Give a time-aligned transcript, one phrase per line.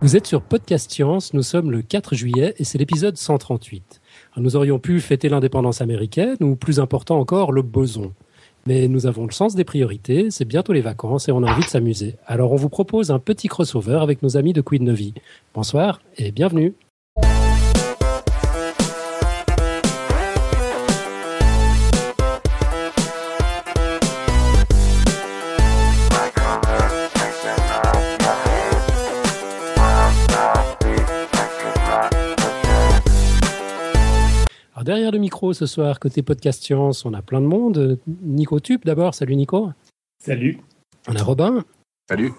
[0.00, 4.00] Vous êtes sur Podcast Science, nous sommes le 4 juillet et c'est l'épisode 138.
[4.36, 8.12] nous aurions pu fêter l'indépendance américaine ou plus important encore le boson.
[8.66, 11.64] Mais nous avons le sens des priorités, c'est bientôt les vacances et on a envie
[11.64, 12.16] de s'amuser.
[12.26, 15.14] Alors on vous propose un petit crossover avec nos amis de Queen Novi.
[15.54, 16.74] Bonsoir et bienvenue.
[35.26, 37.98] Micro ce soir, côté podcast science, on a plein de monde.
[38.22, 39.70] Nico Tup d'abord, salut Nico.
[40.24, 40.60] Salut.
[41.08, 41.64] On a Robin.
[42.08, 42.30] Salut.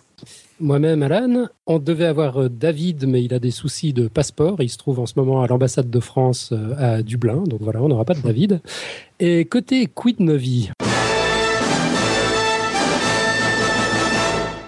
[0.61, 1.47] Moi-même, Alan.
[1.65, 4.61] On devait avoir euh, David, mais il a des soucis de passeport.
[4.61, 7.43] Il se trouve en ce moment à l'ambassade de France euh, à Dublin.
[7.43, 8.61] Donc voilà, on n'aura pas de David.
[9.19, 10.71] Et côté Quid Novi.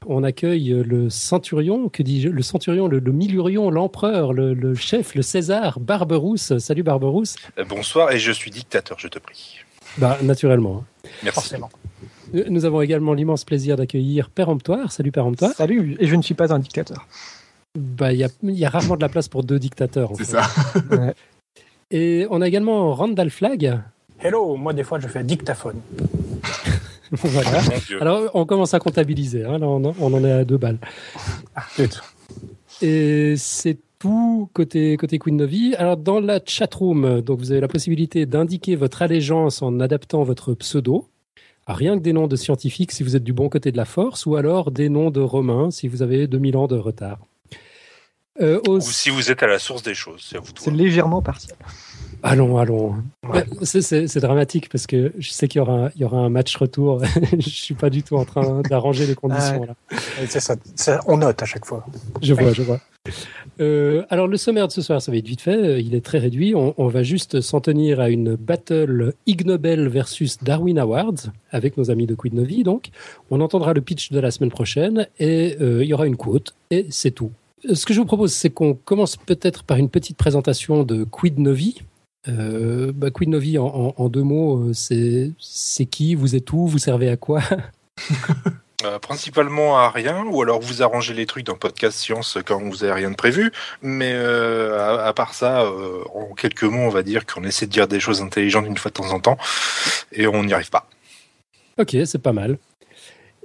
[0.09, 6.57] On accueille le centurion, que le centurion, le, millurion, l'empereur, le, chef, le César, Barberousse.
[6.57, 7.35] Salut Barberousse.
[7.57, 9.59] Euh, bonsoir, et je suis dictateur, je te prie.
[9.97, 10.83] Bah, naturellement.
[11.23, 11.35] Merci.
[11.35, 11.69] Forcément.
[12.33, 14.91] Euh, nous avons également l'immense plaisir d'accueillir Péremptoire.
[14.91, 15.51] Salut Péremptoire.
[15.53, 17.07] Salut, et je ne suis pas un dictateur.
[17.77, 20.11] Bah, il y a, rarement de la place pour deux dictateurs.
[20.17, 20.49] C'est ça.
[21.91, 23.79] Et on a également Randall Flag.
[24.19, 25.79] Hello, moi des fois je fais dictaphone.
[27.23, 27.61] voilà.
[27.99, 29.45] Alors, on commence à comptabiliser.
[29.45, 29.59] Hein.
[29.61, 30.79] on, en est à deux balles.
[32.81, 35.75] Et c'est tout côté, côté Queen Novi.
[35.75, 40.53] Alors, dans la chatroom, donc vous avez la possibilité d'indiquer votre allégeance en adaptant votre
[40.53, 41.07] pseudo.
[41.67, 44.25] Rien que des noms de scientifiques si vous êtes du bon côté de la force,
[44.25, 47.19] ou alors des noms de romains si vous avez 2000 ans de retard.
[48.41, 50.33] Euh, Ou si vous êtes à la source des choses.
[50.57, 51.57] C'est légèrement partiel.
[52.23, 52.95] Allons, allons.
[53.63, 57.01] C'est dramatique parce que je sais qu'il y aura, il y aura un match retour.
[57.39, 59.75] je suis pas du tout en train d'arranger les conditions là.
[60.27, 61.85] Ça, on note à chaque fois.
[62.21, 62.79] Je vois, je vois.
[63.61, 65.81] Euh, alors le sommaire de ce soir, ça va être vite fait.
[65.81, 66.53] Il est très réduit.
[66.55, 71.91] On, va juste s'en tenir à une battle Ig Nobel versus Darwin Awards avec nos
[71.91, 72.63] amis de Quid Novi.
[72.63, 72.89] Donc,
[73.29, 76.53] on entendra le pitch de la semaine prochaine et euh, il y aura une quote
[76.71, 77.31] et c'est tout.
[77.73, 81.39] Ce que je vous propose, c'est qu'on commence peut-être par une petite présentation de Quid
[81.39, 81.81] Novi,
[82.27, 87.09] euh, bah, Queen Novi, en, deux mots, euh, c'est qui Vous êtes où Vous servez
[87.09, 87.41] à quoi?
[88.85, 92.85] Euh, principalement à rien, ou alors vous arrangez les trucs dans Podcast Science quand vous
[92.85, 93.51] avez rien de prévu.
[93.81, 95.69] Mais à, part ça,
[96.15, 98.87] en quelques mots, on va dire qu'on essaie de dire des choses intelligentes une fois
[98.87, 99.37] de temps en temps,
[100.13, 100.87] et on n'y arrive pas.
[101.77, 102.57] Ok, c'est pas mal.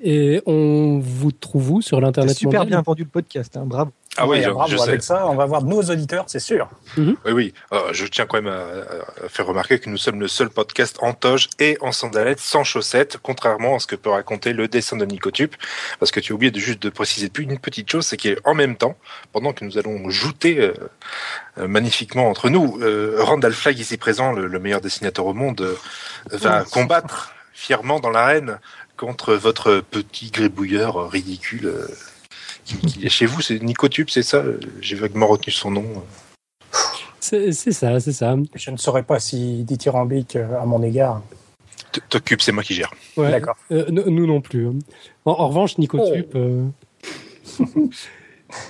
[0.00, 3.91] Et on vous trouve où sur l'internet Super bien vendu le podcast, hein, bravo.
[4.16, 4.82] Ah oui, bravo.
[4.82, 6.69] avec ça, on va voir nos auditeurs, c'est sûr.
[6.97, 7.16] Mhm.
[7.25, 7.54] Oui, oui.
[7.72, 11.12] Euh, je tiens quand même à, faire remarquer que nous sommes le seul podcast en
[11.14, 15.04] toge et en sandalettes, sans chaussettes, contrairement à ce que peut raconter le dessin de
[15.04, 15.53] Nicotube.
[15.98, 18.76] Parce que tu as oublié de juste de préciser une petite chose, c'est qu'en même
[18.76, 18.97] temps,
[19.32, 20.74] pendant que nous allons jouter euh,
[21.58, 22.80] euh, magnifiquement entre nous,
[23.19, 25.76] Randall Flagg ici présent, le, meilleur dessinateur au monde,
[26.30, 28.58] va combattre fièrement dans l'arène
[28.97, 31.88] contre votre petit grébouilleur ridicule
[32.64, 33.41] qui, est chez vous.
[33.41, 34.42] C'est Nicotube, c'est ça?
[34.80, 35.84] J'ai vaguement retenu son nom.
[37.20, 38.36] C'est ça, c'est ça.
[38.54, 41.22] Je ne saurais pas si dithyrambique euh, à mon égard.
[42.10, 42.92] T'occupes, c'est moi qui gère.
[43.16, 43.56] D'accord.
[43.70, 44.66] Euh, nous non plus.
[44.66, 44.74] Hein.
[45.24, 46.26] En, revanche, Nicotube.
[46.34, 46.38] Oh.
[46.38, 46.66] Euh,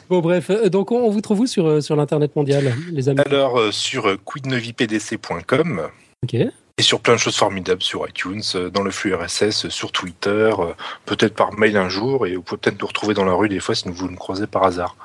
[0.09, 3.21] bon, bref, donc on, vous trouve où sur, sur l'Internet mondial, les amis?
[3.25, 5.88] Alors, sur quidnovipdc.com.
[6.22, 6.37] Ok.
[6.77, 10.53] Et sur plein de choses formidables sur iTunes, euh, dans le flux RSS, sur Twitter,
[10.59, 10.73] euh,
[11.07, 13.61] peut-être par mail un jour, et vous pouvez peut-être nous retrouver dans la rue des
[13.61, 14.97] fois si vous nous croisez par hasard.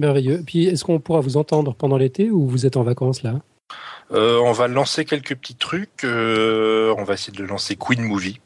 [0.00, 0.42] Merveilleux.
[0.46, 3.34] Puis est-ce qu'on pourra vous entendre pendant l'été ou vous êtes en vacances là?
[4.12, 6.02] Euh, On va lancer quelques petits trucs.
[6.02, 8.40] on va essayer de lancer Queen Movie.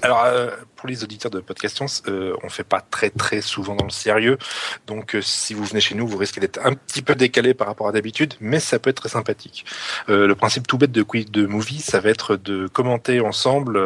[0.00, 3.84] Alors, euh, pour les auditeurs de Podcast euh, on fait pas très très souvent dans
[3.84, 4.38] le sérieux.
[4.86, 7.66] Donc, euh, si vous venez chez nous, vous risquez d'être un petit peu décalé par
[7.66, 9.64] rapport à d'habitude, mais ça peut être très sympathique.
[10.08, 13.80] le principe tout bête de Quiz de Movie, ça va être de commenter ensemble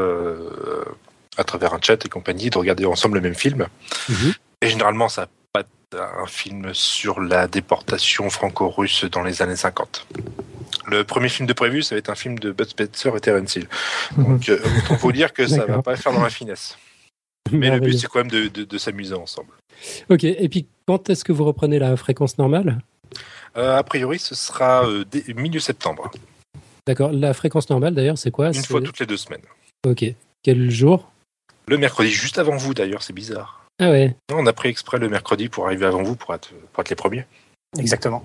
[1.37, 3.67] à travers un chat et compagnie, de regarder ensemble le même film.
[4.09, 4.35] Mhm.
[4.63, 5.63] Et généralement, ça pas
[5.93, 10.07] un film sur la déportation franco-russe dans les années 50.
[10.89, 13.57] Le premier film de prévu, ça va être un film de Bud Spencer et Terence
[13.57, 13.69] Hill.
[14.17, 16.79] Donc, euh, autant vous dire que ça va pas faire dans la finesse.
[17.53, 19.53] Mais le but, c'est quand même de, s'amuser ensemble.
[20.09, 22.79] Ok, et puis quand est-ce que vous reprenez la fréquence normale?
[23.57, 25.05] Euh, A priori, ce sera euh,
[25.35, 26.11] milieu septembre.
[26.87, 28.49] D'accord, la fréquence normale d'ailleurs, c'est quoi?
[28.49, 29.43] Une fois toutes les deux semaines.
[29.87, 30.05] Ok,
[30.43, 31.11] quel jour?
[31.67, 33.67] Le mercredi, juste avant vous d'ailleurs, c'est bizarre.
[33.81, 36.81] Ah ouais On a pris exprès le mercredi pour arriver avant vous, pour être, pour
[36.81, 37.27] être les premiers.
[37.79, 38.23] Exactement.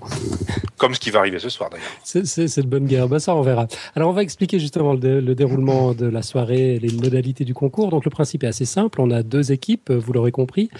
[0.78, 1.86] Comme ce qui va arriver ce soir d'ailleurs.
[2.02, 3.08] C'est de bonne guerre.
[3.08, 3.66] Bah, ça, on verra.
[3.94, 7.90] Alors, on va expliquer justement le, déroulement de la soirée et les modalités du concours.
[7.90, 9.00] Donc, le principe est assez simple.
[9.00, 10.70] On a deux équipes, vous l'aurez compris.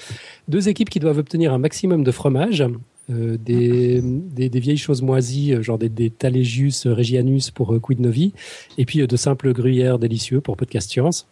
[0.48, 2.64] Deux équipes qui doivent obtenir un maximum de fromage.
[3.10, 7.98] Euh, des, des, vieilles choses moisies, euh, genre des, des Talégius Regianus pour euh, Quid
[7.98, 8.32] Novi,
[8.78, 11.26] et puis de simples gruyères délicieux pour Podcast Science.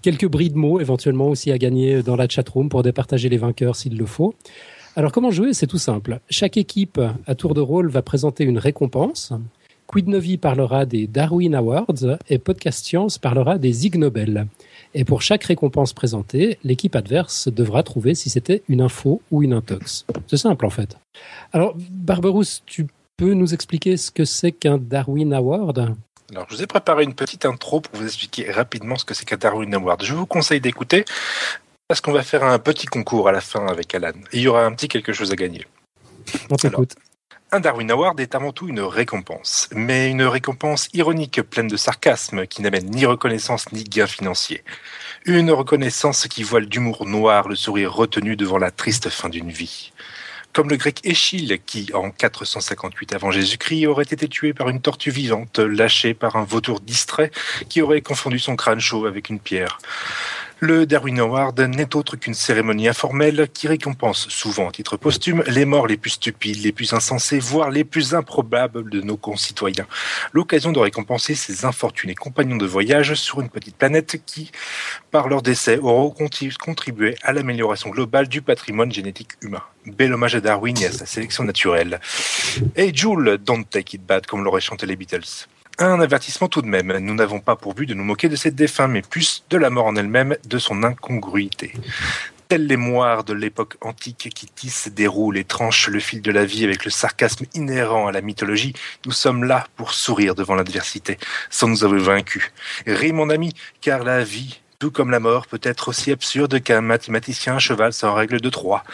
[0.00, 3.76] Quelques bris de mots éventuellement aussi à gagner dans la chatroom pour départager les vainqueurs
[3.76, 4.34] s'il le faut.
[4.94, 5.54] Alors comment jouer?
[5.54, 6.20] C'est tout simple.
[6.28, 9.32] Chaque équipe, à tour de rôle, va présenter une récompense.
[9.86, 14.46] Quid Novi parlera des Darwin Awards et Podcast Science parlera des Ig Nobel.
[14.92, 19.54] Et pour chaque récompense présentée, l'équipe adverse devra trouver si c'était une info ou une
[19.54, 20.04] intox.
[20.26, 20.98] C'est simple en fait.
[21.54, 22.86] Alors, Barberousse, tu
[23.16, 25.94] peux nous expliquer ce que c'est qu'un Darwin Award?
[26.30, 29.26] Alors, je vous ai préparé une petite intro pour vous expliquer rapidement ce que c'est
[29.26, 30.02] qu'un Darwin Award.
[30.02, 31.04] Je vous conseille d'écouter
[31.92, 34.12] parce qu'on va faire un petit concours à la fin avec Alan.
[34.32, 35.66] il y aura un petit quelque chose à gagner.
[36.48, 36.94] On t'écoute.
[37.50, 42.46] Un Darwin Award est avant tout une récompense, mais une récompense ironique pleine de sarcasme
[42.46, 44.64] qui n'amène ni reconnaissance ni gain financier.
[45.26, 49.92] Une reconnaissance qui voile d'humour noir le sourire retenu devant la triste fin d'une vie.
[50.54, 55.10] Comme le grec Échille qui, en 458 avant Jésus-Christ, aurait été tué par une tortue
[55.10, 57.30] vivante lâchée par un vautour distrait
[57.70, 59.78] qui aurait confondu son crâne chaud avec une pierre.
[60.64, 65.64] Le Darwin Award n'est autre qu'une cérémonie informelle qui récompense, souvent à titre posthume, les
[65.64, 69.88] morts les plus stupides, les plus insensés, voire les plus improbables de nos concitoyens.
[70.32, 74.52] L'occasion de récompenser ces infortunés compagnons de voyage sur une petite planète qui,
[75.10, 76.14] par leur décès, auront
[76.60, 79.64] contribué à l'amélioration globale du patrimoine génétique humain.
[79.86, 81.98] Bel hommage à Darwin et à sa sélection naturelle.
[82.76, 85.48] Et Jules, don't take it bad, comme l'auraient chanté les Beatles.
[85.78, 86.96] Un avertissement tout de même.
[86.98, 89.70] Nous n'avons pas pour but de nous moquer de cette défunt, mais plus de la
[89.70, 91.72] mort en elle-même, de son incongruité.
[92.48, 96.64] Telles les de l'époque antique qui tissent, déroulent et tranchent le fil de la vie
[96.64, 98.74] avec le sarcasme inhérent à la mythologie,
[99.06, 101.16] nous sommes là pour sourire devant l'adversité,
[101.48, 102.52] sans nous avoir vaincus.
[102.86, 106.82] Ris, mon ami, car la vie, tout comme la mort, peut être aussi absurde qu'un
[106.82, 108.84] mathématicien cheval sans règle de trois.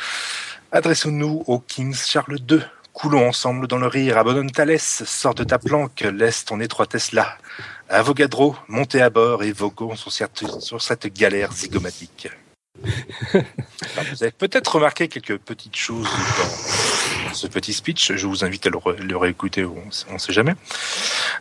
[0.71, 2.61] Adressons-nous au King Charles II,
[2.99, 4.19] Coulons ensemble dans le rire.
[4.19, 7.39] Abandonne ta laisse, sors de ta planque, laisse ton étroitesse là.
[7.89, 12.29] Avogadro, montez à bord et voguons sur cette, sur cette galère zygomatique.
[12.83, 16.09] vous avez peut-être remarqué quelques petites choses
[17.29, 18.15] dans ce petit speech.
[18.17, 20.55] Je vous invite à le, réécouter, on ne sait jamais.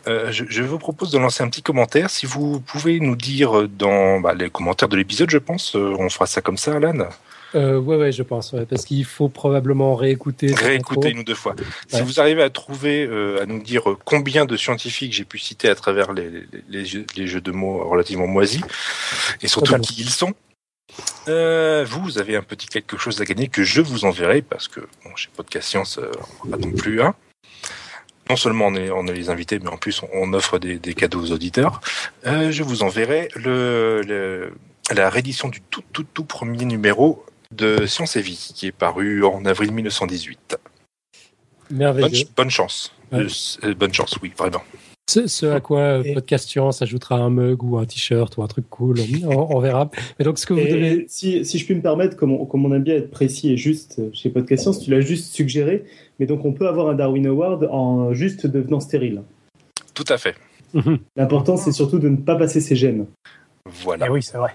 [0.06, 2.08] Euh, je, vous propose de lancer un petit commentaire.
[2.08, 6.08] Si vous pouvez nous dire dans bah, les commentaires de l'épisode, je pense, euh, on
[6.08, 7.08] fera ça comme ça, Alan.
[7.54, 10.52] Euh, ouais, ouais, je pense, parce qu'il faut probablement réécouter.
[10.54, 11.54] Réécouter une ou deux fois.
[11.88, 15.68] Si vous arrivez à trouver, euh, à nous dire combien de scientifiques j'ai pu citer
[15.68, 16.30] à travers les,
[16.68, 16.84] les,
[17.16, 18.62] les, jeux, de mots relativement moisis,
[19.42, 20.34] et surtout qui ils sont,
[21.28, 24.80] euh, vous avez un petit quelque chose à gagner que je vous enverrai, parce que
[25.04, 26.10] bon, chez Podcast Science, euh,
[26.44, 27.14] on pas non plus un.
[28.30, 30.94] Non seulement on est, on est les invités, mais en plus on, offre des, des,
[30.94, 31.80] cadeaux aux auditeurs.
[32.26, 34.52] Euh, je vous enverrai le, le,
[34.94, 37.24] la réédition du tout, tout, tout premier numéro
[37.54, 40.58] de Science et Vie, qui est paru en avril 1918.
[41.70, 42.26] Merveilleux.
[42.36, 42.94] Bonne, chance.
[43.12, 44.62] Euh, bonne chance, oui, vraiment.
[45.08, 48.66] Ce, à quoi euh, Podcast Science ajoutera un mug ou un t-shirt ou un truc
[48.68, 49.90] cool, on, verra.
[50.18, 51.06] Mais donc, ce que vous devez...
[51.08, 53.56] si, si, je puis me permettre, comme on, comme on, aime bien être précis et
[53.56, 55.84] juste chez Podcast Science, tu l'as juste suggéré,
[56.18, 59.22] mais donc on peut avoir un Darwin Award en juste devenant stérile.
[59.94, 60.34] Tout à fait.
[60.74, 60.98] Mhm.
[61.16, 63.06] L'important, c'est surtout de ne pas passer ses gènes.
[63.64, 64.06] Voilà.
[64.06, 64.54] Et eh oui, c'est vrai.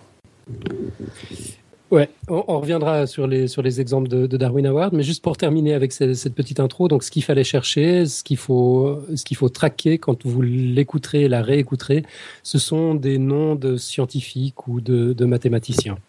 [1.93, 5.75] Ouais, on, reviendra sur les, sur les exemples de, Darwin Award, mais juste pour terminer
[5.75, 9.50] avec cette, petite intro, donc ce qu'il fallait chercher, ce qu'il faut, ce qu'il faut
[9.50, 12.01] traquer quand vous l'écouterez, la réécouterez,
[12.41, 16.00] ce sont des noms de scientifiques ou de, mathématiciens.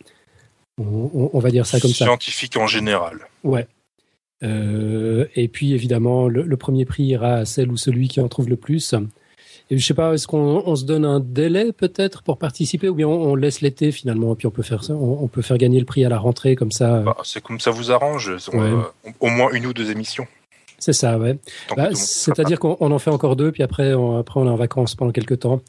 [0.78, 2.06] On, va dire ça comme ça.
[2.06, 3.18] Scientifiques en général.
[3.42, 3.66] Ouais.
[4.42, 8.28] Euh, et puis évidemment, le, le, premier prix ira à celle ou celui qui en
[8.28, 8.94] trouve le plus.
[9.70, 13.08] Et je sais pas, est-ce qu'on se donne un délai peut-être pour participer ou bien
[13.08, 15.86] on, laisse l'été finalement et puis on peut faire ça, on, peut faire gagner le
[15.86, 17.00] prix à la rentrée comme ça.
[17.00, 18.30] Bah, c'est comme ça vous arrange.
[19.20, 20.26] au moins une ou deux émissions.
[20.78, 21.38] C'est ça, ouais.
[21.76, 24.94] Bah, c'est-à-dire qu'on en fait encore deux, puis après on, après on est en vacances
[24.94, 25.62] pendant quelques temps.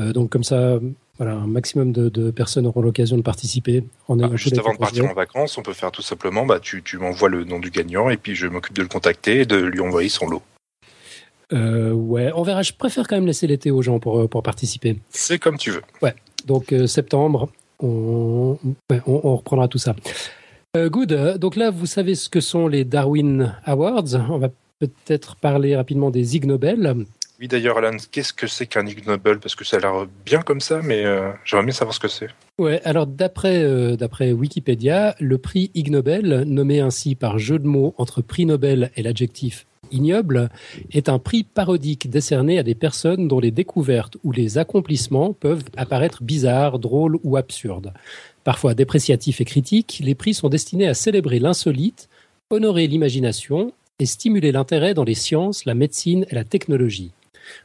[0.00, 0.78] Euh, donc comme ça,
[1.18, 3.84] voilà, un maximum de, personnes auront l'occasion de participer.
[4.08, 6.82] En ah, juste avant de partir en vacances, on peut faire tout simplement, bah, tu,
[6.82, 9.56] tu m'envoies le nom du gagnant et puis je m'occupe de le contacter et de
[9.56, 10.42] lui envoyer son lot.
[11.52, 12.62] Euh, ouais, on verra.
[12.62, 14.98] Je préfère quand même laisser l'été aux gens pour, pour participer.
[15.10, 15.82] C'est comme tu veux.
[16.02, 16.14] Ouais.
[16.46, 17.50] Donc euh, septembre,
[17.80, 18.58] on,
[19.06, 19.94] on, reprendra tout ça.
[20.76, 21.38] Euh, good.
[21.38, 24.14] Donc là, vous savez ce que sont les Darwin Awards.
[24.30, 24.48] On va
[24.78, 27.06] peut-être parler rapidement des Ig Nobel.
[27.38, 29.38] Oui, d'ailleurs, Alan, qu'est-ce que c'est qu'un Ig Nobel?
[29.40, 32.08] Parce que ça a l'air bien comme ça, mais euh, j'aimerais bien savoir ce que
[32.08, 32.28] c'est.
[32.58, 37.66] Ouais, alors d'après euh, d'après Wikipédia, le prix Ig Nobel, nommé ainsi par jeu de
[37.66, 40.50] mots entre prix Nobel et l'adjectif ignoble,
[40.92, 45.64] est un prix parodique décerné à des personnes dont les découvertes ou les accomplissements peuvent
[45.76, 47.92] apparaître bizarres, drôles ou absurdes.
[48.44, 52.08] Parfois dépréciatifs et critiques, les prix sont destinés à célébrer l'insolite,
[52.50, 57.12] honorer l'imagination et stimuler l'intérêt dans les sciences, la médecine et la technologie.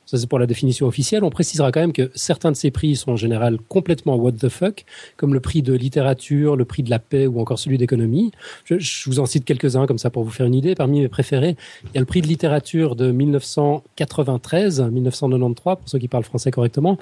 [0.05, 1.23] Ça, c'est pour la définition officielle.
[1.23, 4.49] On précisera quand même que certains de ces prix sont en général complètement what the
[4.49, 4.85] fuck,
[5.17, 8.31] comme le prix de littérature, le prix de la paix ou encore celui d'économie.
[8.65, 10.75] Je, vous en cite quelques-uns comme ça pour vous faire une idée.
[10.75, 15.99] Parmi mes préférés, il y a le prix de littérature de 1993, 1993, pour ceux
[15.99, 16.97] qui parlent français correctement,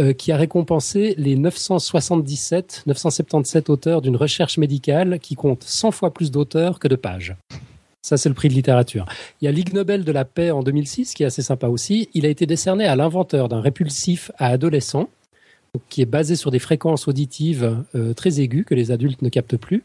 [0.00, 6.12] euh, qui a récompensé les 977, 977 auteurs d'une recherche médicale qui compte 100 fois
[6.12, 7.36] plus d'auteurs que de pages.
[8.06, 9.04] Ça, c'est le prix de littérature.
[9.40, 12.08] Il y a l'Ig Nobel de la paix en 2006, qui est assez sympa aussi.
[12.14, 15.08] Il a été décerné à l'inventeur d'un répulsif à adolescents,
[15.88, 19.56] qui est basé sur des fréquences auditives euh, très aiguës que les adultes ne captent
[19.56, 19.82] plus.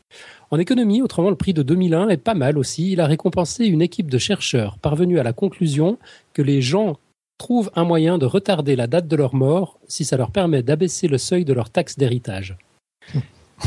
[0.51, 2.91] En économie, autrement, le prix de 2001 est pas mal aussi.
[2.91, 5.97] Il a récompensé une équipe de chercheurs parvenus à la conclusion
[6.33, 6.97] que les gens
[7.39, 11.07] trouvent un moyen de retarder la date de leur mort si ça leur permet d'abaisser
[11.07, 12.55] le seuil de leur taxe d'héritage.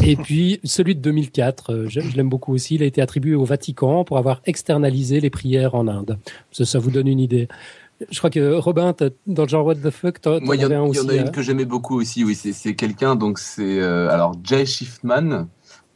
[0.03, 2.75] Et puis celui de 2004, euh, je, l'aime beaucoup aussi.
[2.77, 6.19] Il a été attribué au Vatican pour avoir externalisé les prières en Inde.
[6.53, 7.49] Ça, ça vous donne une idée.
[8.11, 8.95] Je crois que Robin,
[9.27, 11.15] dans le genre What the fuck, t'en Moi, il y, en, aussi, y en a
[11.15, 11.31] une hein.
[11.31, 12.25] que j'aimais beaucoup aussi.
[12.25, 13.15] Oui, c'est quelqu'un.
[13.15, 15.47] Donc c'est euh, alors Jay Schiffman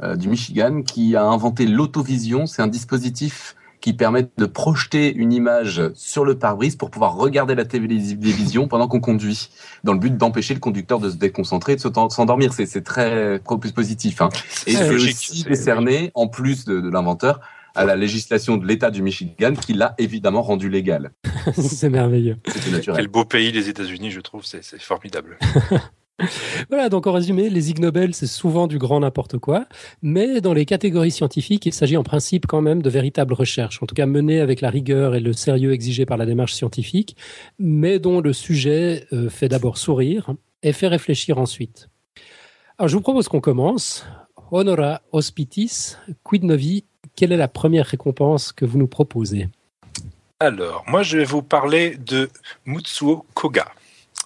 [0.03, 2.47] euh, du Michigan qui a inventé l'autovision.
[2.47, 7.55] C'est un dispositif qui permettent de projeter une image sur le pare-brise pour pouvoir regarder
[7.55, 9.51] la télévision pendant qu'on conduit,
[9.85, 12.53] dans le but d'empêcher le conducteur de se déconcentrer et de s'endormir.
[12.53, 13.41] C'est très
[13.75, 14.21] positif.
[14.21, 14.29] Hein.
[14.67, 17.41] Et c'est aussi décerné, en plus de, de l'inventeur,
[17.75, 21.13] à la législation de l'État du Michigan qui l'a évidemment rendu légal.
[21.55, 22.37] c'est merveilleux.
[22.83, 25.39] Quel beau pays les États-Unis, je trouve, c'est formidable.
[26.69, 29.67] voilà, donc en résumé, les Ig Nobel, c'est souvent du grand n'importe quoi,
[30.03, 33.87] mais dans les catégories scientifiques, il s'agit en principe quand même de véritables recherches, en
[33.87, 37.17] tout cas menées avec la rigueur et le sérieux exigé par la démarche scientifique,
[37.59, 41.89] mais dont le sujet euh, fait d'abord sourire et fait réfléchir ensuite.
[42.79, 44.05] Alors je vous propose qu'on commence.
[44.51, 46.85] Honora hospitis, quid novi,
[47.15, 49.49] quelle est la première récompense que vous nous proposez?
[50.41, 52.31] Alors, moi je vais vous parler de
[52.65, 53.67] Mutsuo Koga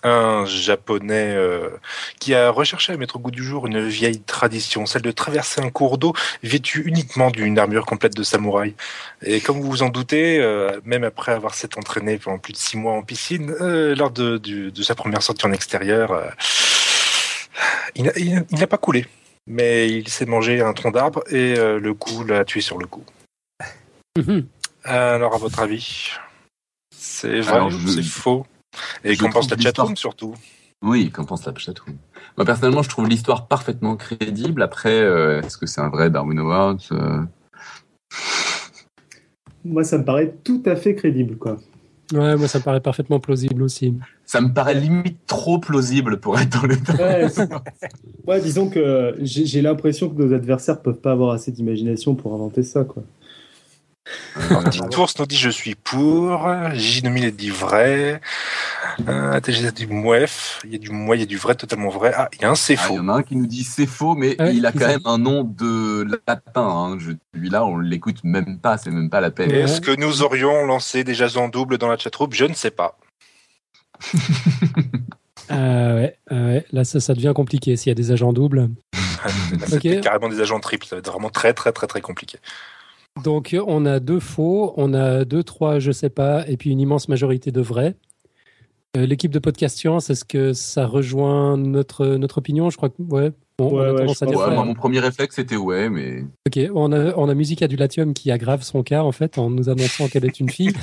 [0.03, 1.71] un japonais euh,
[2.19, 5.61] qui a recherché à mettre au goût du jour une vieille tradition, celle de traverser
[5.61, 8.75] un cours d'eau vêtu uniquement d'une armure complète de samouraï.
[9.23, 12.59] Et comme vous vous en doutez, euh, même après avoir s'être entraîné pendant plus de
[12.59, 16.33] six mois en piscine, euh, lors de, de, sa première sortie en extérieur,
[17.95, 19.07] il n'a pas coulé.
[19.47, 23.05] Mais il s'est mangé un tronc d'arbre et le coup l'a tué sur le coup.
[24.19, 24.47] Mhm.
[24.85, 26.11] Alors, à votre avis,
[26.95, 28.47] c'est vrai ou c'est faux?
[29.05, 30.35] Et qu'en pense la chatroom surtout
[30.83, 31.97] Oui, qu'en pense la chatroom
[32.37, 34.63] Moi personnellement, je trouve l'histoire parfaitement crédible.
[34.63, 37.23] Après, euh, est-ce que c'est un vrai Darwin Awards euh
[39.65, 41.59] Moi, ça me paraît tout à fait crédible, quoi.
[42.13, 43.95] Ouais, moi ça me paraît parfaitement plausible aussi.
[44.27, 47.27] Ça me paraît limite trop plausible pour être dans le ouais,
[48.27, 52.63] ouais, disons que j'ai l'impression que nos adversaires peuvent pas avoir assez d'imagination pour inventer
[52.63, 53.03] ça, quoi.
[54.91, 56.49] Tours nous dit je suis pour.
[56.75, 58.21] J dit vrai.
[59.09, 60.61] Euh, dit mouef.
[60.65, 62.13] Il y a du moi, il y a du vrai, totalement vrai.
[62.17, 62.95] Ah, il y a un c'est ah, faux.
[62.95, 65.07] il y en a un qui nous dit c'est faux, mais il a quand même
[65.07, 66.43] un nom de latin.
[66.57, 66.99] Hein.
[67.35, 69.51] Celui-là, on l'écoute même pas, c'est même pas la peine.
[69.51, 72.33] Est-ce que nous aurions lancé des jasons doubles dans la chatroom?
[72.33, 72.99] Je ne sais pas.
[75.53, 78.69] euh, ouais, ouais, là ça, ça devient compliqué s'il y a des agents doubles.
[79.69, 82.39] c'est carrément des agents triples, ça va être vraiment très très très très compliqué.
[83.23, 86.81] Donc on a deux faux, on a deux, trois, je sais pas, et puis une
[86.81, 87.97] immense majorité de vrais.
[88.95, 92.69] Euh, l'équipe de Podcast Science, est-ce que ça rejoint notre, notre opinion?
[92.69, 93.33] Je crois que ouais.
[93.59, 96.25] mon premier réflexe c'était ouais, mais.
[96.47, 99.71] Ok, on a, on a Musica Adulatium qui aggrave son cas en fait en nous
[99.71, 100.75] annonçant qu'elle est une fille.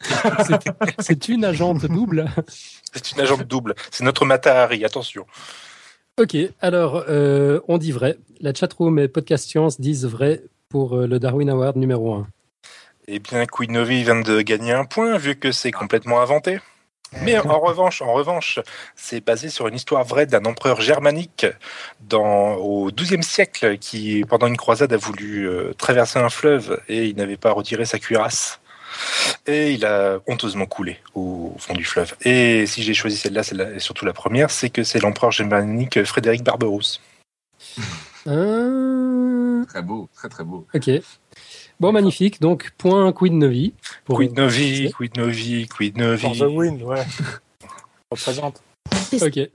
[0.98, 2.26] c'est une agente double.
[2.92, 3.74] C'est une agente double.
[3.90, 5.26] C'est notre Matahari, attention.
[6.18, 8.16] Ok, alors euh, on dit vrai.
[8.40, 12.26] La chatroom et Podcast Science disent vrai pour euh, le Darwin Award numéro 1
[13.06, 16.60] Eh bien, Novi vient de gagner un point vu que c'est complètement inventé.
[17.22, 18.60] Mais en revanche, en revanche,
[18.94, 21.46] c'est basé sur une histoire vraie d'un empereur germanique
[22.00, 27.06] dans, au XIIe siècle qui, pendant une croisade, a voulu euh, traverser un fleuve et
[27.06, 28.60] il n'avait pas retiré sa cuirasse.
[29.46, 32.14] Et il a honteusement coulé au fond du fleuve.
[32.22, 36.42] Et si j'ai choisi celle-là, c'est surtout la première, c'est que c'est l'empereur germanique Frédéric
[36.42, 37.00] Barberousse.
[39.66, 40.66] Très beau, très très beau.
[40.74, 40.90] Ok.
[41.80, 42.40] Bon, magnifique.
[42.40, 43.74] Donc, point Quid Novi.
[44.04, 46.20] Pour Quid Novi, Quid Novi, Quid Novi.
[46.20, 47.04] For the win, ouais.
[48.10, 48.62] Représente.
[49.20, 49.50] Ok.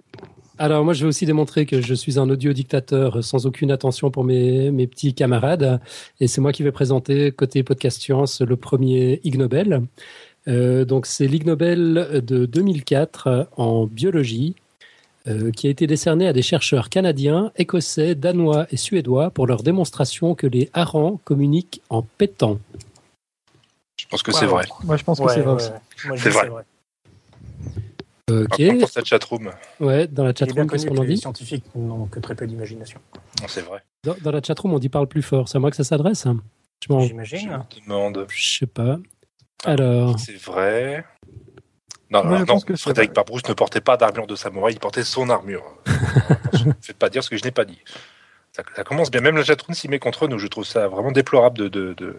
[0.60, 4.12] Alors moi, je vais aussi démontrer que je suis un audio dictateur sans aucune attention
[4.12, 5.82] pour mes, mes petits camarades.
[6.20, 9.82] Et c'est moi qui vais présenter, côté podcast science, le premier Ig Nobel.
[10.48, 14.56] Euh, donc c'est l'Ig Nobel de 2004 en biologie,
[15.28, 19.64] euh, qui a été décerné à des chercheurs canadiens, écossais, danois et suédois pour leur
[19.64, 22.60] démonstration que les harengs communiquent en pétant.
[23.98, 24.66] Je pense que c'est vrai.
[24.84, 25.72] Moi, je pense que c'est vrai aussi.
[26.18, 26.50] C'est vrai.
[28.30, 28.62] Ok.
[28.62, 29.52] Dans la chatroom.
[29.80, 33.00] Ouais, dans la chatroom, qu'est-ce qu'on en dit Les scientifiques n'ont que très peu d'imagination.
[33.48, 33.84] C'est vrai.
[34.04, 35.48] Dans, dans la chatroom, on dit parle plus fort.
[35.48, 36.28] C'est à moi que ça s'adresse
[36.90, 37.64] J'imagine.
[37.76, 38.26] Je demande.
[38.30, 39.00] Je sais pas.
[39.64, 40.20] Alors.
[40.20, 41.06] C'est vrai.
[42.14, 43.14] Non, je que Frédéric vrai.
[43.14, 45.64] Parbrousse ne portait pas d'armure de samouraï, il portait son armure.
[46.30, 47.80] Attention, Faites pas dire ce que je n'ai pas dit.
[48.52, 49.22] Ça, ça commence bien.
[49.22, 50.38] Même la chatroom s'y met contre nous.
[50.38, 52.16] Je trouve ça vraiment déplorable de, de, de,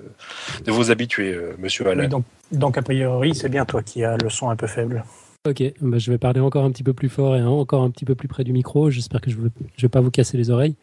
[0.64, 2.02] de vous habituer, euh, monsieur Alain.
[2.04, 5.04] Oui, donc, donc, a priori, c'est bien toi qui as le son un peu faible.
[5.46, 7.90] Ok, bah, je vais parler encore un petit peu plus fort et hein, encore un
[7.90, 8.90] petit peu plus près du micro.
[8.90, 10.74] J'espère que je ne vais, je vais pas vous casser les oreilles.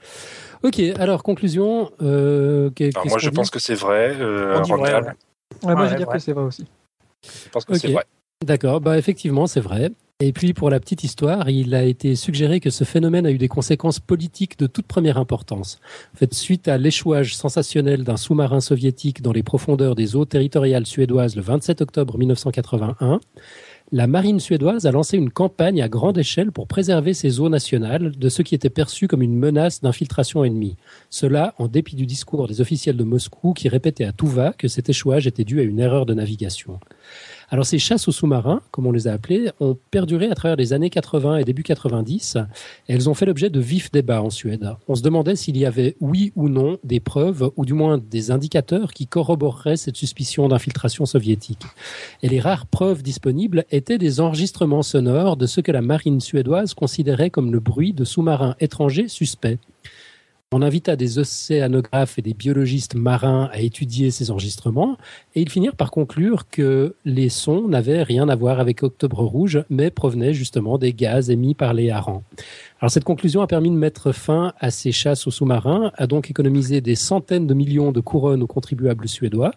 [0.64, 1.92] Ok, alors conclusion.
[2.02, 4.16] Euh, Alors, moi, je pense que c'est vrai.
[4.20, 5.04] Euh, On dit vrai, Randall,
[5.64, 5.68] ouais.
[5.68, 6.66] Ouais, moi, je vais dire que c'est vrai aussi.
[7.24, 8.06] Je pense que c'est vrai.
[8.44, 9.92] D'accord, bah effectivement, c'est vrai.
[10.20, 13.38] Et puis pour la petite histoire, il a été suggéré que ce phénomène a eu
[13.38, 15.80] des conséquences politiques de toute première importance.
[16.32, 21.42] Suite à l'échouage sensationnel d'un sous-marin soviétique dans les profondeurs des eaux territoriales suédoises le
[21.42, 23.20] 27 octobre 1981,
[23.92, 28.12] la marine suédoise a lancé une campagne à grande échelle pour préserver ses eaux nationales
[28.12, 30.78] de ce qui était perçu comme une menace d'infiltration ennemie.
[31.10, 34.68] Cela en dépit du discours des officiels de Moscou qui répétaient à tout va que
[34.68, 36.80] cet échouage était dû à une erreur de navigation.
[37.54, 40.72] Alors ces chasses aux sous-marins, comme on les a appelés, ont perduré à travers les
[40.72, 42.38] années 80 et début 90,
[42.88, 44.72] et elles ont fait l'objet de vifs débats en Suède.
[44.88, 48.32] On se demandait s'il y avait oui ou non des preuves, ou du moins des
[48.32, 51.66] indicateurs qui corroboreraient cette suspicion d'infiltration soviétique.
[52.24, 56.74] Et les rares preuves disponibles étaient des enregistrements sonores de ce que la marine suédoise
[56.74, 59.60] considérait comme le bruit de sous-marins étrangers suspects.
[60.54, 64.98] On invita des océanographes et des biologistes marins à étudier ces enregistrements
[65.34, 69.64] et ils finirent par conclure que les sons n'avaient rien à voir avec Octobre Rouge,
[69.70, 72.24] mais provenaient justement des gaz émis par les harengs.
[72.82, 76.30] Alors cette conclusion a permis de mettre fin à ces chasses aux sous-marins, a donc
[76.30, 79.54] économisé des centaines de millions de couronnes aux contribuables suédois.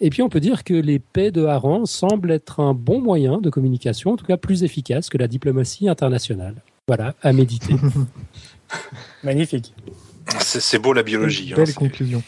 [0.00, 3.38] Et puis on peut dire que les paix de harengs semblent être un bon moyen
[3.38, 6.56] de communication, en tout cas plus efficace que la diplomatie internationale.
[6.88, 7.74] Voilà, à méditer.
[9.22, 9.74] Magnifique.
[10.40, 11.50] C'est c'est beau la biologie.
[11.52, 12.22] hein, Belle c'est- conclusion.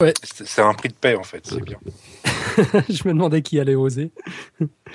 [0.00, 1.46] c'est c'est un prix de paix en fait.
[1.46, 1.78] C'est bien.
[2.88, 4.10] Je me demandais qui allait oser.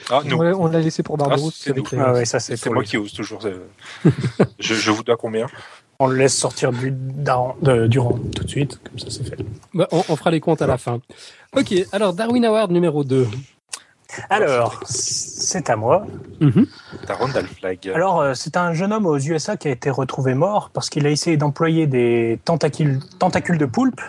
[0.09, 0.37] Ah, nous.
[0.37, 1.17] On l'a- on l'a laissé pour.
[1.21, 1.97] Ah, c'est avec nous.
[1.99, 2.89] les- Ah ouais, ça c'est C'est pour moi lui.
[2.89, 3.45] qui ose toujours.
[3.45, 3.67] euh.
[4.59, 5.47] je, je vous dois combien?
[5.99, 9.37] On le laisse sortir du, de- du rang tout de suite, comme ça c'est fait.
[9.73, 11.01] Bah, on, on fera les comptes à la fin.
[11.55, 13.27] Ok, alors Darwin Award numéro 2.
[14.29, 16.05] Alors, c'est à moi.
[17.47, 17.91] Flag.
[17.93, 21.05] Alors, euh, c'est un jeune homme aux USA qui a été retrouvé mort parce qu'il
[21.05, 24.01] a essayé d'employer des tentacules, tentacules de poulpe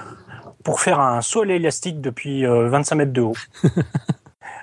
[0.65, 3.37] pour faire un saut à l'élastique depuis euh, 25 mètres de haut.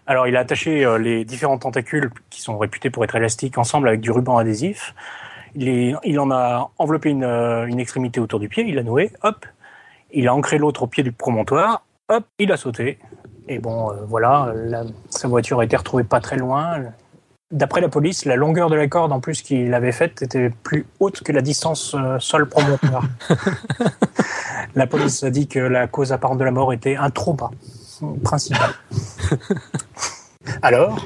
[0.08, 3.90] Alors, il a attaché euh, les différents tentacules qui sont réputés pour être élastiques ensemble
[3.90, 4.96] avec du ruban adhésif.
[5.56, 8.84] Il, est- il en a enveloppé une, euh, une extrémité autour du pied, il l'a
[8.84, 9.46] noué, hop.
[10.12, 12.98] Il a ancré l'autre au pied du promontoire, hop, il a sauté.
[13.48, 16.80] Et bon, euh, voilà, la- sa voiture a été retrouvée pas très loin.
[17.52, 20.86] D'après la police, la longueur de la corde en plus qu'il avait faite était plus
[21.00, 23.04] haute que la distance euh, sol-promontoire.
[24.76, 27.50] la police a dit que la cause apparente de la mort était un trauma
[28.24, 28.72] principal.
[30.62, 31.06] Alors,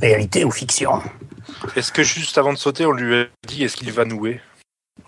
[0.00, 1.00] réalité ou fiction?
[1.76, 4.40] Est-ce que juste avant de sauter, on lui a dit est-ce qu'il va nouer?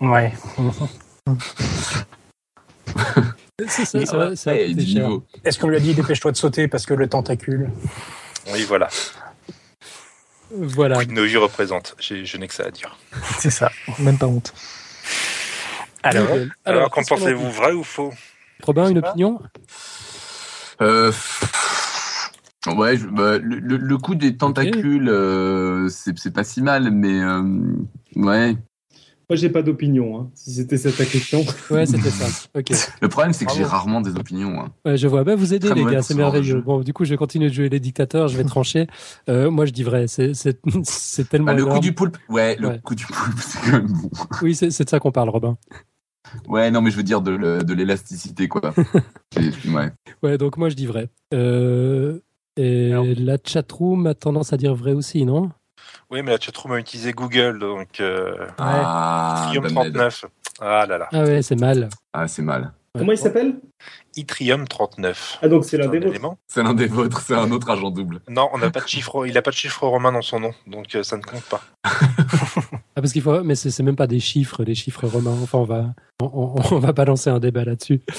[0.01, 0.33] Ouais.
[3.59, 4.57] C'est ça, ça, va- ça va.
[5.45, 7.69] Est-ce qu'on lui a dit dépêche-toi de sauter parce que le tentacule
[8.51, 8.89] Oui, voilà.
[10.51, 10.97] Voilà.
[10.97, 11.95] Quid Novi représente.
[11.99, 12.97] J'ai- Je n'ai que ça à dire.
[13.39, 13.71] C'est ça.
[13.99, 14.53] Même pas honte.
[16.03, 18.13] Alors, qu'en pensez-vous Vrai ou faux?
[18.61, 19.39] Robin, une opinion?
[20.81, 21.11] Euh,
[22.75, 26.91] ouais, je- bah, le, le- le coup des tentacules, euh, c'est c'est pas si mal,
[26.91, 27.41] mais euh,
[28.17, 28.55] ouais.
[29.29, 31.43] Moi, j'ai pas d'opinion, hein, si c'était ça ta question.
[31.71, 32.25] Ouais, c'était ça.
[32.55, 32.69] Ok.
[33.01, 34.59] Le problème, c'est que j'ai rarement des opinions.
[34.61, 34.71] hein.
[34.85, 35.23] Ouais, je vois.
[35.23, 36.61] Bah, vous aidez, Très les gars, c'est merveilleux.
[36.61, 38.87] Bon, du coup, je vais continuer de jouer les dictateurs, je vais trancher.
[39.29, 40.05] Euh, moi, je dis vrai.
[40.07, 40.33] C'est
[41.29, 41.51] tellement.
[41.51, 42.79] Ah, le coup du poulpe, ouais, le Ouais.
[42.83, 44.09] coup du poulpe, c'est quand même bon.
[44.41, 45.57] Oui, c'est de ça qu'on parle, Robin.
[46.47, 48.73] Ouais, non, mais je veux dire de, l'élasticité, quoi.
[49.37, 49.91] Ouais.
[50.23, 51.09] Ouais, donc moi, je dis vrai.
[51.33, 52.19] Euh,
[52.57, 53.05] et Alors.
[53.17, 55.49] la chatroom a tendance à dire vrai aussi, non?
[56.11, 59.63] Oui, mais la chatroom a utilisé Google, donc euh, Ah, aide.
[59.67, 60.25] 39.
[60.61, 61.09] Ah là là.
[61.11, 61.89] Ah ouais, c'est mal.
[62.13, 62.71] Ah, c'est mal.
[62.97, 63.59] Comment il s'appelle?
[64.15, 65.39] Yttrium 39.
[65.41, 66.35] Ah, donc c'est l'un un des vôtres.
[66.47, 68.21] C'est l'un des vôtres, c'est un autre agent double.
[68.29, 69.25] Non, on n'a pas de chiffre.
[69.27, 71.61] Il n'a pas de chiffre romain dans son nom, donc euh, ça ne compte pas.
[72.97, 75.35] Ah, parce qu'il faut, mais c'est même pas des chiffres, des chiffres romains.
[75.43, 75.87] Enfin, on va,
[76.21, 78.01] on, on- on va balancer un débat là-dessus.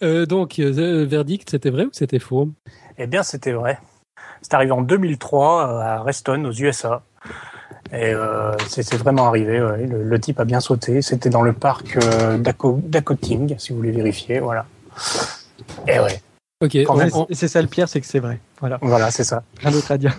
[0.00, 2.52] Euh, donc, euh, verdict, c'était vrai ou c'était faux?
[2.98, 3.80] Eh bien, c'était vrai.
[4.42, 7.02] C'est arrivé en 2003 euh, à Reston, aux USA.
[7.92, 9.62] Et euh, c'est vraiment arrivé.
[9.62, 9.86] ouais.
[9.86, 11.00] Le, le type a bien sauté.
[11.02, 12.38] C'était dans le parc euh,
[13.58, 14.40] si vous voulez vérifier.
[14.40, 14.66] Voilà.
[15.86, 16.20] Et ouais,
[16.60, 18.40] Ok, on- c'est ça le pire, c'est que c'est vrai.
[18.60, 19.42] Voilà, voilà, c'est ça.
[19.60, 20.16] rien d'autre à dire.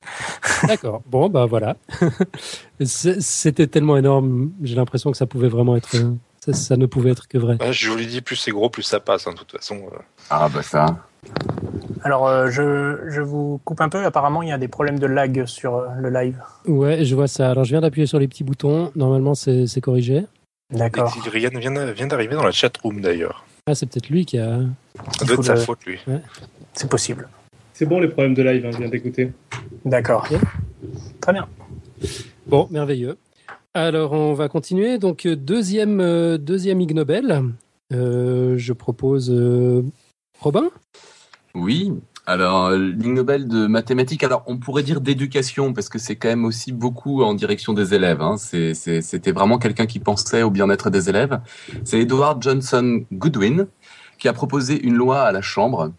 [0.66, 1.00] d'accord.
[1.06, 1.76] Bon, bah voilà.
[2.84, 5.90] C'était tellement énorme, j'ai l'impression que ça pouvait vraiment être.
[6.44, 7.56] Ça, ça ne pouvait être que vrai.
[7.60, 9.26] Ah, je vous l'ai dit, plus c'est gros, plus ça passe.
[9.26, 9.76] hein, de toute façon.
[9.76, 9.98] euh.
[10.30, 10.86] Ah bah ça.
[12.02, 14.04] Alors, euh, je, je vous coupe un peu.
[14.04, 16.38] Apparemment, il y a des problèmes de lag sur euh, le live.
[16.66, 17.50] Ouais, je vois ça.
[17.50, 18.90] Alors, je viens d'appuyer sur les petits boutons.
[18.96, 20.24] Normalement, c'est c'est corrigé.
[20.72, 21.12] D'accord.
[21.30, 23.44] Ryan vient, vient d'arriver dans la chatroom d'ailleurs.
[23.66, 24.60] Ah, c'est peut-être lui qui a.
[25.18, 25.98] Ça doit être sa le- faute, lui.
[26.74, 27.28] C'est possible.
[27.74, 29.32] C'est bon les problèmes de live, hein, je viens d'écouter.
[29.84, 30.26] D'accord.
[30.30, 30.38] Ok.
[31.20, 31.46] Très bien.
[32.46, 33.16] Bon, merveilleux.
[33.74, 34.98] Alors, on va continuer.
[34.98, 37.42] Donc, euh, deuxième, euh, deuxième Ig Nobel.
[37.92, 39.82] Euh, je propose euh,
[40.40, 40.70] Robin.
[41.54, 41.92] Oui.
[42.26, 46.28] Alors, euh, Ligue Nobel de mathématiques, alors on pourrait dire d'éducation, parce que c'est quand
[46.28, 48.20] même aussi beaucoup en direction des élèves.
[48.20, 48.36] hein.
[48.36, 51.40] C'était vraiment quelqu'un qui pensait au bien-être des élèves.
[51.84, 53.66] C'est Edward Johnson Goodwin
[54.18, 55.92] qui a proposé une loi à la Chambre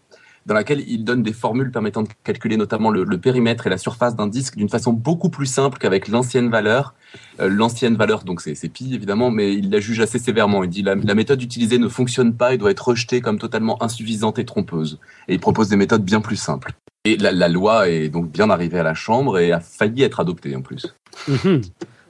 [0.46, 3.78] dans laquelle il donne des formules permettant de calculer notamment le, le périmètre et la
[3.78, 6.94] surface d'un disque d'une façon beaucoup plus simple qu'avec l'ancienne valeur.
[7.40, 10.64] Euh, l'ancienne valeur, donc c'est pi évidemment, mais il la juge assez sévèrement.
[10.64, 13.82] Il dit la, la méthode utilisée ne fonctionne pas et doit être rejetée comme totalement
[13.82, 14.98] insuffisante et trompeuse.
[15.28, 16.72] Et il propose des méthodes bien plus simples.
[17.04, 20.20] Et la, la loi est donc bien arrivée à la Chambre et a failli être
[20.20, 20.94] adoptée en plus.
[21.28, 21.62] Mhm.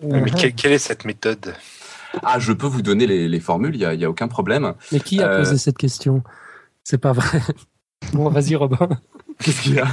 [0.05, 1.55] Mais que- quelle est cette méthode?
[2.23, 4.75] Ah, je peux vous donner les, les formules, il n'y a aucun problème.
[4.93, 6.23] Mais qui a Euh, posé cette question?
[6.85, 7.41] C'est pas vrai.
[8.13, 8.89] Bon, vas-y, Robin.
[9.39, 9.87] Qu'est-ce qu'il y a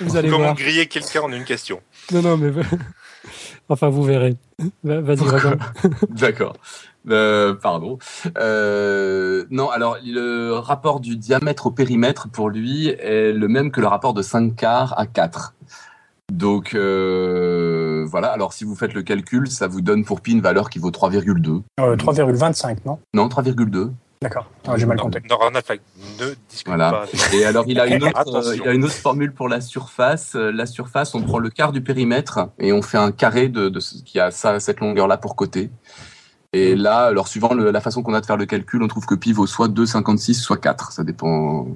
[0.00, 0.54] Vous allez Comment voir.
[0.54, 1.80] griller quelqu'un en une question
[2.12, 2.50] Non, non, mais.
[3.68, 4.36] Enfin, vous verrez.
[4.84, 5.56] Va- Vas-y, Robin.
[6.10, 6.56] D'accord.
[7.10, 7.98] Euh, pardon.
[8.38, 13.80] Euh, non, alors le rapport du diamètre au périmètre pour lui est le même que
[13.80, 15.54] le rapport de 5 quarts à 4.
[16.32, 20.40] Donc euh, voilà, alors si vous faites le calcul, ça vous donne pour pi une
[20.40, 21.60] valeur qui vaut 3,2.
[21.80, 22.98] Euh, 3,25, non?
[23.12, 23.90] Non, 3,2.
[24.24, 24.50] D'accord.
[24.66, 25.20] Ah, J'ai mal Non, compté.
[25.28, 25.64] non, Ronald,
[26.18, 26.90] ne discute Voilà.
[26.90, 27.06] pas.
[27.34, 28.50] Et alors il a, une autre, Attention.
[28.52, 30.34] euh, il a une autre formule pour la surface.
[30.34, 33.68] Euh, La surface, on prend le quart du périmètre et on fait un carré de,
[33.68, 35.70] de ce qui a ça, cette longueur-là pour côté.
[36.54, 39.04] Et là, alors suivant le- la façon qu'on a de faire le calcul, on trouve
[39.04, 40.92] que pi vaut soit 2,56, soit 4.
[40.92, 41.66] Ça dépend.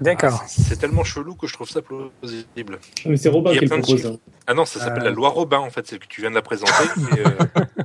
[0.00, 0.40] D'accord.
[0.42, 2.78] Ah, C'est tellement chelou que je trouve ça plausible.
[2.80, 4.06] Ah, Mais c'est Robin qui de propose.
[4.06, 4.16] hein.
[4.46, 5.06] Ah non, ça s'appelle Euh.
[5.06, 6.72] la loi Robin en fait, c'est que tu viens de la présenter.
[6.98, 7.30] mais, euh,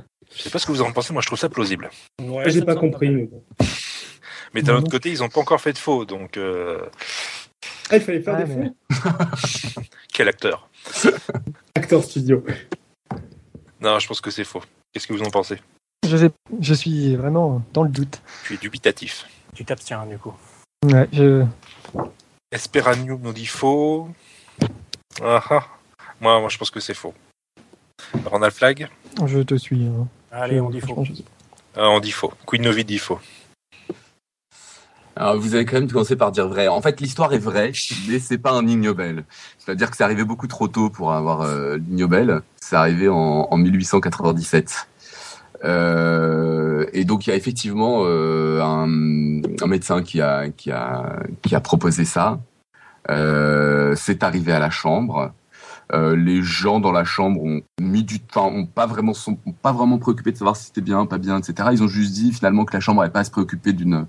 [0.36, 1.90] je sais pas ce que vous en pensez, moi je trouve ça plausible.
[2.22, 3.10] Ouais, J'ai pas compris.
[3.10, 3.42] Mais, bon.
[4.54, 6.84] Mais d'un autre côté, ils ont pas encore fait de faux, donc euh,
[7.90, 9.80] ah, il fallait faire Ah, des mais- faux.
[10.12, 10.68] quel acteur
[11.74, 12.44] Acteur studio.
[13.80, 14.62] Non, je pense que c'est faux.
[14.92, 15.58] Qu'est-ce que vous en pensez?
[16.06, 18.20] Je, sais, je suis vraiment dans le doute.
[18.42, 19.26] Je suis dubitatif.
[19.54, 20.34] Tu t'abstiens, du coup.
[20.84, 21.44] Ouais, je...
[22.50, 24.08] Esperanium nous dit faux.
[25.22, 25.66] Ah, ah.
[26.20, 27.14] Moi, moi, je pense que c'est faux.
[28.26, 28.88] Ronald Flag
[29.26, 29.84] je te suis.
[29.86, 30.08] hein.
[30.34, 31.04] Allez, on dit faux.
[31.76, 32.32] Ah, On dit faux.
[32.46, 33.20] Queen Novi dit faux.
[35.14, 36.68] Alors, vous avez quand même commencé par dire vrai.
[36.68, 37.72] En fait, l'histoire est vraie,
[38.08, 39.24] mais c'est pas un Ig Nobel.
[39.58, 42.40] C'est-à-dire que c'est arrivé beaucoup trop tôt pour avoir euh, l'Ig Nobel.
[42.56, 44.88] C'est arrivé en, en 1897.
[45.64, 51.20] Euh, et donc, il y a effectivement euh, un, un médecin qui a, qui, a,
[51.42, 52.40] qui a proposé ça.
[53.10, 55.32] Euh, c'est arrivé à la chambre.
[55.94, 59.52] Euh, les gens dans la chambre ont mis du temps, ont pas vraiment, sont ont
[59.52, 61.68] pas vraiment préoccupé de savoir si c'était bien, pas bien, etc.
[61.72, 64.06] Ils ont juste dit finalement que la chambre n'avait pas à se préoccuper d'une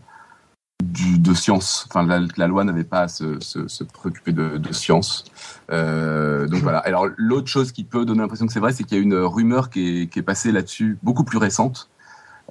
[0.82, 1.86] du, de science.
[1.90, 5.26] Enfin, la, loi n'avait pas à se, se, se préoccuper de, de science.
[5.72, 6.80] Euh, donc voilà.
[6.80, 9.16] Alors l'autre chose qui peut donner l'impression que c'est vrai, c'est qu'il y a une
[9.16, 11.90] rumeur qui est, qui est passée là-dessus, beaucoup plus récente,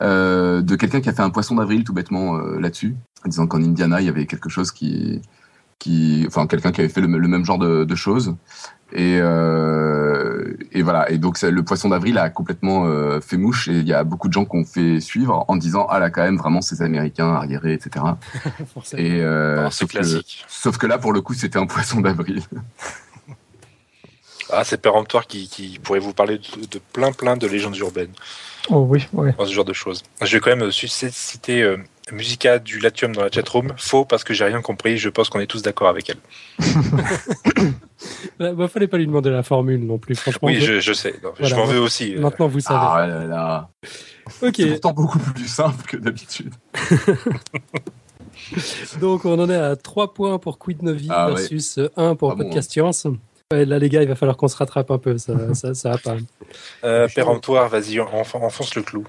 [0.03, 3.63] euh, de quelqu'un qui a fait un poisson d'avril tout bêtement là-dessus, en disant qu'en
[3.63, 5.23] Indiana il y avait quelque chose qui,
[5.83, 8.37] qui, enfin quelqu'un qui avait fait le, le même genre de, de choses.
[8.95, 11.11] Et, euh, et voilà.
[11.11, 14.29] Et donc le poisson d'avril a complètement euh, fait mouche et il y a beaucoup
[14.29, 17.33] de gens qui ont fait suivre en disant ah là quand même vraiment ces Américains
[17.35, 18.05] arriérés etc.
[18.97, 20.45] Et euh, Ah, c'est sauf, que, classique.
[20.47, 22.43] sauf que là pour le coup c'était un poisson d'avril.
[24.51, 28.13] Ah, c'est péremptoire qui, qui pourrait vous parler de, de plein plein de légendes urbaines,
[28.69, 29.33] Oh oui, ouais.
[29.39, 30.03] dans ce genre de choses.
[30.21, 31.79] Je vais quand même citer euh,
[32.11, 33.69] Musica du Latium dans la chatroom.
[33.77, 34.99] Faux parce que j'ai rien compris.
[34.99, 36.17] Je pense qu'on est tous d'accord avec elle.
[38.41, 40.49] Il ne fallait pas lui demander la formule non plus, franchement.
[40.49, 41.15] Oui, je- sais.
[41.23, 42.17] Non, Voilà, je m'en veux aussi.
[42.17, 42.21] euh.
[42.21, 42.79] Maintenant, vous savez.
[42.83, 43.71] Ah là là.
[44.43, 46.53] Ok, C'est pourtant beaucoup plus simple que d'habitude.
[49.01, 51.35] donc on en est à 3 points pour Quid Novi Ah ouais.
[51.37, 53.07] versus 1 pour Ah bon, Podcast Science.
[53.53, 55.91] Ouais, là les gars, il va falloir qu'on se rattrape un peu, ça, ça, ça
[55.91, 56.17] va pas.
[56.85, 59.05] Euh, péremptoire, vas-y, enf- enfonce le clou.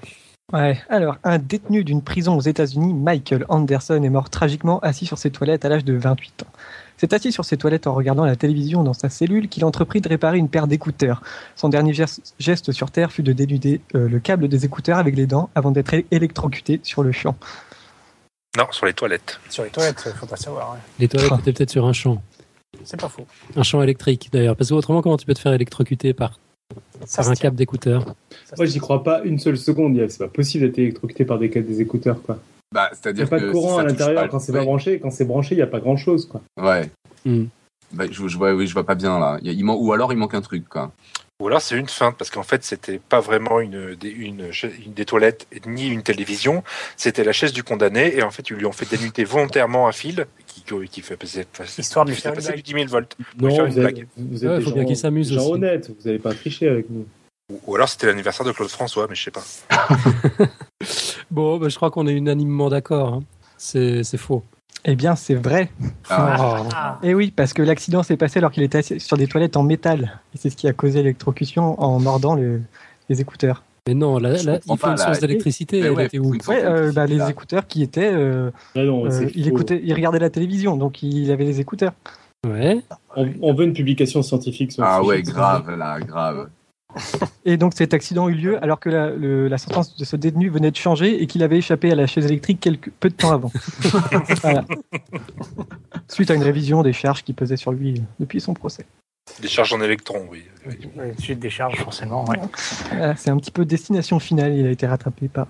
[0.52, 5.16] Ouais, alors, un détenu d'une prison aux États-Unis, Michael Anderson, est mort tragiquement assis sur
[5.16, 6.52] ses toilettes à l'âge de 28 ans.
[6.98, 10.08] C'est assis sur ses toilettes en regardant la télévision dans sa cellule qu'il entreprit de
[10.08, 11.22] réparer une paire d'écouteurs.
[11.56, 11.92] Son dernier
[12.38, 15.70] geste sur Terre fut de dénuder euh, le câble des écouteurs avec les dents avant
[15.70, 17.36] d'être électrocuté sur le champ.
[18.56, 19.40] Non, sur les toilettes.
[19.48, 20.72] Sur les toilettes, faut pas savoir.
[20.72, 20.78] ouais.
[21.00, 22.22] Les toilettes étaient peut-être sur un champ.
[22.84, 23.26] C'est pas faux.
[23.56, 26.38] Un champ électrique d'ailleurs, parce que autrement comment tu peux te faire électrocuter par,
[27.16, 28.14] par un câble d'écouteur
[28.56, 29.98] Moi, j'y crois pas une seule seconde.
[30.08, 32.38] C'est pas possible d'être électrocuté par des, des écouteurs, quoi.
[32.72, 34.58] Bah, Il n'y c'est-à-dire a pas que de courant à l'intérieur pas- quand c'est ouais.
[34.58, 34.98] pas branché.
[35.00, 36.40] Quand c'est branché, il n'y a pas grand chose, quoi.
[36.60, 36.90] Ouais.
[37.24, 37.44] Hmm.
[37.92, 39.38] Bah, je, je vois, oui, je vois pas bien là.
[39.40, 40.90] Il y a- il man- ou alors il manque un truc, quoi.
[41.42, 44.68] Ou alors c'est une feinte, parce qu'en fait, c'était pas vraiment une des, une, cha-
[44.86, 46.62] une des toilettes ni une télévision,
[46.96, 49.92] c'était la chaise du condamné, et en fait, ils lui ont fait dénuder volontairement un
[49.92, 51.44] fil qui, qui fait passer,
[51.76, 53.16] Histoire de lui faire passer du 10 000 volts.
[53.38, 55.52] Non, vous êtes, vous êtes Ouais, des faut bien gens- qu'ils s'amusent des gens aussi.
[55.54, 55.88] honnêtes.
[55.88, 57.04] Vous n'allez pas tricher avec nous.
[57.52, 59.44] Ou, ou alors c'était l'anniversaire de Claude François, mais je sais pas.
[61.30, 63.14] Bon, bah, je crois qu'on est unanimement d'accord.
[63.14, 63.22] hein.
[63.56, 64.44] C'est c'est faux.
[64.86, 65.70] Eh bien, c'est vrai.
[66.10, 66.68] Ah, Oh.
[66.74, 69.56] Ah, Et oui, parce que l'accident s'est passé alors qu'il était assis sur des toilettes
[69.56, 70.20] en métal.
[70.34, 72.60] Et c'est ce qui a causé l'électrocution en mordant le-
[73.08, 73.62] les écouteurs.
[73.86, 75.80] Mais non, là, comprends il faut une source d'électricité.
[75.80, 78.12] Mais Elle ouais, était où Ouais, euh, bah, les écouteurs qui étaient.
[78.12, 79.50] euh, Ah non, euh, il, faux.
[79.50, 81.92] écoutait, il regardait la télévision, donc il avait les écouteurs.
[82.46, 82.80] Ouais.
[83.16, 86.48] On, on veut une publication scientifique sur Ah ouais, grave, là, grave.
[87.44, 90.48] Et donc cet accident eut lieu alors que la, le- la sentence de ce détenu
[90.48, 93.32] venait de changer et qu'il avait échappé à la chaise électrique quelques, peu de temps
[93.32, 93.50] avant.
[94.42, 94.64] Voilà.
[96.08, 98.86] Suite à une révision des charges qui pesaient sur lui euh, depuis son procès.
[99.40, 100.44] Des charges en électrons, oui.
[101.18, 102.24] suite des charges, forcément.
[102.26, 102.36] Ouais.
[102.90, 105.46] Voilà, C'est un petit peu destination finale, il a été rattrapé par...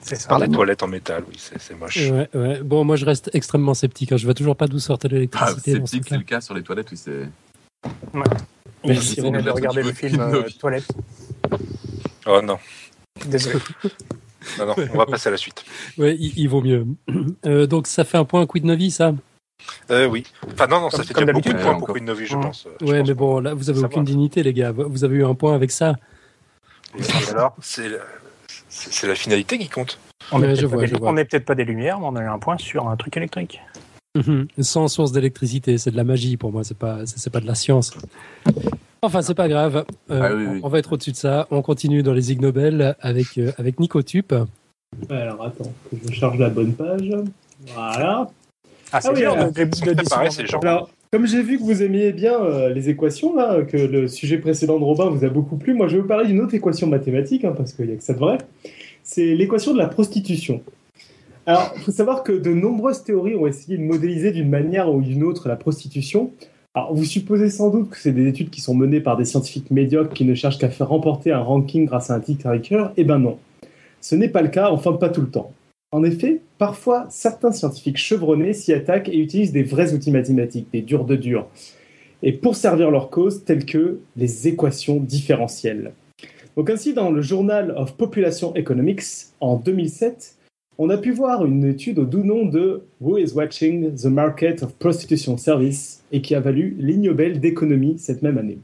[0.00, 0.30] C'est ça.
[0.30, 1.98] Par les toilettes en métal, oui, c'est c'est moche.
[2.10, 2.62] Ouais, ouais.
[2.62, 4.12] Bon, moi, je reste extrêmement sceptique.
[4.12, 4.16] hein.
[4.16, 5.78] Je vois toujours pas d'où sortait Ah, l'électricité.
[5.78, 6.16] dans ce sceptique, c'est cas.
[6.16, 7.28] le cas sur les toilettes, oui, c'est.
[8.84, 10.88] Venait de regarder le film euh, Toilette.
[12.26, 12.58] Oh non,
[13.26, 13.58] Désolé.
[14.58, 15.64] non, non, on va passer à la suite.
[15.98, 16.86] Ouais, il, il vaut mieux.
[17.46, 19.12] Euh, donc, ça fait un point Quid Novi, ça?
[19.90, 20.24] Euh, oui.
[20.52, 21.70] Enfin, non, non, ça Comme- fait comme déjà beaucoup de d'habitude.
[21.70, 21.94] points pour.
[21.94, 22.66] Queen Novi, je pense.
[22.66, 23.08] euh, je Ouais, pense.
[23.08, 24.06] mais bon, là, vous avez aucune va.
[24.10, 24.72] dignité, les gars.
[24.72, 25.96] Vous avez eu un point avec ça.
[26.98, 27.98] Et alors, c'est la-
[28.68, 29.98] c'est c'est la finalité qui compte.
[30.32, 32.38] N'est peut-être pas, des- on n'est peut-être pas des lumières, mais on a eu un
[32.38, 33.60] point sur un truc électrique.
[34.16, 34.48] Mhm.
[34.58, 37.54] Sans source d'électricité, c'est de la magie pour moi, c'est pas, c'est pas de la
[37.54, 37.92] science.
[39.02, 39.84] Enfin, c'est pas grave.
[40.10, 40.60] Euh, Ah oui, oui.
[40.62, 41.46] On va être au-dessus de ça.
[41.50, 44.34] On continue dans les Ig Nobel avec, euh, avec Nicotup.
[45.08, 47.08] Alors attends, que je charge la bonne page.
[47.72, 48.28] Voilà.
[48.92, 49.36] Ah, c'est Ah oui, alors,
[50.46, 50.58] gens.
[50.60, 54.38] Alors, comme j'ai vu que vous aimiez bien euh, les équations, là, que le sujet
[54.38, 56.88] précédent de Robin vous a beaucoup plu, moi je vais vous parler d'une autre équation
[56.88, 58.38] mathématique, hein, parce qu'il n'y a que ça de vrai.
[59.04, 60.60] C'est l'équation de la prostitution.
[61.46, 65.00] Alors, il faut savoir que de nombreuses théories ont essayé de modéliser d'une manière ou
[65.00, 66.30] d'une autre la prostitution.
[66.74, 69.70] Alors, vous supposez sans doute que c'est des études qui sont menées par des scientifiques
[69.70, 72.46] médiocres qui ne cherchent qu'à faire remporter un ranking grâce à un titre.
[72.96, 73.38] Eh ben non.
[74.00, 75.52] Ce n'est pas le cas, enfin pas tout le temps.
[75.92, 80.82] En effet, parfois, certains scientifiques chevronnés s'y attaquent et utilisent des vrais outils mathématiques, des
[80.82, 81.48] durs de durs,
[82.22, 85.92] et pour servir leur cause, telles que les équations différentielles.
[86.56, 89.02] Donc ainsi, dans le Journal of Population Economics,
[89.40, 90.36] en 2007,
[90.82, 94.62] on a pu voir une étude au doux nom de Who is Watching the Market
[94.62, 98.56] of Prostitution Service et qui a valu l'Ignobel d'économie cette même année.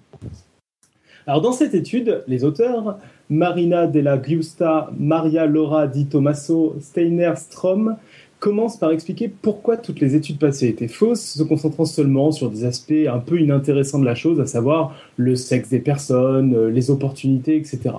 [1.26, 2.98] Alors dans cette étude, les auteurs,
[3.28, 7.96] Marina Della Giusta, Maria Laura Di Tommaso, Steiner Strom,
[8.38, 12.64] commencent par expliquer pourquoi toutes les études passées étaient fausses, se concentrant seulement sur des
[12.64, 16.90] aspects un peu inintéressants de la chose, à savoir le sexe des personnes, euh, les
[16.90, 17.96] opportunités, etc.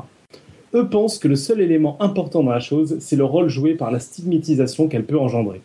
[0.74, 3.92] Eux pensent que le seul élément important dans la chose, c'est le rôle joué par
[3.92, 5.62] la stigmatisation qu'elle peut engendrer.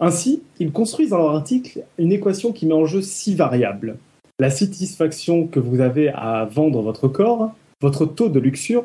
[0.00, 3.96] Ainsi, ils construisent dans leur article une équation qui met en jeu six variables.
[4.38, 8.84] La satisfaction que vous avez à vendre votre corps, votre taux de luxure,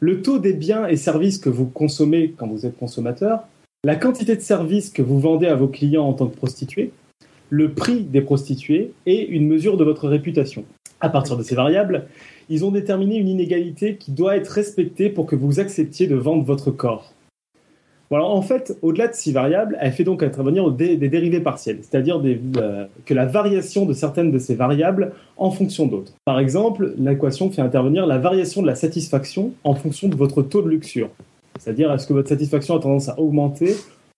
[0.00, 3.40] le taux des biens et services que vous consommez quand vous êtes consommateur,
[3.84, 6.92] la quantité de services que vous vendez à vos clients en tant que prostituée,
[7.50, 10.64] le prix des prostituées et une mesure de votre réputation.
[11.00, 12.06] À partir de ces variables,
[12.48, 16.44] ils ont déterminé une inégalité qui doit être respectée pour que vous acceptiez de vendre
[16.44, 17.12] votre corps.
[18.08, 22.22] Voilà, en fait, au-delà de ces variables, elle fait donc intervenir des, dérivés partiels, c'est-à-dire
[22.24, 26.12] euh, que la variation de certaines de ces variables en fonction d'autres.
[26.24, 30.62] Par exemple, l'équation fait intervenir la variation de la satisfaction en fonction de votre taux
[30.62, 31.10] de luxure.
[31.58, 33.74] C'est-à-dire, est-ce que votre satisfaction a tendance à augmenter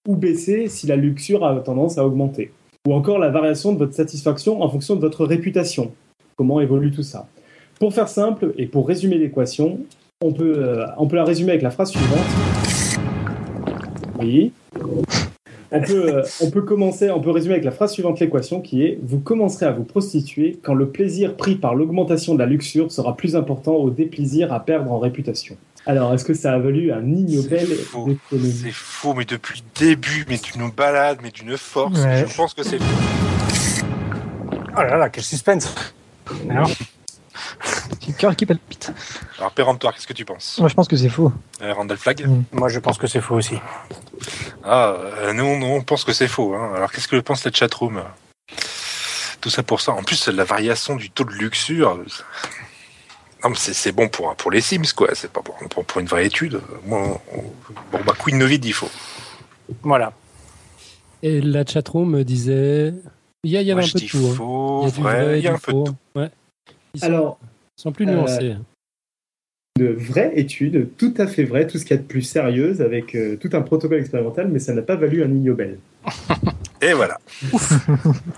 [0.07, 2.53] ou baisser si la luxure a tendance à augmenter?
[2.87, 5.93] Ou encore la variation de votre satisfaction en fonction de votre réputation.
[6.39, 7.27] Comment évolue tout ça
[7.81, 9.81] Pour faire simple et pour résumer l'équation,
[10.21, 12.25] on peut, euh, on peut la résumer avec la phrase suivante.
[14.21, 14.53] Oui.
[15.73, 18.85] On peut, euh, on peut commencer, on peut résumer avec la phrase suivante l'équation qui
[18.85, 22.93] est vous commencerez à vous prostituer quand le plaisir pris par l'augmentation de la luxure
[22.93, 25.57] sera plus important au déplaisir à perdre en réputation.
[25.87, 28.07] Alors, est-ce que ça a valu un ignobel C'est faux.
[28.07, 28.53] d'économie?
[28.53, 31.99] C'est faux, mais depuis le début, mais tu nous balades, mais d'une force.
[32.01, 32.25] Ouais.
[32.29, 33.85] Je pense que c'est faux.
[34.77, 35.75] Oh là là, quel suspense
[36.51, 36.69] Alors,
[38.01, 38.93] J'ai le cœur qui palpite.
[39.39, 40.57] Alors, péremptoire, qu'est-ce que tu penses?
[40.59, 41.33] Moi, je pense que c'est faux.
[41.63, 43.57] euh, Randall Flag Moi, je pense que c'est faux aussi.
[44.65, 46.55] Ah, euh, nous, nous, on pense que c'est faux.
[46.55, 46.73] Hein.
[46.75, 48.03] Alors, qu'est-ce que pense la chatroom?
[49.41, 49.93] Tout ça pour ça.
[49.93, 51.91] En plus, la variation du taux de luxure.
[51.93, 52.05] euh,
[53.45, 55.11] Non, mais c'est bon pour, pour les Sims, quoi.
[55.15, 56.61] C'est pas pour, pour, pour une vraie étude.
[56.87, 57.43] Moi, on-
[57.93, 58.91] bon, bah, Queen Novid, il faut.
[59.83, 60.13] Voilà.
[61.23, 62.95] Et la chatroom me disait.
[63.49, 64.35] Il y, a- il y avait Moi, un peu de hein.
[64.35, 65.85] faux, Il y a du vrai, vrai, il y a un peu de faux.
[65.85, 65.95] tout.
[66.17, 66.29] Ouais.
[66.95, 67.39] Ils sont, Alors,
[67.79, 68.57] ils sont plus euh, nuancés.
[69.79, 72.83] une vraie étude, tout à fait vraie, tout ce qu'il y a de plus sérieuse,
[72.83, 75.79] avec euh, tout un protocole expérimental, mais ça n'a pas valu un ignobel.
[76.81, 77.19] Et voilà.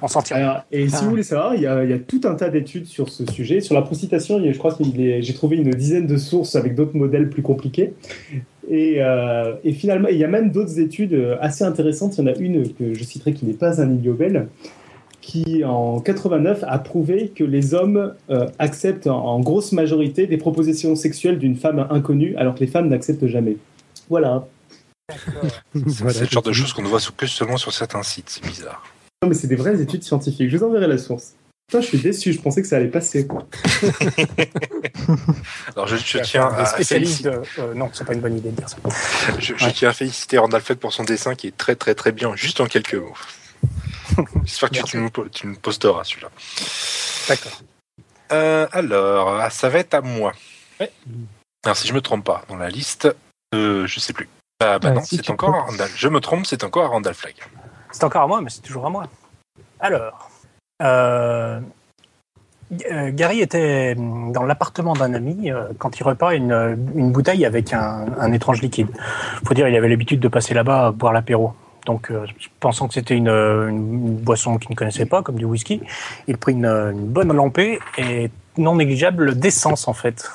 [0.00, 0.36] On s'en tire.
[0.36, 1.00] Alors, et si Ah.
[1.02, 3.26] vous voulez savoir, il y, a, il y a tout un tas d'études sur ce
[3.26, 3.60] sujet.
[3.60, 7.28] Sur la prostitution, je crois que j'ai trouvé une dizaine de sources avec d'autres modèles
[7.28, 7.92] plus compliqués.
[8.70, 12.16] Et, euh, et finalement, il y a même d'autres études euh, assez intéressantes.
[12.16, 14.48] Il y en a une que je citerai qui n'est pas un ignobel,
[15.30, 20.36] qui en 89 a prouvé que les hommes euh, acceptent en, en grosse majorité des
[20.38, 23.56] propositions sexuelles d'une femme inconnue, alors que les femmes n'acceptent jamais.
[24.08, 24.46] Voilà.
[25.74, 28.28] Voilà, c'est le genre de choses qu'on ne voit que seulement sur certains sites.
[28.28, 28.82] C'est bizarre.
[29.22, 30.50] Non, mais c'est des vraies études scientifiques.
[30.50, 31.34] Je vous enverrai la source.
[31.68, 32.32] Putain, je suis déçu.
[32.32, 33.26] Je pensais que ça allait passer.
[33.26, 33.46] quoi.
[35.76, 37.28] Alors, je, je tiens à de...
[37.60, 38.76] euh, non, c'est pas une bonne idée de dire ça.
[39.38, 39.72] je, je Ouais.
[39.72, 42.66] tiens à féliciter Randall pour son dessin qui est très, très, très bien, juste en
[42.66, 43.14] quelques mots.
[44.44, 46.28] J'espère que tu, nous, tu nous posteras celui-là.
[47.28, 47.60] D'accord.
[48.32, 50.32] Euh, alors, ah, ça va être à moi.
[50.78, 50.90] Ouais.
[51.64, 53.14] Alors, si je me trompe pas, dans la liste,
[53.54, 54.28] euh, je sais plus.
[54.60, 55.90] Ah, bah Ouais, non, si c'est encore à Randall.
[55.94, 57.34] Je me trompe, c'est encore à Randall Flag.
[57.90, 59.06] C'est encore à moi, mais c'est toujours à moi.
[59.80, 60.30] Alors,
[60.82, 61.60] euh,
[62.90, 68.06] euh, Gary était dans l'appartement d'un ami quand il repart une, une bouteille avec un,
[68.18, 68.88] un étrange liquide.
[69.44, 71.54] faut dire, il avait l'habitude de passer là-bas boire l'apéro.
[71.86, 72.26] Donc, euh,
[72.60, 75.80] pensant que c'était une, une- une boisson qu'il ne connaissait pas, comme du whisky,
[76.28, 80.30] il prit une, une bonne lampée et non négligeable d'essence, en fait.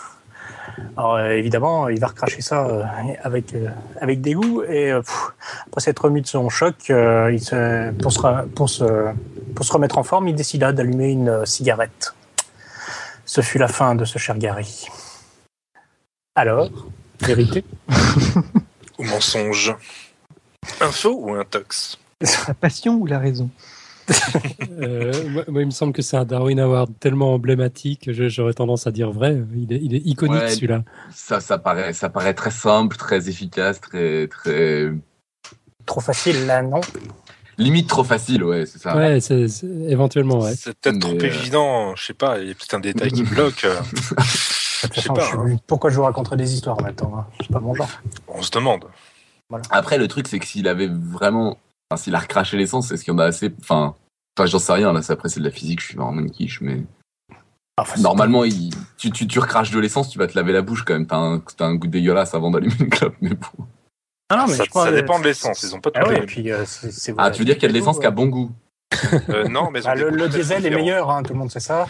[0.97, 2.84] Alors, euh, évidemment, il va recracher ça euh,
[3.23, 3.69] avec, euh,
[4.01, 5.31] avec dégoût et euh, pff,
[5.67, 8.84] après s'être remis de son choc, euh, il se, pour, se, pour, se,
[9.55, 12.13] pour se remettre en forme, il décida d'allumer une euh, cigarette.
[13.25, 14.88] Ce fut la fin de ce cher Gary.
[16.36, 16.69] Alors,
[17.21, 17.63] vérité?
[18.99, 19.75] Ou mensonge.
[20.82, 21.97] Info ou intox
[22.47, 23.49] La passion ou la raison
[24.80, 28.86] Euh, moi, moi, il me semble que c'est un Darwin Award tellement emblématique j'aurais tendance
[28.86, 29.41] à dire vrai.
[29.56, 30.49] Il est, il est iconique Ouais.
[30.54, 30.84] celui-là.
[31.12, 34.91] Ça, ça paraît, ça paraît très simple, très efficace, très, très
[35.86, 36.82] Trop facile là, non
[37.58, 38.97] limite trop facile, ouais, c'est ça.
[38.97, 39.17] Ouais,
[39.89, 40.56] éventuellement, ouais.
[40.58, 43.23] C'est peut-être trop euh, évident, je sais pas, il y a peut-être un détail qui
[43.23, 43.63] bloque.
[43.63, 43.80] euh,
[44.93, 47.25] Je sais pas, je suis- Pourquoi je vous raconterai des histoires maintenant hein?
[47.39, 47.89] C'est pas mon genre.
[48.28, 48.84] On se demande.
[49.69, 51.58] Après, le truc, c'est que s'il avait vraiment,
[51.89, 53.95] enfin, s'il a recraché l'essence, est-ce qu'il y en a assez, enfin,
[54.38, 56.31] enfin, j'en sais rien, là, c'est après, c'est de la physique, je suis vraiment une
[56.31, 56.81] quiche, mais
[57.77, 60.62] Enfin, c'est- normalement, il- tu, tu, tu recraches de l'essence, tu vas te laver la
[60.62, 63.65] bouche quand même, t'as un, t'as un goût dégueulasse avant d'allumer une clope, mais bon.
[64.29, 66.08] Ah non, mais ça je crois, ça dépend de l'essence, ils ont pas tout Ah
[66.08, 66.25] ouais, les et mêmes.
[66.27, 68.12] puis euh, c'est c'est Ah, tu veux dire qu'il y a de l'essence qui a
[68.12, 68.51] bon goût?
[69.29, 71.51] Euh, non, mais ils ont Ah, le, le diesel est meilleur, hein, tout le monde
[71.51, 71.88] sait ça.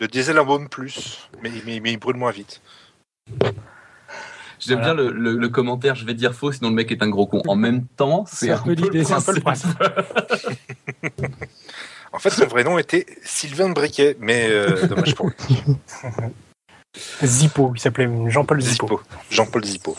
[0.00, 2.60] Le diesel embaume plus, mais, mais, mais il brûle moins vite.
[4.64, 4.94] J'aime Voilà.
[4.94, 7.26] bien le, le, le commentaire, je vais dire faux, sinon le mec est un gros
[7.26, 7.42] con.
[7.48, 9.70] En même temps, c'est un peu l'idée, le c'est un peu le principe.
[12.12, 15.62] En fait, son vrai nom était Sylvain de Briquet, mais euh, dommage pour lui.
[17.24, 18.86] Zippo, il s'appelait Jean-Paul Zippo.
[18.86, 19.00] Zippo.
[19.30, 19.96] Jean-Paul Zippo.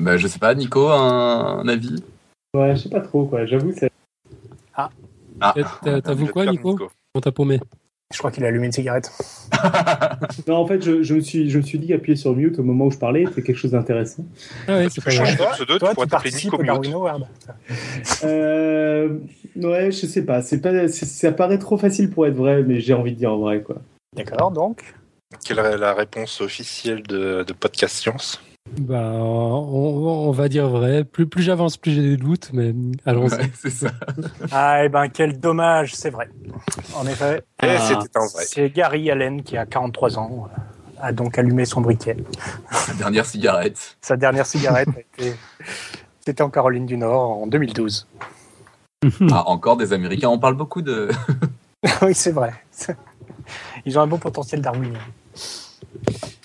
[0.00, 2.02] Bah, je sais pas, Nico, un, un avis?
[2.54, 3.44] Ouais, je sais pas trop, quoi.
[3.44, 3.90] J'avoue, c'est.
[4.74, 4.90] Ah,
[5.84, 6.90] T'as- T'avoues quoi, père Nico?
[7.14, 7.60] On t'a paumé.
[8.12, 9.10] Je crois qu'il a allumé une cigarette.
[10.46, 12.62] Non, en fait, je, je me suis, je me suis dit qu'appuyer sur mute au
[12.62, 14.24] moment où je parlais, c'était quelque chose d'intéressant.
[14.66, 15.48] Ah ouais, Tu c'est peux pas changer grave.
[15.50, 16.94] de pseudo, Toi, tu pourrais t'appeler Nico Mute.
[18.24, 19.18] Euh,
[19.56, 20.42] ouais, je sais pas.
[20.42, 23.34] C'est pas, c'est- ça paraît trop facile pour être vrai, mais j'ai envie de dire
[23.36, 23.76] vrai, quoi.
[24.16, 24.94] D'accord, donc?
[25.44, 28.40] Quelle est la réponse officielle de, de Podcast Science?
[28.78, 31.04] Bah, on, on va dire vrai.
[31.04, 32.72] Plus, plus j'avance, plus j'ai des doutes, mais
[33.04, 33.32] allons-y.
[33.34, 33.88] ouais, c'est ça.
[34.52, 36.28] Ah, eh ben, quel dommage, c'est vrai.
[36.94, 37.78] En effet, Et Ah.
[37.80, 38.44] c'était un vrai.
[38.46, 40.60] c'est Gary Allen qui a 43 ans, euh,
[41.02, 42.16] a donc allumé son briquet.
[42.88, 43.96] La dernière cigarette.
[44.00, 45.34] Sa dernière cigarette a été-
[46.24, 48.06] c'était en Caroline du Nord en 2012.
[49.32, 50.28] Ah, encore des Américains.
[50.28, 51.08] On parle beaucoup de.
[52.02, 52.52] oui, c'est vrai.
[53.86, 55.00] Ils ont un bon potentiel darwinien.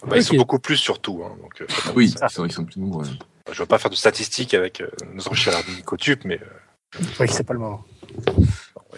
[0.07, 1.21] Bah, Ils sont beaucoup plus surtout.
[1.25, 3.05] Hein, donc, euh, Oui, ils sont, ils sont plus nombreux.
[3.51, 7.27] je veux pas faire de statistiques avec euh, notre cher ami Cotube, mais euh, Oui,
[7.29, 7.83] c'est pas le moment.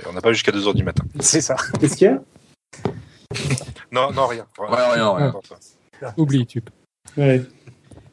[0.07, 1.03] on n'a pas jusqu'à 2h du matin.
[1.19, 1.55] C'est ça.
[1.79, 2.21] Qu'est-ce qu'il y a?
[3.91, 4.45] Non, non, rien.
[4.59, 5.33] Rien, rien, rien.
[6.17, 6.69] Oublie Tup.
[7.17, 7.41] Ouais.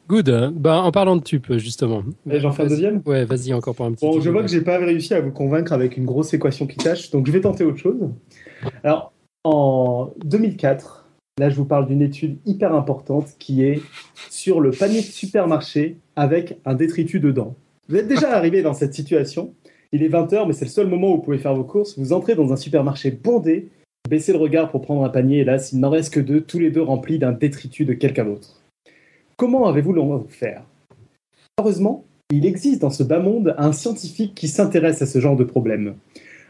[0.07, 0.53] Good.
[0.55, 2.03] Bah, en parlant de Tup, justement.
[2.25, 3.01] J'en fais un deuxième?
[3.05, 4.05] Ouais, vas-y encore pour un petit.
[4.05, 6.77] Bon, je vois que j'ai pas réussi à vous convaincre avec une grosse équation qui
[6.77, 7.97] tâche, donc je vais tenter autre chose.
[8.83, 11.04] Alors, en 2004,
[11.37, 13.81] là, je vous parle d'une étude hyper importante qui est
[14.29, 17.55] sur le panier de supermarché avec un détritus dedans.
[17.89, 19.53] Vous êtes déjà arrivé dans cette situation.
[19.91, 21.97] Il est 20h, mais c'est le seul moment où vous pouvez faire vos courses.
[21.99, 23.69] Vous entrez dans un supermarché bondé,
[24.09, 26.59] baissez le regard pour prendre un panier, et là, s'il n'en reste que deux, tous
[26.59, 28.61] les deux remplis d'un détritus de quelqu'un d'autre.
[29.37, 30.63] Comment avez-vous de faire?
[31.59, 35.43] Heureusement, il existe dans ce bas monde un scientifique qui s'intéresse à ce genre de
[35.43, 35.95] problème.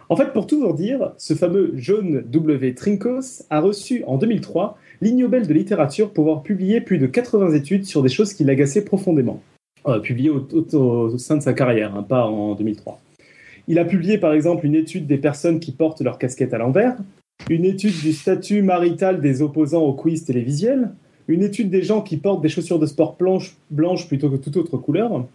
[0.09, 2.75] En fait, pour tout vous dire, ce fameux John W.
[2.75, 7.51] Trinkos a reçu en 2003 l'Ig Nobel de littérature pour avoir publié plus de 80
[7.53, 9.41] études sur des choses qui l'agaçaient profondément.
[9.87, 12.99] Euh, publiées au, sein de sa carrière, hein, pas en 2003.
[13.67, 16.97] Il a publié par exemple une étude des personnes qui portent leur casquette à l'envers,
[17.51, 20.89] une étude du statut marital des opposants au quiz télévisuel,
[21.27, 23.15] une étude des gens qui portent des chaussures de sport
[23.69, 25.25] blanches plutôt que toute autre couleur,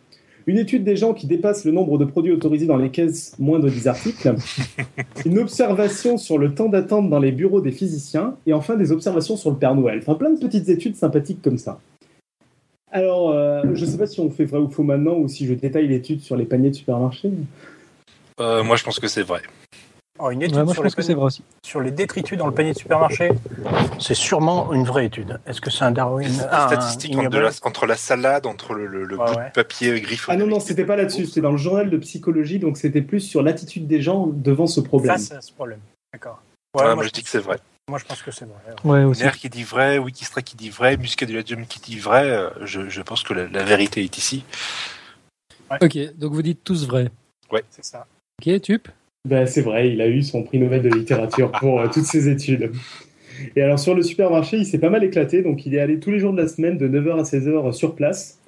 [0.50, 3.60] une étude des gens qui dépassent le nombre de produits autorisés dans les caisses moins
[3.60, 4.34] de 10 articles,
[5.24, 9.36] une observation sur le temps d'attente dans les bureaux des physiciens, et enfin des observations
[9.36, 10.00] sur le Père Noël.
[10.02, 11.78] Enfin, plein de petites études sympathiques comme ça.
[12.90, 15.46] Alors, euh, je ne sais pas si on fait vrai ou faux maintenant, ou si
[15.46, 17.30] je détaille l'étude sur les paniers de supermarché.
[18.40, 19.42] Euh, moi, je pense que c'est vrai.
[20.22, 21.42] Oh, une étude Ouais, moi, je sur, les pense que c'est vrai aussi.
[21.64, 23.30] sur les détritus dans le panier de supermarché,
[23.98, 25.40] c'est sûrement une vraie étude.
[25.46, 28.86] Est-ce que c'est un Darwin ah, un statistiques entre, la, entre la salade, entre le,
[28.86, 29.48] le- le Ouais, bout ouais.
[29.48, 30.30] de papier griffé.
[30.32, 33.20] Ah non, non, c'était pas là-dessus, c'était dans le journal de psychologie, donc c'était plus
[33.20, 35.12] sur l'attitude des gens devant ce problème.
[35.12, 35.80] face à ce problème
[36.12, 36.42] D'accord.
[36.74, 37.58] Ouais, Ah, moi, moi, je je dis que c'est vrai.
[37.88, 38.74] moi, je pense que c'est vrai.
[38.84, 39.22] Ouais, aussi.
[39.22, 42.28] Nair qui dit vrai, Wikistra qui dit vrai, Muscaduladium qui dit vrai.
[42.30, 44.44] euh, Je, je pense que la, la vérité est ici.
[45.80, 47.10] Ok, donc vous dites tous vrai.
[47.70, 48.06] C'est ça.
[48.40, 48.88] Ok, Tup?
[49.28, 52.28] Ben, c'est vrai, il a eu son prix Nobel de littérature pour euh, toutes ses
[52.28, 52.72] études.
[53.54, 56.10] Et alors sur le supermarché, il s'est pas mal éclaté, donc il est allé tous
[56.10, 58.40] les jours de la semaine de 9h à 16h sur place,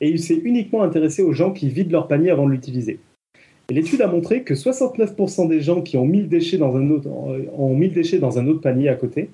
[0.00, 3.00] et il s'est uniquement intéressé aux gens qui vident leur panier avant de l'utiliser.
[3.70, 7.74] Et l'étude a montré que 69% des gens qui ont dans un autre, euh, ont
[7.74, 9.30] mis le déchet dans un autre panier à côté,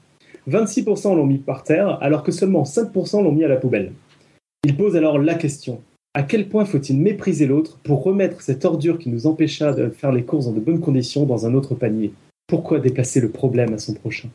[0.49, 3.93] 26% l'ont mis par terre, alors que seulement 5% l'ont mis à la poubelle.
[4.65, 5.83] Il pose alors la question
[6.17, 10.13] à quel point faut-il mépriser l'autre pour remettre cette ordure qui nous empêcha de faire
[10.13, 12.15] les courses dans de bonnes conditions dans un autre panier?
[12.47, 14.29] Pourquoi déplacer le problème à son prochain?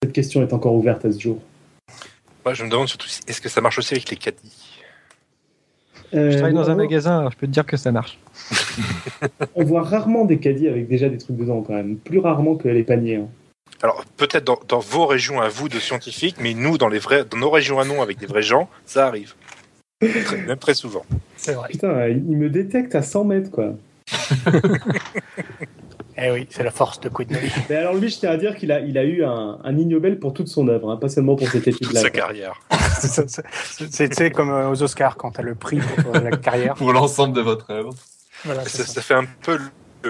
[0.00, 1.38] Cette question est encore ouverte à ce jour.
[2.44, 4.70] Moi, je me demande surtout si- est-ce que ça marche aussi avec les caddies?
[6.14, 8.20] Euh, Je travaille dans un magasin, alors je peux te dire que ça marche.
[9.56, 12.68] On voit rarement des caddies avec déjà des trucs dedans quand même, plus rarement que
[12.68, 13.16] les paniers.
[13.16, 13.28] hein.
[13.82, 17.24] Alors, peut-être dans, dans vos régions à vous de scientifiques, mais nous, dans, les vrais,
[17.24, 19.34] dans nos régions à nous, avec des vrais gens, ça arrive.
[20.00, 21.04] Très- même très souvent.
[21.36, 21.68] C'est vrai.
[21.70, 23.74] Putain, il me détecte à 100 mètres quoi.
[26.18, 27.50] Eh oui, c'est la force de Quid Novi.
[27.68, 29.86] Mais alors lui, je tiens à dire qu'il a, il a eu un, un Ig
[29.86, 32.00] Nobel pour toute son œuvre, hein, pas seulement pour cette Toute étude-là.
[32.00, 32.20] sa quoi.
[32.20, 32.58] carrière.
[33.90, 36.74] C'est comme euh, aux Oscars quand t'as le prix pour euh, la carrière.
[36.74, 37.90] Pour l'ensemble de votre œuvre.
[38.46, 38.92] Voilà, Ça, c'est ça.
[38.94, 39.58] ça fait un peu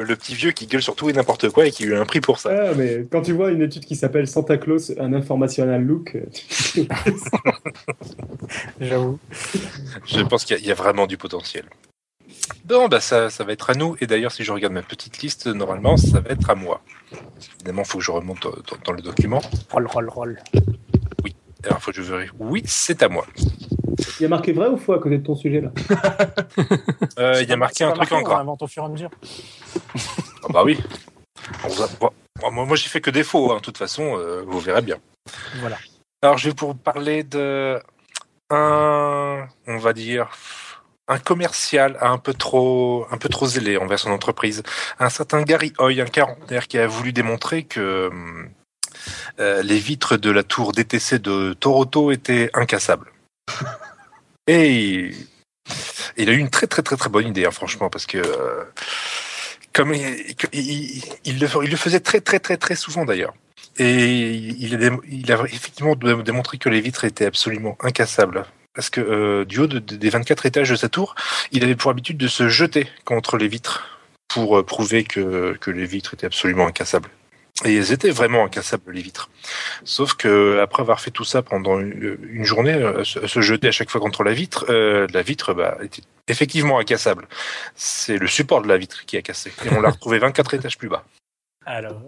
[0.04, 2.04] le, petit vieux qui gueule sur tout et n'importe quoi et qui a eu un
[2.04, 2.50] prix pour ça.
[2.70, 6.86] Ah, mais quand tu vois une étude qui s'appelle Santa Claus, un informational look, tu-
[8.80, 9.18] J'avoue.
[10.06, 11.64] Je pense qu'il y, a- il y a vraiment du potentiel.
[12.64, 13.96] Bon, bah ça, ça va être à nous.
[14.00, 16.80] Et d'ailleurs, si je regarde ma petite liste, normalement, ça va être à moi.
[17.56, 18.46] Évidemment, il faut que je remonte
[18.84, 19.40] dans, le document.
[19.70, 20.42] Roll, roll, roll.
[21.64, 22.32] Alors, il faut que je vérifie.
[22.38, 23.26] Oui, c'est à moi.
[24.20, 25.72] il y a marqué vrai ou faux à côté de ton sujet là?
[27.18, 28.44] Euh, il y a marqué un truc en On gras.
[28.60, 29.10] au fur et à mesure.
[30.44, 30.78] Ah bah oui.
[32.40, 33.52] Moi, moi j'ai fait que des faux.
[33.52, 33.56] hein.
[33.56, 34.98] De toute façon, euh, vous verrez bien.
[35.56, 35.78] Voilà.
[36.22, 37.80] Alors, je vais vous parler de
[38.50, 40.30] un, on va dire,
[41.08, 44.62] un commercial un peu trop, un peu trop zélé envers son entreprise.
[44.98, 48.10] Un certain Gary Hoy, un quarantenaire, qui a voulu démontrer que
[49.38, 53.10] euh, les vitres de la tour DTC de Toronto étaient incassables.
[54.48, 55.26] Et il,
[56.16, 58.64] il a eu une très très très très bonne idée, hein, franchement, parce que euh,
[59.76, 63.34] comme il, le, faisait très très très très souvent d'ailleurs.
[63.78, 68.46] Et il a, effectivement dé- démontré que les vitres étaient absolument incassables.
[68.74, 71.14] Parce que euh, du haut de- de- des 24 étages de sa tour,
[71.52, 75.84] il avait pour habitude de se jeter contre les vitres pour euh, prouver que, les
[75.84, 77.10] vitres étaient absolument incassables.
[77.66, 79.28] Et elles étaient vraiment incassables, les vitres.
[79.84, 83.72] Sauf que après avoir fait tout ça pendant une, une journée, euh, se, jeter à
[83.72, 87.28] chaque fois contre la vitre, euh, la vitre bah, était effectivement incassable.
[87.74, 89.52] C'est le support de la vitre qui a cassé.
[89.64, 91.04] Et on l'a retrouvé 24 étages plus bas.
[91.64, 92.00] Alors,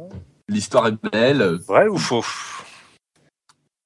[0.49, 1.43] L'histoire est belle.
[1.67, 2.25] Vrai ou faux?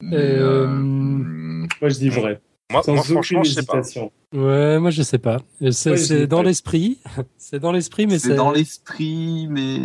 [0.02, 2.40] Mais, Euh, euh, Moi, je dis vrai.
[2.70, 3.82] Moi, Sans moi aucune franchement, je sais pas.
[4.32, 5.42] Ouais, moi je sais pas.
[5.72, 6.98] C'est Ouais, dans l'esprit.
[7.36, 9.76] C'est dans l'esprit, mais c'est dans l'esprit, mais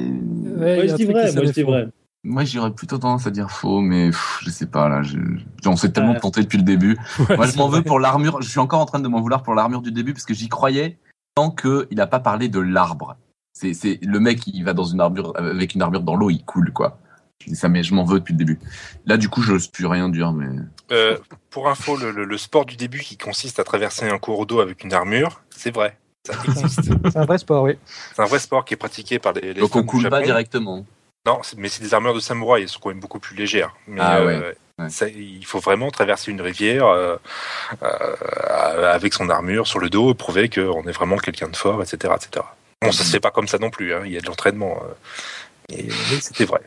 [0.57, 1.33] Ouais, je dis vrai.
[1.33, 1.87] Moi, je dis vrai.
[2.27, 5.01] Moi j'aurais plutôt tendance à dire faux, mais pff, je sais pas là.
[5.01, 5.17] Je...
[5.65, 6.97] On s'est tellement tenté depuis le début.
[7.29, 8.41] Ouais, Moi, je m'en veux pour l'armure.
[8.41, 10.49] Je suis encore en train de m'en vouloir pour l'armure du début parce que j'y
[10.49, 10.97] croyais
[11.35, 13.15] tant qu'il n'a pas parlé de l'arbre.
[13.53, 16.43] C'est, c'est le mec qui va dans une armure avec une armure dans l'eau, il
[16.45, 16.99] coule quoi.
[17.43, 18.59] Je dis ça, mais je m'en veux depuis le début.
[19.05, 20.47] Là, du coup, je n'ose plus rien dire, mais
[20.91, 21.17] Euh,
[21.51, 24.59] pour info, le, le- le sport du début qui consiste à traverser un cours d'eau
[24.59, 25.97] avec une armure, c'est vrai.
[26.25, 26.81] Ça existe.
[27.11, 27.73] C'est un vrai sport, oui.
[28.15, 30.85] c'est un vrai sport qui est pratiqué par les, les donc on coule pas directement.
[31.27, 33.75] Non, mais c'est des armures de samouraï, elles sont quand même beaucoup plus légères.
[33.85, 34.89] Mais Ah ouais, euh, ouais.
[34.89, 37.17] ça- il faut vraiment traverser une rivière euh,
[37.83, 41.81] euh, avec son armure sur le dos et prouver qu'on est vraiment quelqu'un de fort,
[41.83, 42.13] etc.
[42.15, 42.45] etc.
[42.81, 44.79] Bon, ça se fait pas comme ça non plus, hein, il y a de l'entraînement.
[45.71, 45.89] euh,
[46.21, 46.61] c'était vrai.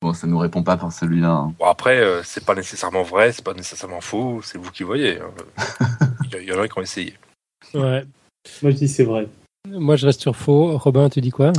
[0.00, 1.28] Bon, ça nous répond pas par celui-là.
[1.30, 1.54] hein.
[1.58, 5.20] Bon, après, euh, c'est pas nécessairement vrai, c'est pas nécessairement faux, c'est vous qui voyez.
[5.20, 5.30] hein.
[6.24, 7.14] Il y, a- il y en a qui ont essayé.
[7.74, 8.04] Ouais.
[8.62, 9.28] Moi, je dis c'est vrai.
[9.68, 10.76] Moi je reste sur faux.
[10.78, 11.52] Robin, tu dis quoi?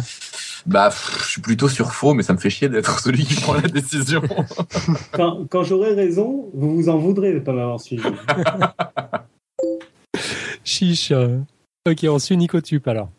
[0.66, 3.36] Bah, pff, je suis plutôt sur faux, mais ça me fait chier d'être celui qui
[3.42, 4.22] prend la décision.
[5.12, 8.04] Quand, quand j'aurai raison, vous vous en voudrez de pas m'avoir suivi.
[10.64, 11.12] Chiche.
[11.86, 13.10] Ok, on suit Nicotube alors.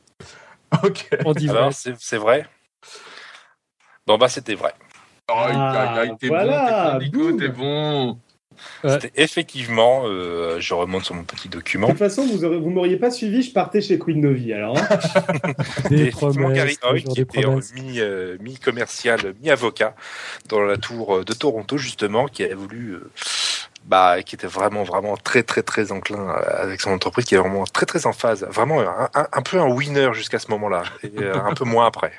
[0.82, 1.08] ok.
[1.26, 1.58] On dit vrai.
[1.58, 2.46] Alors, c'est c'est vrai
[4.06, 4.72] Bon, bah, c'était vrai.
[5.30, 8.18] Oh, Ah, t'es voilà, bon, t'es bon.
[8.82, 8.90] Ouais.
[9.00, 11.88] C'était effectivement, euh, je remonte sur mon petit De document.
[11.88, 14.52] toute façon, vous aurez, vous m'auriez pas suivi, je partais chez Queen Novi.
[14.52, 14.88] Alors, hein.
[15.90, 19.94] Des effectivement, Gary Hoy, qui des était mi, euh, mi-commercial, mi-avocat
[20.48, 23.10] dans la tour euh, de Toronto, justement, qui a voulu, euh,
[23.86, 27.64] bah, qui était vraiment, vraiment très, très, très enclin avec son entreprise, qui est vraiment
[27.64, 28.46] très, très en phase.
[28.50, 32.12] Vraiment un, un- un peu un winner jusqu'à ce moment-là, et un peu moins après.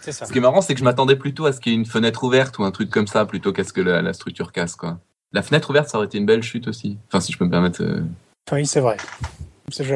[0.00, 0.24] Ça.
[0.24, 1.84] Ce qui est marrant, c'est que je m'attendais plutôt à ce qu'il y ait une
[1.86, 4.74] fenêtre ouverte ou un truc comme ça, plutôt qu'à ce que la, la structure casse,
[4.74, 4.98] quoi.
[5.32, 6.96] La fenêtre ouverte, ça aurait été une belle chute aussi.
[7.08, 7.82] Enfin, si je peux me permettre.
[7.82, 8.02] euh.
[8.52, 8.96] Oui, c'est vrai.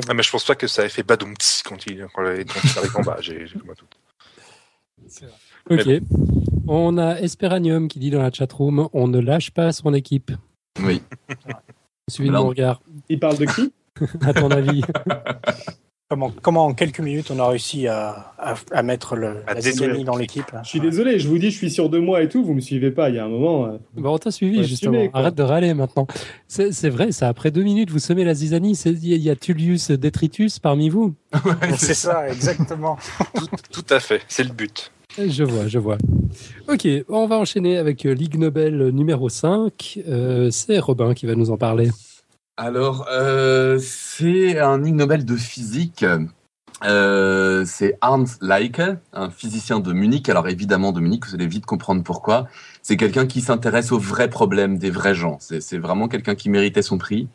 [0.09, 2.45] Ah, mais je pense pas que ça ait fait badoum tss quand il, quand il
[2.45, 3.17] quand il arrive en bas.
[3.21, 3.77] J'ai comme vrai.
[5.71, 6.03] Ok.
[6.69, 10.31] On a Esperanium qui dit dans la chatroom on ne lâche pas son équipe.
[10.81, 11.03] Oui.
[12.11, 12.83] Suivi de mon on- regard.
[13.09, 13.73] il parle de qui?
[14.23, 14.83] À ton avis
[16.13, 20.05] Comment, comment en quelques minutes on a réussi à, à, à mettre le, Ah, la
[20.05, 22.29] dans l'équipe là Je suis désolé, je vous dis, je suis sur deux mois et
[22.29, 23.09] tout, vous me suivez pas.
[23.09, 23.65] Il y a un moment.
[23.65, 25.09] euh, Bon, on t'a suivi Ouais, justement.
[25.15, 26.07] Arrête de râler maintenant.
[26.49, 27.29] C'est c'est vrai, ça.
[27.29, 28.73] Après deux minutes, vous semez la zizanie.
[28.85, 31.15] Il y, a- il y a Tullius Detritus parmi vous.
[31.79, 32.99] C'est ça, exactement.
[33.35, 33.47] Tout,
[33.83, 34.93] tout à fait, c'est le but.
[35.19, 35.97] Je vois, je vois.
[36.69, 40.01] Ok, on va enchaîner avec euh, Ligue Nobel numéro 5.
[40.09, 41.89] Euh, C'est Robin qui va nous en parler.
[42.59, 46.05] Alors, euh, c'est un Ig Nobel de physique.
[46.85, 48.83] Euh, c'est Hans Leike,
[49.13, 50.29] un physicien de Munich.
[50.29, 52.49] Alors évidemment de Munich, vous allez vite comprendre pourquoi.
[52.83, 55.39] C'est quelqu'un qui s'intéresse aux vrais problèmes des vrais gens.
[55.41, 57.29] C'est vraiment quelqu'un qui méritait son prix,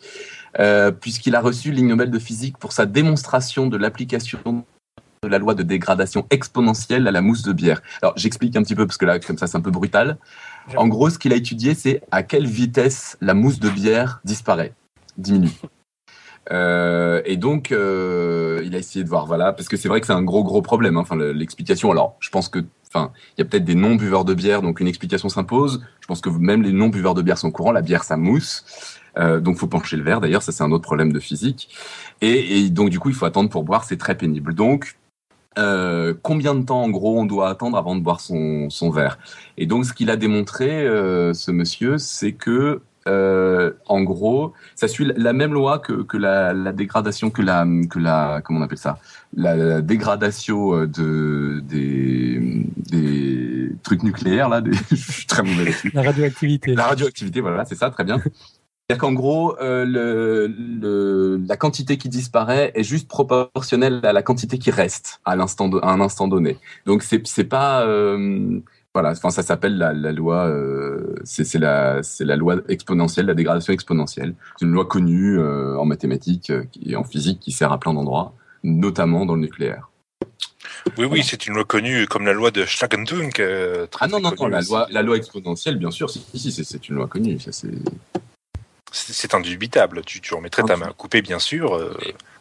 [0.60, 4.66] euh, puisqu'il a reçu l'Ig Nobel de physique pour sa démonstration de l'application
[5.24, 7.82] de la loi de dégradation exponentielle à la mousse de bière.
[8.04, 10.18] Alors j'explique un petit peu parce que là, comme ça, c'est un peu brutal.
[10.76, 14.74] En gros, ce qu'il a étudié, c'est à quelle vitesse la mousse de bière disparaît,
[15.18, 15.52] diminue.
[16.52, 20.08] Euh, et donc, euh, il a essayé de voir, voilà, parce que c'est vrai que
[20.08, 20.98] c'est un gros, gros problème.
[20.98, 21.04] hein.
[21.34, 21.92] L'explication.
[21.92, 24.88] Alors, je pense que, enfin, il y a peut-être des non-buveurs de bière, donc une
[24.88, 25.84] explication s'impose.
[26.00, 27.74] Je pense que même les non-buveurs de bière sont courants.
[27.74, 28.64] La bière, ça mousse.
[29.18, 30.22] Euh, donc, faut pencher le verre.
[30.22, 31.70] D'ailleurs, ça, c'est un autre problème de physique.
[32.22, 33.84] Et, et donc, du coup, il faut attendre pour boire.
[33.84, 34.54] C'est très pénible.
[34.54, 34.98] Donc,
[35.58, 39.18] euh, combien de temps, en gros, on doit attendre avant de boire son, son verre?
[39.58, 44.88] Et donc, ce qu'il a démontré, euh, ce monsieur, c'est que, euh, en gros, ça
[44.88, 48.64] suit la même loi que, que la, la dégradation, que la, que la, comment on
[48.64, 49.00] appelle ça,
[49.36, 54.62] la, la dégradation euh, de des, des trucs nucléaires là.
[54.62, 55.92] Des, je suis très mauvais là-dessus.
[55.94, 56.76] La radioactivité.
[56.76, 58.20] La radioactivité, voilà, c'est ça, très bien.
[58.90, 64.22] C'est-à-dire qu'en gros, euh, le, le, la quantité qui disparaît est juste proportionnelle à la
[64.24, 66.58] quantité qui reste à l'instant, de- à un instant donné.
[66.86, 68.60] Donc c'est c'est pas euh,
[68.98, 72.02] voilà, enfin ça s'appelle la, la loi, euh, c'est la
[72.36, 74.34] loi exponentielle, la dégradation exponentielle.
[74.58, 77.94] C'est une loi connue euh, en mathématiques euh, et en physique qui sert à plein
[77.94, 78.34] d'endroits,
[78.64, 79.90] notamment dans le nucléaire.
[80.98, 83.40] Oui, oui, c'est une loi connue comme la loi de Schlagendunk.
[83.40, 86.52] euh, très, Ah non non non, la loi la loi exponentielle, bien sûr, si si,
[86.52, 87.38] si, c'est une loi connue,
[88.92, 90.02] c'est indubitable.
[90.08, 91.76] Tu, tu remettrais ta main coupée, bien sûr.
[91.76, 91.96] euh,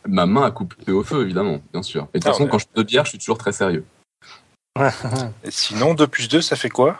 [0.08, 2.08] ma main a coupé au feu évidemment, bien sûr.
[2.14, 2.48] Et de toute Ah façon, ouais.
[2.50, 3.84] quand je de bière, je suis toujours très sérieux.
[5.48, 6.96] Sinon, 2 plus 2, ça fait quoi?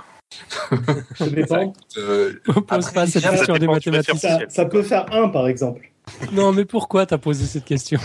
[1.16, 1.72] Ça dépend.
[1.99, 4.39] Euh, On pose Après, pas cette ça question des mathématiciens.
[4.41, 5.89] Ça, ça peut faire un, par exemple.
[6.33, 7.99] Non, mais pourquoi t'as posé cette question?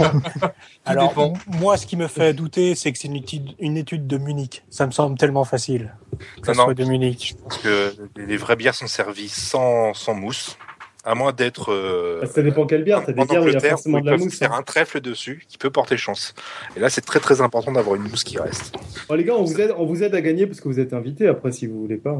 [0.85, 1.33] Alors, dépend.
[1.47, 4.63] moi, ce qui me fait douter, c'est que c'est une étude, une étude de Munich.
[4.71, 5.93] Ça me semble tellement facile
[6.41, 6.63] que ça Non, non.
[6.65, 7.35] soit de Munich.
[7.47, 10.57] Parce que les- les vraies bières sont servies sans, sans mousse,
[11.03, 11.71] à moins d'être.
[11.71, 13.03] euh, Ça dépend quelle bière.
[13.05, 14.37] T'as des bières où il y a forcément de ils la peuvent mousse.
[14.37, 14.59] faire hein.
[14.59, 16.33] un trèfle dessus qui peut porter chance.
[16.75, 18.75] Et là, c'est très très important d'avoir une mousse qui reste.
[19.09, 20.93] Bon, les gars, on vous, aide, on vous aide à gagner parce que vous êtes
[20.93, 22.15] invités après si vous voulez pas.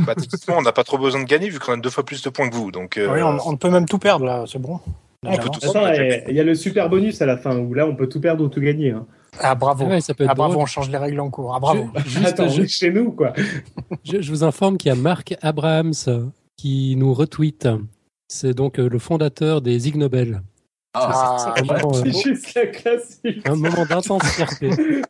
[0.00, 2.22] Bah, techniquement, on n'a pas trop besoin de gagner vu qu'on a deux fois plus
[2.22, 2.70] de points que vous.
[2.72, 4.80] Donc, euh, Oui, on, on peut même tout perdre là, c'est bon.
[5.26, 7.86] On peut tout- et- il y a le super bonus à la fin où là
[7.86, 8.90] on peut tout perdre ou tout gagner.
[8.90, 9.06] hein.
[9.40, 9.86] Ah bravo.
[9.86, 11.54] Ouais, ça peut être Ah bravo, on change les règles en cours.
[11.54, 11.88] Ah bravo.
[11.96, 13.32] Je- juste, Attends, je- chez nous quoi.
[14.04, 15.92] Je, je vous informe qu'il y a Marc Abrahams
[16.56, 17.66] qui nous retweet.
[18.28, 20.42] C'est donc euh, le fondateur des Ig Nobel.
[20.96, 23.42] Ah, Un moment, euh, C'est juste la classique.
[23.48, 24.70] un moment d'intense fierté.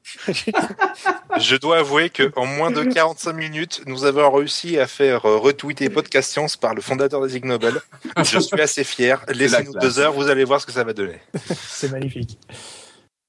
[1.38, 5.90] Je dois avouer qu'en moins de 45 minutes, nous avons réussi à faire euh, retweeter
[5.90, 7.74] Podcast Science par le fondateur des Ig Nobel.
[8.16, 9.22] Je suis assez fier.
[9.28, 11.18] Laissez-nous deux heures, vous allez voir ce que ça va donner.
[11.44, 12.38] c'est magnifique.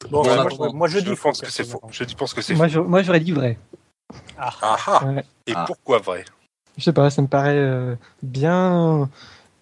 [0.10, 1.82] Bon, Bon, bah, on moi, je, moi, je dis pense que c'est faux.
[1.92, 2.74] Je pense que c'est Moi, faux.
[2.74, 3.58] je- moi, j'aurais dit vrai.
[4.38, 5.06] Ah ah.
[5.08, 5.24] Ouais.
[5.48, 5.66] Et Ah.
[5.68, 6.24] pourquoi vrai?
[6.78, 9.10] Je sais pas, ça me paraît euh, bien,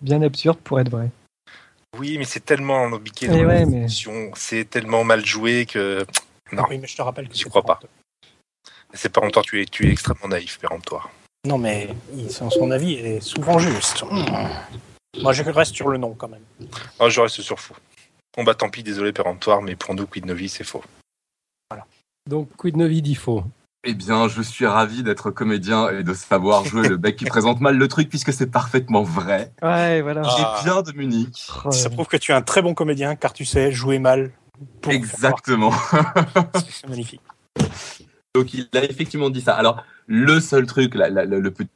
[0.03, 1.09] bien absurde pour être vrai.
[1.97, 3.87] Oui, mais c'est tellement embiqué Eh dans ouais, la mais-
[4.35, 6.05] c'est tellement mal joué que
[6.51, 6.63] Non.
[6.69, 7.79] Oui, mais je te rappelle que J'y crois pas.
[8.93, 9.43] c'est péremptoire.
[9.45, 11.09] Tu es, tu es extrêmement naïf, péremptoire.
[11.45, 14.03] Non, mais il- son, son avis est souvent juste.
[14.09, 14.25] Hmm.
[15.21, 16.43] Moi, je reste sur le nom quand même.
[16.99, 17.75] Oh, je reste sur faux.
[18.35, 20.83] Bon bah tant pis, désolé péremptoire, mais pour nous, Quid Novi, c'est faux.
[22.27, 23.43] Donc, Quid Novi dit faux.
[23.85, 27.59] Eh bien, je suis ravi d'être comédien et de savoir jouer le mec qui présente
[27.59, 29.51] mal le truc puisque c'est parfaitement vrai.
[29.61, 30.21] Ouais, voilà.
[30.25, 30.59] Ah.
[30.61, 31.49] Et bien de Munich.
[31.71, 34.31] Ça prouve que tu es un très bon comédien car tu sais jouer mal.
[34.81, 35.73] pour Exactement.
[36.69, 37.21] C'est magnifique.
[38.33, 39.53] Donc il a effectivement dit ça.
[39.53, 41.69] Alors le seul truc, la, la- la- le petit,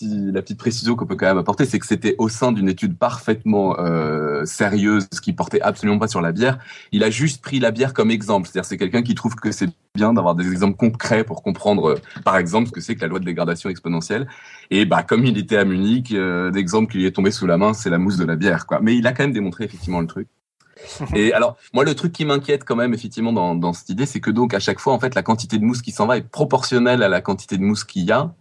[0.00, 2.96] la petite précision qu'on peut quand même apporter, c'est que c'était au sein d'une étude
[2.96, 6.58] parfaitement euh, sérieuse qui portait absolument pas sur la bière.
[6.92, 8.48] Il a juste pris la bière comme exemple.
[8.48, 12.22] C'est-à-dire c'est quelqu'un qui trouve que c'est bien d'avoir des exemples concrets pour comprendre, euh,
[12.24, 14.28] par exemple, ce que c'est que la loi de dégradation exponentielle.
[14.70, 17.56] Et bah comme il était à Munich, euh, l'exemple qui lui est tombé sous la
[17.56, 18.66] main, c'est la mousse de la bière.
[18.66, 18.78] Quoi.
[18.80, 20.28] Mais il a quand même démontré effectivement le truc.
[21.14, 24.20] Et alors, moi, le truc qui m'inquiète quand même, effectivement, dans, dans cette idée, c'est
[24.20, 26.28] que donc, à chaque fois, en fait, la quantité de mousse qui s'en va est
[26.28, 28.34] proportionnelle à la quantité de mousse qu'il y a.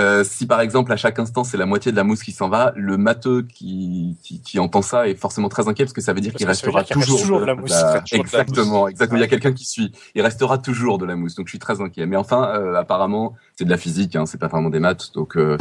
[0.00, 2.48] Euh, si par exemple à chaque instant c'est la moitié de la mousse qui s'en
[2.48, 6.14] va, le matheux qui, qui, qui entend ça est forcément très inquiet parce que ça
[6.14, 7.70] veut dire qu'il restera dire qu'il reste toujours, de la mousse.
[7.70, 8.90] Il reste toujours de la exactement, mousse.
[8.90, 9.18] exactement.
[9.18, 9.92] Il y a quelqu'un qui suit.
[10.14, 11.34] Il restera toujours de la mousse.
[11.34, 12.06] Donc je suis très inquiet.
[12.06, 15.12] Mais enfin, euh, apparemment, c'est de la physique, hein, c'est pas vraiment des maths.
[15.14, 15.58] Donc euh,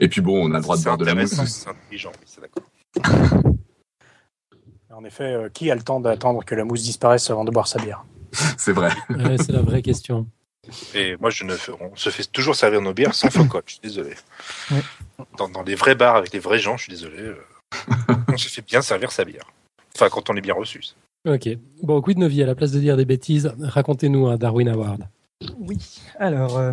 [0.00, 1.30] et puis bon, on a le droit de C'est boire de la mousse.
[1.30, 3.44] c'est intelligent, oui, c'est d'accord.
[4.90, 7.68] En effet, euh, qui a le temps d'attendre que la mousse disparaisse avant de boire
[7.68, 8.04] sa bière?
[8.56, 8.90] C'est vrai.
[9.10, 10.26] Ouais, c'est la vraie question.
[10.94, 13.72] Et moi, je ne fais, on se fait toujours servir nos bières sans faux je
[13.72, 14.14] suis désolé.
[15.36, 17.18] Dans, dans les vrais bars avec les vrais gens, je suis désolé.
[17.18, 17.36] euh,
[18.28, 19.50] on se fait bien servir sa bière.
[19.94, 20.80] Enfin, quand on est bien reçu.
[21.26, 21.48] Ok.
[21.82, 25.08] Bon, Quid Novi, à la place de dire des bêtises, racontez-nous un Darwin Award.
[25.60, 25.78] Oui.
[26.18, 26.72] Alors, euh,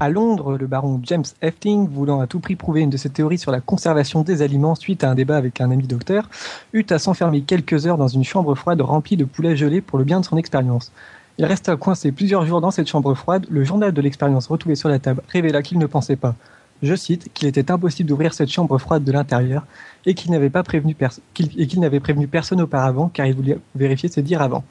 [0.00, 3.38] à Londres, le baron James Efting, voulant à tout prix prouver une de ses théories
[3.38, 6.30] sur la conservation des aliments suite à un débat avec un ami docteur,
[6.72, 10.04] eut à s'enfermer quelques heures dans une chambre froide remplie de poulets gelés pour le
[10.04, 10.90] bien de son expérience.
[11.38, 13.46] Il resta coincé plusieurs jours dans cette chambre froide.
[13.48, 16.34] Le journal de l'expérience retrouvé sur la table révéla qu'il ne pensait pas,
[16.82, 19.64] je cite, qu'il était impossible d'ouvrir cette chambre froide de l'intérieur
[20.04, 23.34] et qu'il n'avait pas prévenu pers- qu'il- et qu'il n'avait prévenu personne auparavant car il
[23.36, 24.64] voulait vérifier ses dires avant.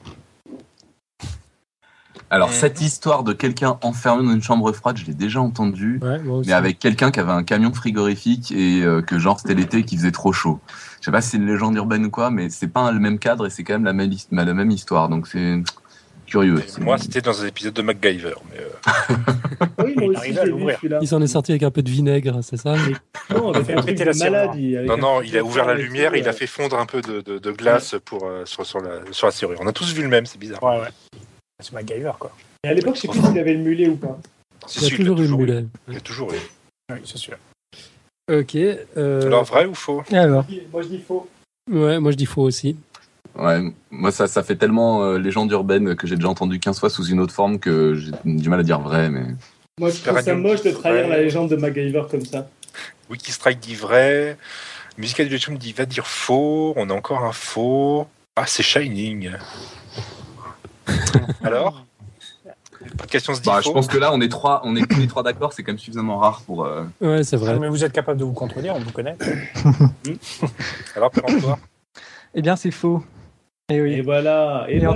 [2.30, 5.98] Alors cette histoire de quelqu'un enfermé dans une chambre froide, je l'ai déjà entendue.
[6.02, 9.82] Ouais, mais avec quelqu'un qui avait un camion frigorifique et euh, que genre c'était l'été
[9.84, 10.60] qui faisait trop chaud.
[11.00, 13.18] Je sais pas si c'est une légende urbaine ou quoi, mais c'est pas le même
[13.18, 15.08] cadre et c'est quand même la même, la même histoire.
[15.08, 15.62] Donc c'est
[16.28, 16.62] curieux.
[16.80, 18.34] Moi, c'était dans un épisode de MacGyver.
[18.52, 19.14] Mais, euh,
[19.84, 20.38] Oui, moi Il
[20.98, 22.74] aussi, s'en est sorti avec un peu de vinaigre, c'est ça
[23.30, 26.28] Non, avec un péter la avec non, non, il a ouvert la et lumière, il
[26.28, 29.26] a fait fondre un peu de, de- de glace pour, euh, sur, sur la, sur
[29.26, 29.58] la serrure.
[29.60, 30.62] On a tous vu le même, c'est bizarre.
[30.62, 30.88] Ouais, ouais.
[31.60, 32.30] C'est MacGyver, quoi.
[32.64, 34.18] Et à l'époque, je sais plus s'il avait le mulet ou pas.
[34.66, 35.64] C'est Il y a toujours eu le mulet.
[35.88, 36.36] Il a toujours eu.
[36.92, 37.36] Oui, c'est sûr.
[38.30, 38.54] Ok.
[38.56, 40.02] euh, Alors, vrai ou faux?
[40.12, 41.28] Alors, Moi, je dis faux.
[41.70, 42.76] Ouais, moi je dis faux aussi.
[43.38, 46.90] Ouais, moi ça, ça fait tellement euh, légende urbaine que j'ai déjà entendu 15 fois
[46.90, 49.08] sous une autre forme que j'ai du mal à dire vrai.
[49.10, 49.22] Mais
[49.78, 52.48] Moi, je trouve ça moche de trahir la légende de MacGyver comme ça.
[53.10, 54.36] Wikistrike dit vrai.
[54.98, 56.72] Musical Education dit va dire faux.
[56.76, 58.06] On a encore un faux.
[58.34, 59.30] Ah, c'est Shining.
[61.44, 61.84] Alors?
[62.96, 64.86] Pas de question se dit bah, je pense que là on est trois, on est
[64.88, 66.64] tous les trois d'accord, c'est quand même suffisamment rare pour.
[66.64, 67.58] euh, Ouais, c'est vrai.
[67.58, 69.16] Mais vous êtes capable de vous contredire, on vous connaît.
[70.96, 71.58] Alors, péremptoire.
[72.34, 73.02] eh bien, c'est faux.
[73.70, 73.92] Eh oui.
[73.94, 74.66] Et voilà.
[74.68, 74.94] Et, Et en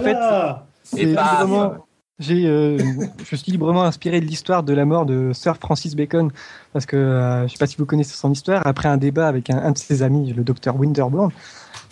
[0.96, 1.74] Et bam vraiment,
[2.18, 2.78] J'ai, euh,
[3.24, 6.30] je suis librement inspiré de l'histoire de la mort de Sir Francis Bacon,
[6.72, 8.66] parce que euh, je ne sais pas si vous connaissez son histoire.
[8.66, 11.32] Après un débat avec un, un de ses amis, le docteur Winterbourne,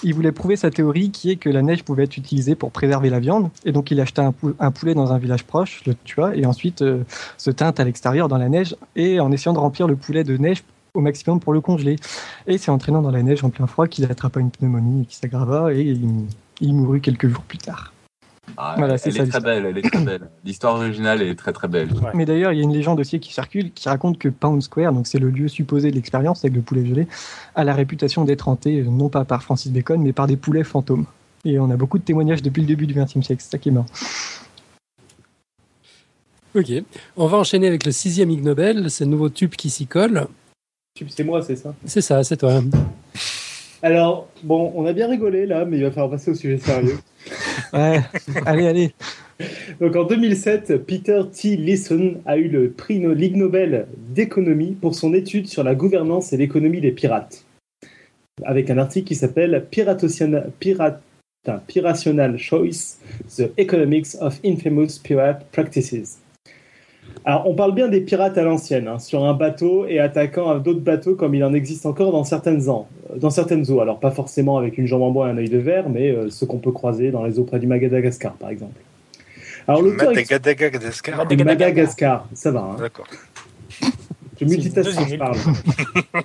[0.02, 3.10] il voulait prouver sa théorie qui est que la neige pouvait être utilisée pour préserver
[3.10, 5.94] la viande, et donc il achetait un, pou- un poulet dans un village proche, le
[5.94, 7.02] tua, et ensuite euh,
[7.36, 10.36] se teinte à l'extérieur dans la neige, et en essayant de remplir le poulet de
[10.36, 10.62] neige
[10.94, 11.96] au maximum pour le congeler.
[12.46, 15.16] Et c'est en traînant dans la neige en plein froid qu'il attrapa une pneumonie qui
[15.16, 16.08] s'aggrava, et il,
[16.60, 17.92] il mourut quelques jours plus tard.
[18.56, 20.28] Ah, Voilà, c'est elle ça, est très belle, elle est très belle.
[20.44, 21.92] L'histoire originale est très très belle.
[21.92, 22.10] Ouais.
[22.14, 24.92] Mais d'ailleurs, il y a une légende aussi qui circule qui raconte que Pound Square,
[24.92, 27.06] donc c'est le lieu supposé de l'expérience avec le poulet gelé,
[27.54, 30.64] a la réputation d'être hanté euh, non pas par Francis Bacon, mais par des poulets
[30.64, 31.06] fantômes.
[31.44, 33.68] Et on a beaucoup de témoignages depuis le début du XXe siècle, c'est ça qui
[33.68, 33.86] est marrant.
[36.54, 36.72] Ok.
[37.16, 40.26] On va enchaîner avec le sixième Ig Nobel, c'est le nouveau tube qui s'y colle.
[41.08, 41.74] C'est moi, c'est ça.
[41.86, 42.60] C'est ça, c'est toi.
[43.82, 46.98] Alors, bon, on a bien rigolé là, mais il va falloir passer au sujet sérieux.
[47.72, 48.00] Ouais,
[48.46, 48.94] allez, allez.
[49.80, 51.56] Donc en 2007, Peter T.
[51.56, 56.36] Leeson a eu le prix Ligue Nobel d'économie pour son étude sur la gouvernance et
[56.36, 57.44] l'économie des pirates,
[58.44, 60.98] avec un article qui s'appelle Piratociana- Pirat-
[61.44, 62.98] putain, Pirational Choice:
[63.36, 66.18] The Economics of Infamous Pirate Practices.
[67.24, 70.80] Alors, on parle bien des pirates à l'ancienne, hein, sur un bateau et attaquant d'autres
[70.80, 73.80] bateaux comme il en existe encore dans certaines, ans, dans certaines eaux.
[73.80, 76.30] Alors, pas forcément avec une jambe en bois et un œil de verre, mais euh,
[76.30, 78.80] ceux qu'on peut croiser dans les eaux près du Madagascar, par exemple.
[79.68, 81.18] Alors, l'auteur Madagascar.
[81.44, 82.28] Madagascar.
[82.32, 82.60] Ça va.
[82.60, 82.76] Hein.
[82.80, 83.06] D'accord.
[84.40, 85.18] Je multitasse C'est quand une je île.
[85.18, 85.36] parle.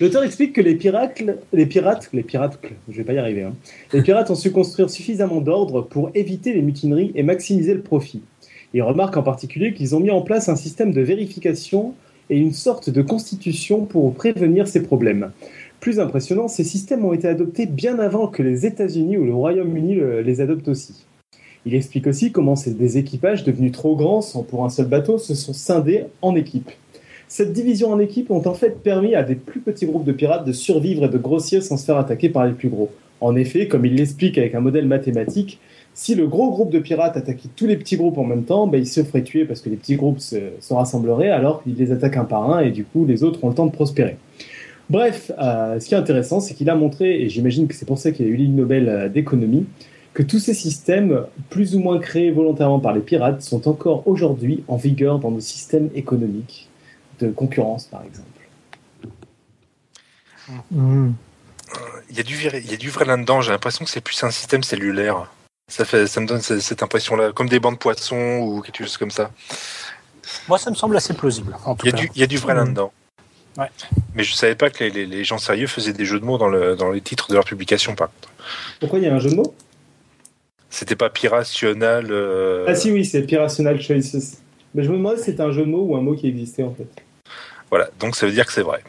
[0.00, 2.58] L'auteur explique que les pirates, les pirates, les pirates,
[2.88, 3.42] je vais pas y arriver.
[3.44, 3.54] hein.
[3.92, 8.22] Les pirates ont su construire suffisamment d'ordre pour éviter les mutineries et maximiser le profit.
[8.74, 11.94] Il remarque en particulier qu'ils ont mis en place un système de vérification
[12.28, 15.30] et une sorte de constitution pour prévenir ces problèmes.
[15.78, 19.94] Plus impressionnant, ces systèmes ont été adoptés bien avant que les États-Unis ou le Royaume-Uni
[19.94, 21.04] le- les adoptent aussi.
[21.66, 25.34] Il explique aussi comment ces- des équipages devenus trop grands pour un seul bateau se
[25.34, 26.72] sont scindés en équipes.
[27.28, 30.46] Cette division en équipes ont en fait permis à des plus petits groupes de pirates
[30.46, 32.90] de survivre et de grossir sans se faire attaquer par les plus gros.
[33.20, 35.60] En effet, comme il l'explique avec un modèle mathématique,
[35.94, 38.78] si le gros groupe de pirates attaquait tous les petits groupes en même temps, ben,
[38.78, 41.92] ils se feraient tuer parce que les petits groupes se, se rassembleraient alors qu'ils les
[41.92, 44.16] attaquent un par un et du coup les autres ont le temps de prospérer.
[44.90, 47.98] Bref, euh, ce qui est intéressant, c'est qu'il a montré, et j'imagine que c'est pour
[47.98, 49.66] ça qu'il a eu l'Ig Nobel euh, d'économie,
[50.12, 54.62] que tous ces systèmes, plus ou moins créés volontairement par les pirates, sont encore aujourd'hui
[54.68, 56.68] en vigueur dans nos systèmes économiques
[57.20, 58.28] de concurrence, par exemple.
[62.10, 63.40] Il y a du vrai, il y a du vrai là-dedans.
[63.40, 65.32] J'ai l'impression que c'est plus un système cellulaire.
[65.68, 68.96] Ça fait, ça me donne cette impression-là, comme des bancs de poissons ou quelque chose
[68.98, 69.30] comme ça.
[70.48, 72.02] Moi, ça me semble assez plausible, en tout Il y a cas.
[72.02, 72.60] du, il y a du vrai Mhm.
[72.60, 72.92] là-dedans.
[73.56, 73.70] Ouais.
[74.14, 76.76] Mais je savais pas que les, gens sérieux faisaient des jeux de mots dans, le,
[76.76, 78.28] dans les titres de leurs publications, par contre.
[78.80, 79.54] Pourquoi il y a un jeu de mots?
[80.68, 82.08] C'était pas pirational.
[82.10, 84.38] euh, Ah si, oui, c'est Pirational Choices.
[84.74, 86.64] Mais je me demandais si c'était un jeu de mots ou un mot qui existait
[86.64, 86.88] en fait.
[87.70, 88.82] Voilà, donc ça veut dire que c'est vrai.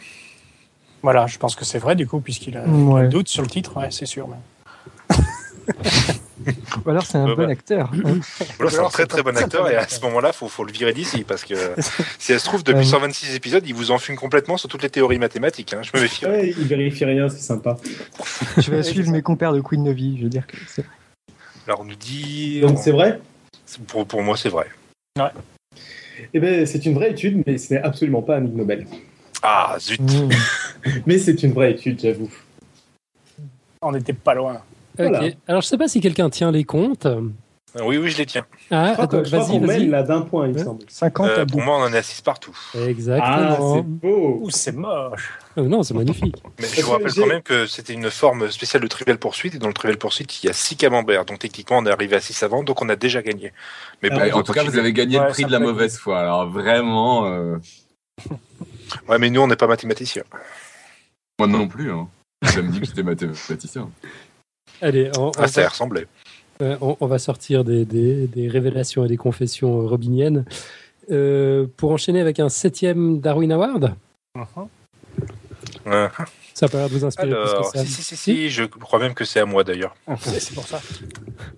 [1.04, 3.04] Voilà, je pense que c'est vrai, du coup, puisqu'il a, a ouais.
[3.04, 4.28] le doute sur le titre, ouais, c'est sûr.
[4.28, 5.16] mais-
[6.86, 7.52] Ou alors c'est un Ouais, bon bah.
[7.52, 7.92] acteur.
[7.94, 8.20] hein.
[8.60, 10.94] Alors, c'est un très très bon acteur et à ce moment-là, faut, faut le virer
[10.94, 11.56] d'ici parce que
[12.20, 14.90] si elle se trouve, depuis Euh, 126 épisodes, il vous enfume complètement sur toutes les
[14.90, 15.74] théories mathématiques.
[15.74, 15.82] hein.
[15.82, 16.26] Je me méfie.
[16.26, 17.78] Ouais, il vérifie rien, c'est sympa.
[18.58, 20.86] Je vais suivre mes compères de Queen Novi, je veux dire que c'est
[21.68, 22.62] Alors on nous dit.
[22.62, 23.20] Donc c'est vrai?
[23.88, 24.68] Pour, pour moi, c'est vrai.
[26.34, 28.86] Eh ben, c'est une vraie étude, mais ce n'est absolument pas un Ig Nobel.
[29.42, 30.00] Ah zut.
[30.02, 30.30] Hmm.
[31.06, 32.30] Mais c'est une vraie étude, j'avoue.
[33.82, 34.62] On n'était pas loin.
[35.48, 37.08] Alors, je sais pas si quelqu'un tient les comptes.
[37.84, 38.46] Oui, oui, je les tiens.
[38.72, 39.88] Ah, Je crois donc vas-y, vas-y.
[39.88, 40.86] là d'un point, il me semble.
[40.88, 42.58] 50 Euh, à pour moi, on en est à 6 partout.
[42.58, 43.82] Ah, c'est Exactement.
[43.86, 45.34] beau Ouh, c'est moche.
[45.58, 46.42] Oh, non, c'est magnifique.
[46.62, 49.58] Mais je vous rappelle quand même que c'était une forme spéciale de Trivial Poursuite et
[49.58, 51.26] dans le Trivial Poursuite, il y a 6 camemberts.
[51.26, 53.52] Donc techniquement, on est arrivé à 6 avant, donc on a déjà gagné.
[54.02, 55.52] Mais bon, Ah, Ouais, on en tout cas, vous avez gagné Ouais, le prix de
[55.52, 56.20] la mauvaise foi.
[56.22, 57.58] Alors vraiment, euh,
[59.10, 60.24] Ouais, mais nous, on n'est pas mathématiciens.
[61.40, 61.92] moi non plus.
[61.92, 62.08] Hein.
[62.54, 63.90] J'ai me dit que j'étais mathématicien.
[64.82, 66.08] Allez, on, on Ah, ça y va, ressemblait.
[66.62, 70.46] euh, on- on va sortir des, des- des révélations et des confessions euh, robiniennes.
[71.12, 73.94] Euh, pour enchaîner avec un septième Darwin Award.
[75.88, 76.10] Euh,
[76.56, 77.86] ça a pas l'air de vous inspirer plus Alors, que ça.
[77.86, 79.96] si, si, si, si, je crois même que c'est à moi d'ailleurs.
[80.20, 80.82] C'est c'est pour ça.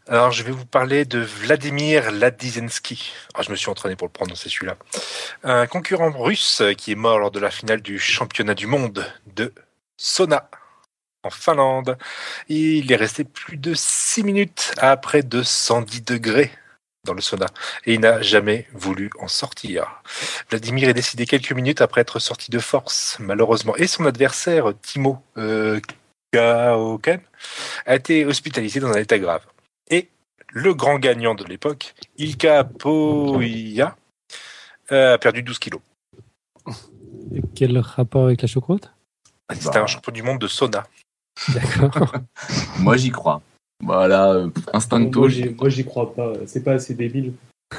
[0.08, 3.12] Alors, je vais vous parler de Vladimir Ladizensky.
[3.36, 4.76] Ah, je me suis entraîné pour le prononcer celui-là.
[5.44, 9.06] Un concurrent russe qui est mort lors de la finale du championnat du monde
[9.36, 9.54] de
[9.96, 10.50] sauna
[11.28, 11.98] en Finlande.
[12.48, 16.52] Il est resté plus de 6 minutes à près de 110 degrés
[17.06, 17.46] dans le sauna
[17.86, 20.02] et il n'a jamais voulu en sortir.
[20.50, 23.76] Vladimir est décédé quelques minutes après être sorti de force, malheureusement.
[23.78, 25.80] Et son adversaire, Timo euh,
[26.34, 27.22] Kaoken,
[27.86, 29.46] a été hospitalisé dans un état grave.
[29.90, 30.10] Et
[30.50, 33.96] le grand gagnant de l'époque, Ilka Poia,
[34.92, 35.82] euh, a perdu 12 kilos.
[37.56, 38.92] Quel rapport avec la choucroute?
[39.54, 39.84] C'était Bah.
[39.84, 40.86] un champion du monde de sauna.
[41.54, 42.14] D'accord.
[42.80, 43.42] Moi, j'y crois.
[43.84, 45.20] Voilà, euh, instincto.
[45.20, 46.34] Moi, j'y j'y- moi, j'y crois pas.
[46.46, 47.34] C'est pas assez débile.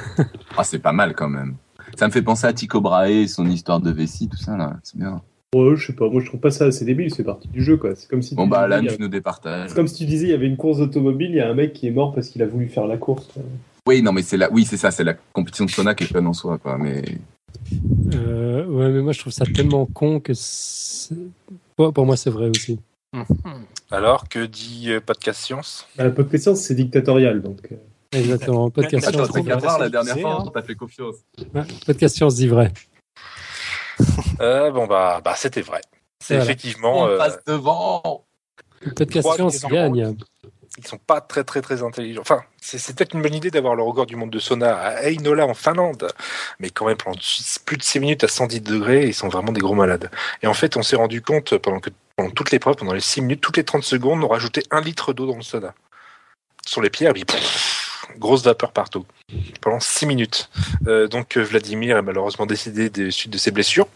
[0.57, 1.55] Ah, c'est pas mal quand même.
[1.97, 4.77] Ça me fait penser à Tycho Brahe et son histoire de vessie, tout ça là.
[4.83, 5.21] C'est bien.
[5.55, 6.07] Ouais, je sais pas.
[6.09, 7.13] Moi, je trouve pas ça assez débile.
[7.13, 7.95] C'est partie du jeu, quoi.
[7.95, 8.35] C'est comme si.
[8.35, 9.69] Bon tu bah disais, Alan, tu nous départages.
[9.69, 11.53] C'est comme si tu disais, il y avait une course automobile, il y a un
[11.55, 13.27] mec qui est mort parce qu'il a voulu faire la course.
[13.33, 13.41] quoi.
[13.87, 16.07] Oui, non mais c'est la, oui c'est ça, c'est la compétition de sauna qui est
[16.07, 16.77] fun en soi quoi.
[16.77, 17.01] Mais
[18.13, 20.33] Euh, ouais, mais moi je trouve ça tellement con que
[21.75, 22.79] pour moi c'est vrai aussi.
[23.91, 25.87] Alors, que dit euh, Podcast Science?
[25.97, 27.59] Bah, la podcast science, c'est dictatorial, donc.
[27.71, 27.75] euh,
[28.11, 28.69] Exactement.
[28.69, 30.43] Podcast, Attends, science, t'as qu'à voir la dernière fois, hein.
[30.45, 31.15] on t'a fait confiance.
[31.53, 32.71] Ouais, podcast science dit vrai.
[34.39, 35.81] Euh, Bon, bah, bah c'était vrai.
[36.21, 36.45] C'est Voilà.
[36.49, 37.01] effectivement.
[37.01, 38.25] On euh, passe devant.
[38.95, 40.15] Podcast science gagne.
[40.77, 42.21] ils sont pas très très très intelligents.
[42.21, 45.01] Enfin, c'est c'est peut-être une bonne idée d'avoir le record du monde de sauna à
[45.03, 46.07] Heinola en Finlande,
[46.61, 47.17] mais quand même pendant
[47.65, 50.09] plus de 6 minutes à 110 degrés, ils sont vraiment des gros malades.
[50.41, 51.89] Et en fait, on s'est rendu compte pendant que
[52.19, 55.13] pendant toute l'épreuve, pendant les 6 minutes, toutes les 30 secondes, on rajoutait un litre
[55.13, 55.73] d'eau dans le sauna.
[56.65, 59.05] Sur les pierres, puis pff, grosse vapeur partout.
[59.61, 60.49] Pendant 6 minutes.
[60.87, 63.87] Euh, donc euh, Vladimir est malheureusement décédé des suites de ses blessures,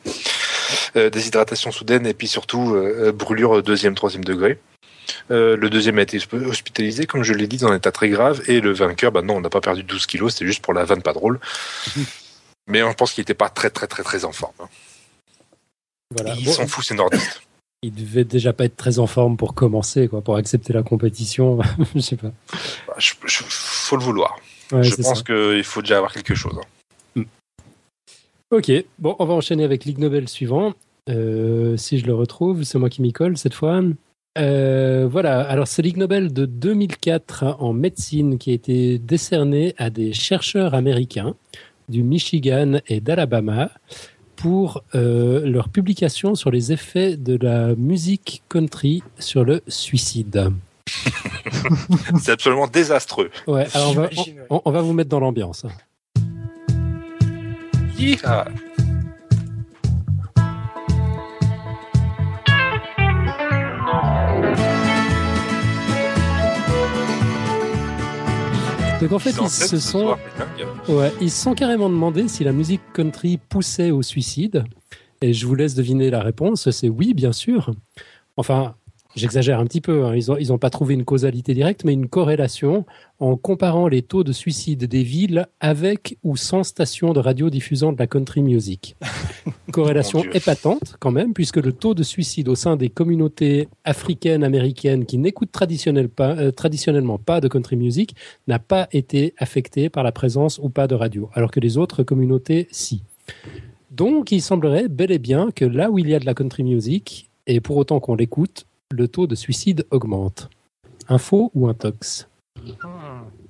[0.95, 4.57] euh, déshydratation soudaine et puis surtout euh, brûlure deuxième, troisième degré.
[5.29, 8.41] Le deuxième a été hospitalisé, comme je l'ai dit, dans un état très grave.
[8.47, 10.85] Et le vainqueur, bah non, on n'a pas perdu 12 kilos, c'était juste pour la
[10.85, 11.41] vanne pas drôle.
[12.67, 14.53] Mais on pense qu'il n'était pas très très très très en forme.
[14.61, 14.69] hein.
[16.11, 16.35] Voilà.
[16.37, 17.41] Ils Bon, s'en foutent, ces nordistes.
[17.83, 21.59] Il devait déjà pas être très en forme pour commencer, quoi, pour accepter la compétition.
[21.95, 22.31] je sais pas.
[22.87, 24.35] Bah, je- je- faut le vouloir.
[24.71, 26.55] Ouais, je pense qu'il faut déjà avoir quelque chose.
[26.57, 27.23] hein.
[28.51, 30.73] Ok, bon, on va enchaîner avec l'Ig Nobel suivant.
[31.09, 33.81] Euh, si je le retrouve, c'est moi qui m'y colle cette fois.
[34.37, 39.89] Euh, voilà, alors c'est l'Ig Nobel de 2004 en médecine qui a été décerné à
[39.89, 41.35] des chercheurs américains
[41.89, 43.71] du Michigan et d'Alabama
[44.35, 50.51] pour euh, leur publication sur les effets de la musique country sur le suicide.
[52.21, 53.29] C'est absolument désastreux.
[53.47, 54.45] Ouais, alors on va, J'imagine, ouais.
[54.49, 55.65] on- on va vous mettre dans l'ambiance.
[69.01, 70.19] Donc en fait, Ils se sont soir.
[70.89, 74.65] Ouais, ils se sont carrément demandé si la musique country poussait au suicide.
[75.21, 76.69] Et je vous laisse deviner la réponse.
[76.71, 77.71] C'est oui, bien sûr.
[78.35, 78.75] Enfin,
[79.15, 80.05] j'exagère un petit peu.
[80.05, 80.15] hein.
[80.15, 82.85] Ils n'ont ils ont pas trouvé une causalité directe, mais une corrélation
[83.19, 87.93] en comparant les taux de suicide des villes avec ou sans station de radio diffusant
[87.93, 88.95] de la country music.
[89.71, 95.05] Corrélation épatante quand même, puisque le taux de suicide au sein des communautés africaines, américaines
[95.05, 98.15] qui n'écoutent traditionnel euh, traditionnellement pas de country music
[98.47, 102.03] n'a pas été affecté par la présence ou pas de radio, alors que les autres
[102.03, 103.03] communautés, si.
[103.91, 106.63] Donc, il semblerait bel et bien que là où il y a de la country
[106.63, 110.49] music, et pour autant qu'on l'écoute, le taux de suicide augmente.
[111.09, 112.27] Un faux ou un tox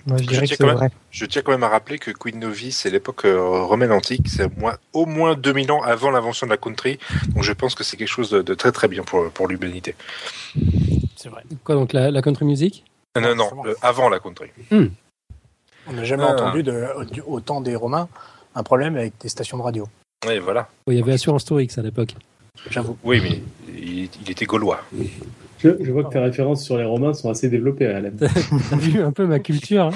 [0.06, 0.92] Moi, je Je dirais que tiens quand même- vrai.
[1.12, 4.46] Je tiens quand même à rappeler que Queen Novi, c'est l'époque euh, romaine antique, c'est
[4.46, 6.98] au moins, au moins 2000 ans avant l'invention de la country.
[7.30, 9.96] Donc je pense que c'est quelque chose de, de très très bien pour, pour l'humanité.
[11.16, 11.44] C'est vrai.
[11.64, 12.84] Quoi donc la, la country music?
[13.16, 14.48] Non, non, non, le- avant la country.
[14.72, 16.34] On n'a jamais Ah.
[16.34, 16.88] entendu de,
[17.28, 18.08] au temps des Romains
[18.56, 19.88] un problème avec des stations de radio.
[20.28, 20.70] Oui, voilà.
[20.88, 22.16] Il y avait Assurance Tourix à l'époque.
[22.70, 22.98] J'avoue.
[23.04, 23.42] Oui, mais
[23.76, 24.82] il, il était gaulois.
[25.60, 28.12] Je, je vois que tes références sur les Romains sont assez développées, Alan.
[28.20, 29.92] T'as vu un peu ma culture hein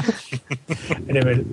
[1.07, 1.45] Elle est belle.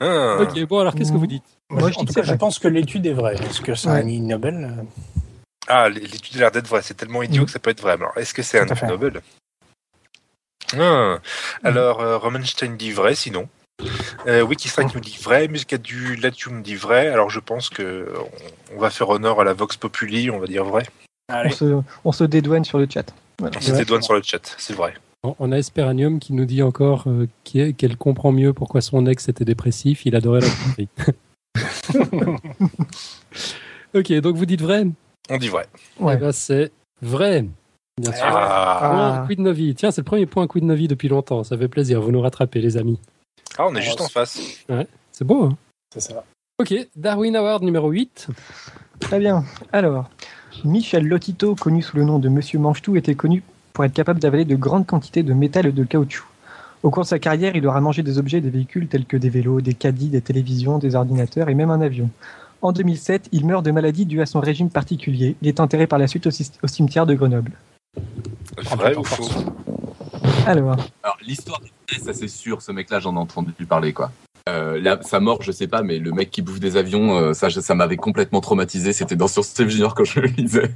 [0.00, 0.38] Ah.
[0.42, 1.42] Ok, bon alors qu'est-ce que vous dites?
[1.70, 3.34] Moi, je dis cas, je pense que l'étude est vraie.
[3.36, 4.00] Est-ce que c'est Ouais.
[4.02, 4.82] un Nobel euh,
[5.66, 6.82] Ah, l'étude a l'air d'être vraie.
[6.82, 7.92] C'est tellement idiot que ça peut être vrai.
[7.92, 8.66] Alors, est-ce que c'est un.
[8.86, 9.20] Nobel?
[10.78, 11.18] Ah.
[11.64, 13.48] Alors, euh, Romanstein dit vrai, sinon?
[14.26, 17.08] Euh, Wikistrike nous dit vrai, Muscat du Latium dit vrai.
[17.08, 18.12] Alors, je pense que
[18.72, 20.84] on, on va faire honneur à la Vox Populi, on va dire vrai.
[21.32, 23.12] On se, on se dédouane sur le chat.
[23.38, 23.58] Voilà.
[23.58, 24.94] On se dédouane sur le chat, c'est vrai.
[25.40, 29.44] On- a Esperanium qui nous dit encore euh, qu'elle comprend mieux pourquoi son ex était
[29.44, 30.06] dépressif.
[30.06, 30.88] Il adorait la country.
[33.94, 34.86] ok, donc vous dites vrai
[35.28, 35.66] On dit vrai.
[35.98, 36.14] Ouais.
[36.14, 36.70] Eh ben, c'est
[37.02, 37.44] vrai.
[38.00, 38.24] Bien sûr.
[38.26, 39.14] Ah.
[39.18, 39.74] Point Quid Novi.
[39.74, 41.42] Tiens, c'est le premier point Quid Novi depuis longtemps.
[41.44, 42.00] Ça fait plaisir.
[42.00, 43.00] Vous nous rattrapez, les amis.
[43.58, 44.38] Ah, on est juste en face.
[45.12, 45.56] C'est beau, hein
[45.92, 46.24] C'est ça.
[46.58, 48.28] Ok, Darwin Award numéro 8.
[49.00, 49.44] Très bien.
[49.72, 50.10] Alors,
[50.64, 53.42] Michel Lotito, connu sous le nom de Monsieur Manchetou, était connu
[53.72, 56.26] pour être capable d'avaler de grandes quantités de métal et de caoutchouc.
[56.82, 59.16] Au cours de sa carrière, il aura mangé des objets et des véhicules tels que
[59.16, 62.10] des vélos, des caddies, des télévisions, des ordinateurs et même un avion.
[62.62, 65.36] En 2007, il meurt de maladie due à son régime particulier.
[65.42, 67.52] Il est enterré par la suite au, cimetière de Grenoble.
[68.76, 69.28] Vrai ou faux
[70.46, 71.60] Alors, Alors l'histoire
[72.04, 72.62] ça c'est sûr.
[72.62, 74.10] Ce mec-là, j'en ai entendu parler, quoi.
[74.48, 77.32] Euh, là, sa mort, je sais pas, mais le mec qui bouffe des avions, euh,
[77.34, 78.92] ça, je- ça m'avait complètement traumatisé.
[78.92, 80.70] C'était dans Science Steve Junior quand je le lisais.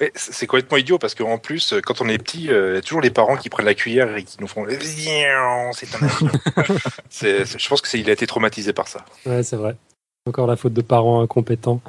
[0.00, 2.78] Mais c'est complètement idiot parce qu'en plus, euh, quand on est petit, euh, il y
[2.78, 6.28] a toujours les parents qui prennent la cuillère et qui nous font c'est un avion.
[7.10, 9.04] C'est- c'est- je pense que c'est il a été traumatisé par ça.
[9.26, 9.76] Ouais, c'est vrai.
[10.26, 11.80] Encore la faute de parents incompétents.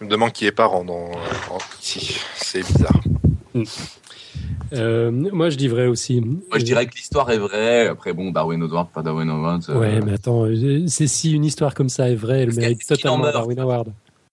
[0.00, 1.10] Je me demande qui est parent dans,
[1.50, 2.20] en- ici.
[2.36, 3.00] C'est bizarre.
[4.72, 6.20] Euh, moi, je dis vrai aussi.
[6.20, 7.88] Moi, je dirais que l'histoire est vraie.
[7.88, 9.64] Après, bon, Darwin Award, pas Darwin Award.
[9.68, 12.86] euh, Ouais, mais attends, euh, c'est si une histoire comme ça est vraie, elle mérite
[12.86, 13.88] totalement Darwin Award.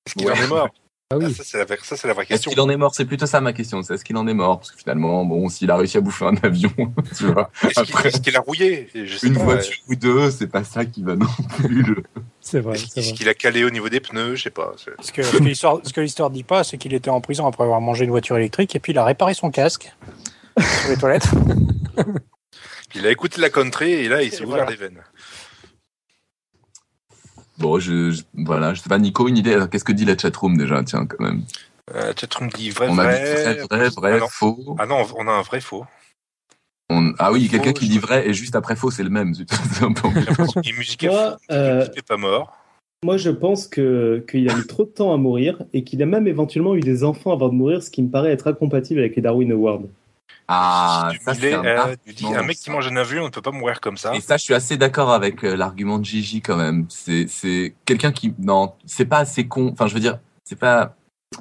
[0.06, 0.34] Est-ce qu'il Ouais.
[0.34, 0.70] en est mort
[1.12, 2.52] Ah Ah, Ça, c'est la, vraie- ça, c'est la vraie Est-ce question.
[2.52, 2.94] qu'il en est mort?
[2.94, 3.82] C'est plutôt ça ma question.
[3.82, 4.60] C'est est-ce qu'il en est mort?
[4.60, 6.70] Parce que finalement, bon, s'il a réussi à bouffer un avion,
[7.18, 8.90] tu vois, Est-ce qu'il après est-ce qu'il a rouillé?
[8.94, 11.26] Et je sais une pas, voiture ou deux, c'est pas ça qui va non
[11.58, 11.82] plus.
[11.82, 12.04] le-
[12.42, 13.18] c'est vrai, Est-ce c'est est-ce vrai.
[13.18, 14.36] qu'il a calé au niveau des pneus?
[14.36, 14.74] Je sais pas.
[14.78, 17.22] C'est- Ce que, ce que l'histoire, ce que l'histoire dit pas, c'est qu'il était en
[17.22, 19.92] prison après avoir mangé une voiture électrique et puis il a réparé son casque
[20.60, 21.28] sur les toilettes.
[22.96, 24.72] Il a écouté la country et là, il s'est Et ouvert voilà.
[24.72, 25.00] les veines.
[27.60, 29.54] Bon, je, je- voilà, je sais pas, Nico, une idée.
[29.54, 30.82] Alors, Qu'est-ce que dit la chatroom déjà?
[30.84, 31.42] Tiens, quand même.
[31.96, 33.24] Euh, Chatroom dit vrai, On a vrai.
[33.24, 34.28] dit vrai, vrai, vrai, Ah non.
[34.30, 34.76] faux.
[34.80, 35.86] Ah non, on a un vrai faux.
[36.92, 39.34] On- Ah oui, quelqu'un qui dit vrai et juste après faux, c'est le même.
[39.36, 42.56] est musiqué Moi, euh, il est pas mort.
[43.04, 46.06] Moi, je pense que qu'il a mis trop de temps à mourir et qu'il a
[46.06, 49.16] même éventuellement eu des enfants avant de mourir, ce qui me paraît être incompatible avec
[49.16, 49.84] les Darwin Awards.
[50.48, 52.96] Ah, Si tu ça c'est un euh, tu dis, argument, un mec qui mange un
[52.96, 54.16] avion, on ne peut pas mourir comme ça.
[54.16, 56.86] Et ça, je suis assez d'accord avec euh, l'argument de Gigi quand même.
[56.90, 59.70] C'est, c'est quelqu'un qui, non, c'est pas assez con.
[59.72, 60.96] Enfin, je veux dire, c'est pas,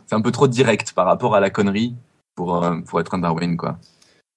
[0.07, 1.95] c'est un peu trop direct par rapport à la connerie
[2.34, 3.78] pour euh, pour être un Darwin quoi.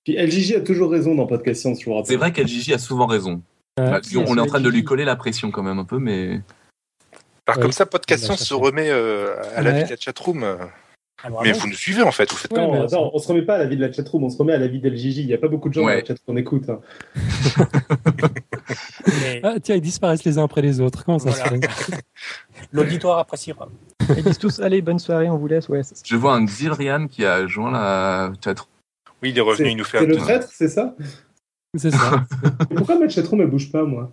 [0.06, 2.08] Puis LGJ a toujours raison dans Podcast Science, je vous rappelle.
[2.08, 3.42] C'est vrai qu'elle Gigi a souvent raison.
[3.78, 6.42] Bah, on est en train de lui coller la pression quand même un peu, mais
[7.46, 7.62] Alors Ouais.
[7.64, 10.46] comme ça, Podcast Science se remet euh, à la vie de la chatroom.
[11.24, 11.30] Ah.
[11.44, 13.44] Mais vous nous suivez en fait, vous faites Ouais, Non, mais- attends, on se remet
[13.44, 15.18] pas à la vie de la chatroom, on se remet à la vie d'LGJ.
[15.20, 15.96] Il n'y a pas beaucoup de gens Ouais.
[15.96, 16.70] dans la chat qu'on écoute.
[16.70, 16.80] hein.
[19.22, 21.04] Mais Ah, tiens, ils disparaissent les uns après les autres.
[21.06, 21.46] Comment ça Voilà.
[21.46, 21.50] se
[21.92, 22.02] fait?
[22.72, 23.70] L'auditoire appréciera.
[24.18, 25.68] Ils disent tous allez, bonne soirée, on vous laisse.
[25.70, 28.68] Ouais, c'est je vois un Xilrian qui a joint la chatroom.
[29.24, 30.24] Oui, il est revenu, C'est il nous fait c'est un le tour.
[30.26, 30.96] traître, c'est ça?
[31.78, 32.26] C'est ça.
[32.76, 34.12] Pourquoi ma chatroom elle bouge pas, moi?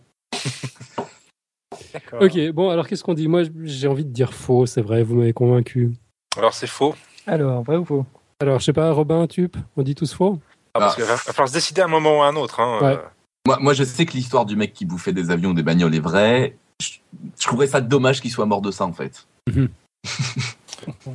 [1.93, 2.23] D'accord.
[2.23, 3.29] ok, bon, alors qu'est-ce qu'on dit?
[3.29, 5.91] Moi, j'ai envie de dire faux, c'est vrai, vous m'avez convaincu.
[6.39, 6.95] Alors c'est faux.
[7.26, 8.07] Alors, vrai ou faux?
[8.41, 10.39] Alors, je sais pas, Robin, Tup, on dit tous faux?
[10.74, 10.97] Ah, parce Ah.
[10.97, 12.61] qu'il va, falloir se décider à un moment ou à un autre.
[12.61, 12.78] Hein.
[12.80, 12.93] Ouais.
[12.95, 13.03] Euh,
[13.47, 16.01] Moi, moi, je sais que l'histoire du mec qui bouffait des avions, des bagnoles est
[16.01, 16.57] vraie.
[16.80, 16.99] Je,
[17.39, 19.26] je trouverais ça dommage qu'il soit mort de ça en fait.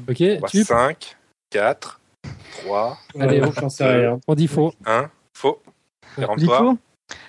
[0.10, 1.16] Ok, on va Tup, 5,
[1.50, 2.00] 4,
[2.64, 4.20] 3, Allez, j'en sais rien.
[4.28, 4.74] on dit faux.
[4.86, 5.10] 1.
[5.34, 5.62] Faux.
[6.16, 6.78] Faux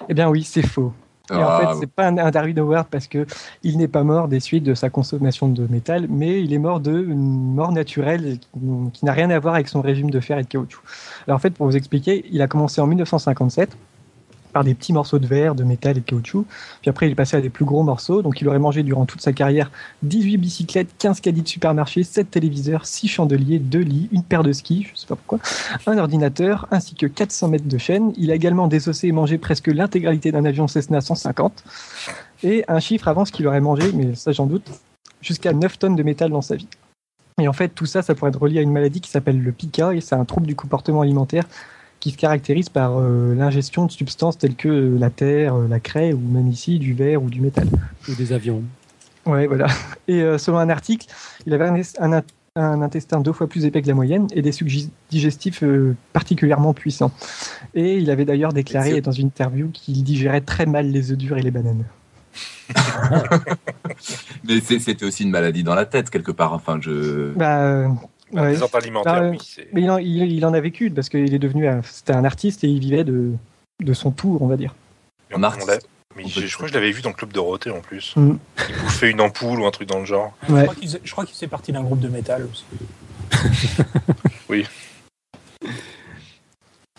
[0.09, 0.93] Eh bien oui, c'est faux.
[1.31, 3.27] Et en fait, c'est pas un, un Darwin Award parce que
[3.63, 6.81] il n'est pas mort des suites de sa consommation de métal, mais il est mort
[6.81, 8.49] de une mort naturelle qui,
[8.93, 10.83] qui n'a rien à voir avec son régime de fer et de caoutchouc.
[11.27, 13.75] Alors en fait, pour vous expliquer, il a commencé en 1957
[14.55, 16.47] par des petits morceaux de verre, de métal et de caoutchouc.
[16.81, 18.23] Puis après, il est passé à des plus gros morceaux.
[18.23, 19.71] Donc, il aurait mangé durant toute sa carrière
[20.05, 24.53] 18 bicyclettes, 15 caddies de supermarché, 7 téléviseurs, 6 chandeliers, 2 lits, une paire de
[24.53, 25.41] skis, je sais pas pourquoi,
[25.87, 28.13] un ordinateur, ainsi que 400 mètres de chaîne.
[28.17, 31.65] Il a également désossé et mangé presque l'intégralité d'un avion Cessna 150.
[32.45, 34.71] Et un chiffre avance qu'il aurait mangé, mais ça j'en doute,
[35.21, 36.69] jusqu'à 9 tonnes de métal dans sa vie.
[37.41, 39.51] Et en fait, tout ça, ça pourrait être relié à une maladie qui s'appelle le
[39.51, 41.45] PICA, et c'est un trouble du comportement alimentaire
[42.05, 45.81] qui se caractérise par euh, l'ingestion de substances telles que euh, la terre, euh, la
[45.81, 47.67] craie, ou même ici du verre ou du métal.
[48.07, 48.63] Ou des avions.
[49.25, 49.69] Ouais, voilà.
[50.07, 51.07] Et euh, selon un article,
[51.47, 52.23] il avait un, un,
[52.57, 54.71] un intestin deux fois plus épais que la moyenne et des sucs
[55.09, 57.11] digestifs euh, particulièrement puissants.
[57.75, 61.39] Et il avait d'ailleurs déclaré dans une interview qu'il digérait très mal les œufs durs
[61.39, 61.87] et les bananes.
[64.45, 66.53] Mais c'était aussi une maladie dans la tête quelque part.
[66.53, 67.33] Enfin, je.
[67.33, 67.89] Bah,
[68.43, 68.53] ouais.
[68.53, 69.39] Les ordres alimentaires, Bah, oui.
[69.73, 72.25] Mais il en, il, il en a vécu parce qu'il est devenu, un- c'était un
[72.25, 73.33] artiste et il vivait de,
[73.83, 74.75] de son tour, on va dire.
[75.35, 75.69] Un artiste.
[75.69, 75.79] l'a-
[76.17, 78.15] Mais je, je crois que je l'avais vu dans le club Dorothée en plus.
[78.17, 78.37] Mm.
[78.69, 80.33] Il bouffait une ampoule ou un truc dans le genre.
[80.49, 80.63] Je Ouais.
[80.63, 82.65] crois qu'il faisait- je crois qu'il faisait partie d'un groupe de métal aussi.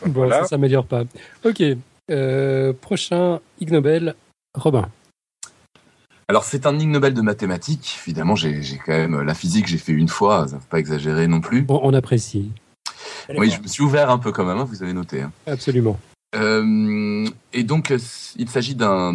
[0.06, 0.42] Bon, Voilà.
[0.42, 1.04] ça s'améliore pas.
[1.46, 1.64] Ok,
[2.12, 4.16] euh, prochain Ig Nobel,
[4.54, 4.90] Robin.
[6.28, 8.00] Alors c'est un Ig Nobel de mathématiques.
[8.08, 10.80] Évidemment, j'ai j'ai quand même la physique, j'ai fait une fois, ça ne faut pas
[10.80, 11.62] exagérer non plus.
[11.62, 12.52] Bon, on apprécie,
[13.38, 14.58] Oui, je me suis ouvert un peu quand même.
[14.58, 15.22] hein, vous avez noté.
[15.22, 15.32] hein.
[15.48, 16.00] absolument.
[16.36, 18.00] Euh, et donc, euh,
[18.38, 19.14] il s'agit d'un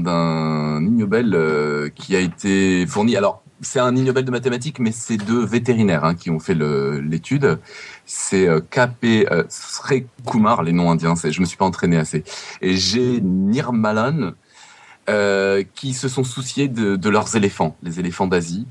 [0.82, 3.16] Ig Nobel euh, qui a été fourni.
[3.16, 6.54] Alors, c'est un Ig Nobel de mathématiques, mais c'est deux vétérinaires hein, qui ont fait
[6.54, 7.58] l'étude.
[8.06, 9.26] C'est euh, K.P.
[9.30, 11.14] Euh, Sree Kumar, les noms indiens.
[11.16, 12.24] c'est- Je me suis pas entraîné assez.
[12.62, 13.20] Et G.
[13.20, 14.32] Nirmalan,
[15.08, 18.66] euh, qui se sont souciés de, leurs éléphants, les éléphants d'Asie.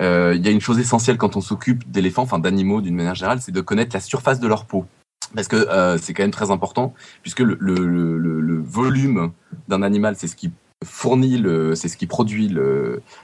[0.00, 3.14] Euh, Il y a une chose essentielle quand on s'occupe d'éléphants, enfin d'animaux d'une manière
[3.14, 4.86] générale, c'est de connaître la surface de leur peau.
[5.34, 9.32] parce que euh, c'est quand même très important, puisque le, volume
[9.68, 10.50] d'un animal, c'est ce qui
[10.84, 11.42] fournit,
[11.74, 12.54] c'est ce qui produit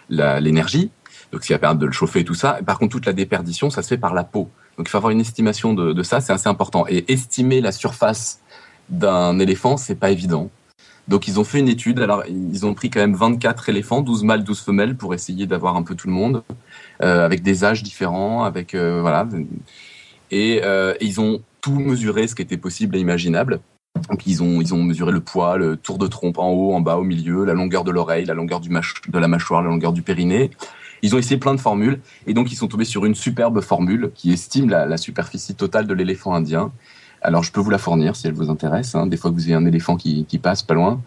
[0.09, 0.91] l'énergie,
[1.33, 2.61] donc ce qui va permettre de le chauffer et tout ça.
[2.65, 4.49] Par contre, toute la déperdition, ça se fait par la peau.
[4.79, 6.87] Donc il faut avoir une estimation de, de ça, c'est assez important.
[6.89, 8.41] Et estimer la surface
[8.89, 10.51] d'un éléphant, c'est pas évident.
[11.09, 14.25] Donc ils ont fait une étude, alors ils ont pris quand même 24 éléphants, 12
[14.25, 16.43] mâles, 12 femelles, pour essayer d'avoir un peu tout le monde,
[17.03, 19.29] euh, avec des âges différents, avec euh, voilà.
[20.31, 23.61] Et, euh, et ils ont tout mesuré, ce qui était possible et imaginable.
[24.11, 26.81] Donc ils ont ils ont mesuré le poids, le tour de trompe en haut, en
[26.81, 29.93] bas, au milieu, la longueur de l'oreille, la longueur du de la mâchoire, la longueur
[29.93, 30.51] du périnée.
[31.03, 34.11] Ils ont essayé plein de formules et donc ils sont tombés sur une superbe formule
[34.15, 36.73] qui estime la superficie totale de l'éléphant indien.
[37.25, 38.95] Alors je peux vous la fournir si elle vous intéresse.
[38.95, 41.01] Hein, des fois que vous avez un éléphant qui, qui passe pas loin.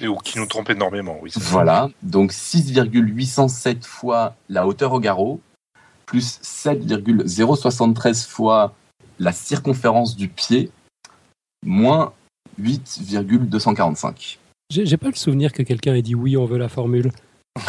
[0.00, 1.30] Et ou qui nous trompe énormément, oui.
[1.32, 1.50] c'est ça.
[1.50, 5.40] Voilà, donc 6,807 fois la hauteur au garrot,
[6.06, 8.74] plus 7,073 fois
[9.18, 10.70] la circonférence du pied,
[11.64, 12.12] moins
[12.58, 14.38] 8,245.
[14.70, 17.10] J'ai j'ai pas le souvenir que quelqu'un ait dit oui, on veut la formule.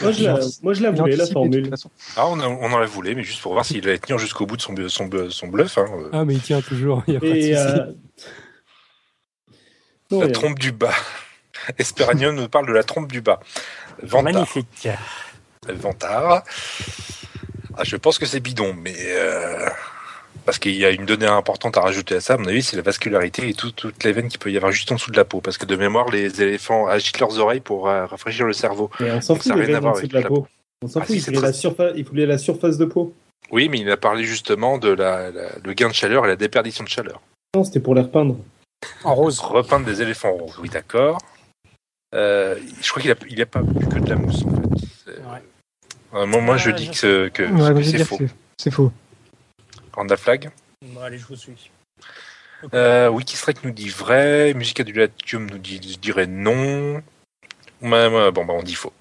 [0.00, 1.70] Moi, je la, moi, je la Il voulais, la anticipe de formule.
[2.16, 4.46] Ah, on, en- on en la voulait, mais juste pour voir s'il allait tenir jusqu'au
[4.46, 5.78] bout de son, son, son bluff.
[5.78, 5.86] Hein.
[5.92, 7.54] euh, Ah, mais il tient toujours, il y a pas de Et, souci.
[7.56, 7.86] euh,
[10.10, 10.94] non, la trompe du bas.
[11.78, 13.40] Esperanion nous parle de la trompe du bas.
[14.02, 14.32] Vantard.
[14.34, 14.88] Magnifique.
[15.68, 16.42] Vantard.
[17.76, 19.68] Ah, je pense que c'est bidon, mais euh,
[20.44, 22.76] parce qu'il y a une donnée importante à rajouter à ça, à mon avis, c'est
[22.76, 25.16] la vascularité et tout- toutes les veines qu'il peut y avoir juste en dessous de
[25.16, 25.40] la peau.
[25.40, 28.90] Parce que de mémoire, les éléphants agitent leurs oreilles pour euh, rafraîchir le cerveau.
[29.00, 30.46] Mais on s'en fout à veines en voir dessous de la la peau.
[30.84, 32.84] On s'en Ah, fout, si, il, voulait très- la surface, il voulait la surface de
[32.84, 33.14] peau.
[33.50, 36.36] Oui, mais il a parlé justement de la, la- le gain de chaleur et la
[36.36, 37.20] déperdition de chaleur.
[37.54, 38.36] Non, c'était pour les repeindre.
[39.04, 39.38] En rose.
[39.38, 41.18] Repeindre des éléphants roses, oui, d'accord.
[42.14, 45.12] Euh, je crois qu'il a, il a pas bu que de la mousse, en fait.
[46.14, 48.18] Euh, moi, moi, je dis que, Ouais, c'est faux.
[48.18, 48.92] que c'est- C'est faux.
[49.92, 50.50] Randa Flag.
[50.84, 51.70] Bon, allez, je vous suis.
[52.74, 54.54] Euh, Wikistrike nous dit vrai.
[54.54, 57.02] Musica du Latium nous dit, je dirais non.
[57.82, 58.92] Ouais, ouais, bon, bah, on dit faux.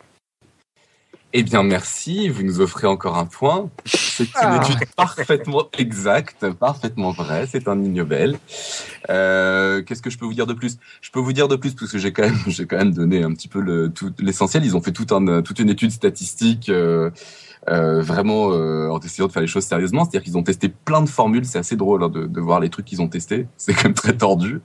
[1.34, 2.28] Eh bien, merci.
[2.28, 3.70] Vous nous offrez encore un point.
[3.86, 4.62] C'est une Ah.
[4.62, 7.48] étude parfaitement exacte, parfaitement vraie.
[7.48, 8.38] C'est un ignobel.
[9.10, 10.78] Euh, Qu'est-ce que je peux vous dire de plus?
[11.00, 13.24] Je peux vous dire de plus parce que j'ai quand même, j'ai quand même donné
[13.24, 14.66] un petit peu le, tout l'essentiel.
[14.66, 16.68] Ils ont fait tout un, toute une étude statistique.
[16.68, 17.12] Euh,
[17.70, 21.02] euh, vraiment euh, en essayant de faire les choses sérieusement, c'est-à-dire qu'ils ont testé plein
[21.02, 23.74] de formules, c'est assez drôle hein, de, de voir les trucs qu'ils ont testés, c'est
[23.74, 24.62] quand même très tordu.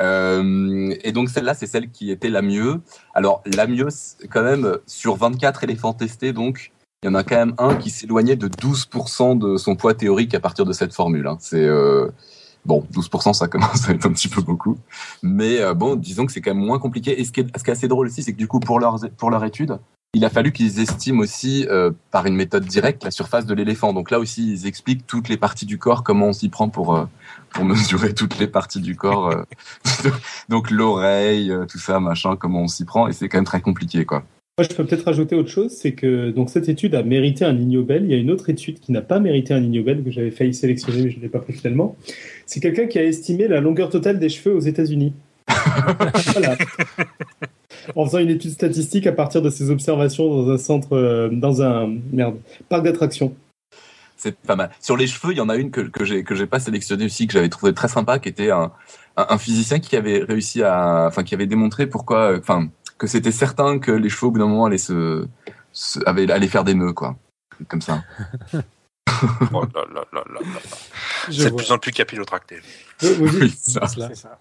[0.00, 2.80] Euh, et donc celle-là, c'est celle qui était la mieux.
[3.14, 3.88] Alors la mieux,
[4.30, 6.72] quand même sur 24 éléphants testés, donc
[7.02, 10.34] il y en a quand même un qui s'éloignait de 12% de son poids théorique
[10.34, 11.26] à partir de cette formule.
[11.26, 11.36] hein.
[11.40, 12.08] C'est euh,
[12.64, 14.78] bon, 12%, ça commence à être un petit peu beaucoup,
[15.22, 17.20] mais euh, bon, disons que c'est quand même moins compliqué.
[17.20, 18.78] Et ce qui est, ce qui est assez drôle aussi, c'est que du coup pour
[18.78, 19.78] leur pour leur étude,
[20.14, 23.94] il a fallu qu'ils estiment aussi euh, par une méthode directe la surface de l'éléphant.
[23.94, 26.94] Donc là aussi, ils expliquent toutes les parties du corps, comment on s'y prend pour
[26.94, 27.04] euh,
[27.50, 29.30] pour mesurer toutes les parties du corps.
[29.30, 29.42] euh.
[30.50, 33.08] Donc l'oreille, tout ça, machin, comment on s'y prend.
[33.08, 34.24] Et c'est quand même très compliqué, quoi.
[34.58, 37.56] Moi, je peux peut-être rajouter autre chose, c'est que donc cette étude a mérité un
[37.56, 38.04] Ignobel.
[38.04, 40.52] Il y a une autre étude qui n'a pas mérité un Ignobel que j'avais failli
[40.52, 41.96] sélectionner, mais je ne l'ai pas pris finalement.
[42.44, 45.14] C'est quelqu'un qui a estimé la longueur totale des cheveux aux États-Unis.
[46.34, 46.56] voilà.
[47.96, 51.62] En faisant une étude statistique à partir de ses observations dans un centre, euh, dans
[51.62, 52.36] un merde,
[52.68, 53.34] parc d'attractions.
[54.16, 54.70] C'est pas mal.
[54.80, 57.06] Sur les cheveux, il y en a une que, que j'ai que j'ai pas sélectionnée
[57.06, 58.70] aussi, que j'avais trouvé très sympa, qui était un,
[59.16, 62.68] un, un physicien qui avait réussi à, enfin, qui avait démontré pourquoi, euh, enfin,
[62.98, 65.26] que c'était certain que les cheveux au bout d'un moment allaient se,
[65.72, 67.16] se avaient, allaient faire des nœuds, quoi,
[67.66, 68.04] comme ça.
[69.52, 70.60] Oh là là là là là.
[71.30, 72.60] C'est de plus en plus capillotracté.
[73.02, 73.88] Oui, ça.
[73.88, 74.08] Cela.
[74.08, 74.38] C'est ça.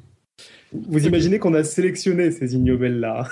[0.73, 3.27] Vous imaginez qu'on a sélectionné ces Ignobels-là.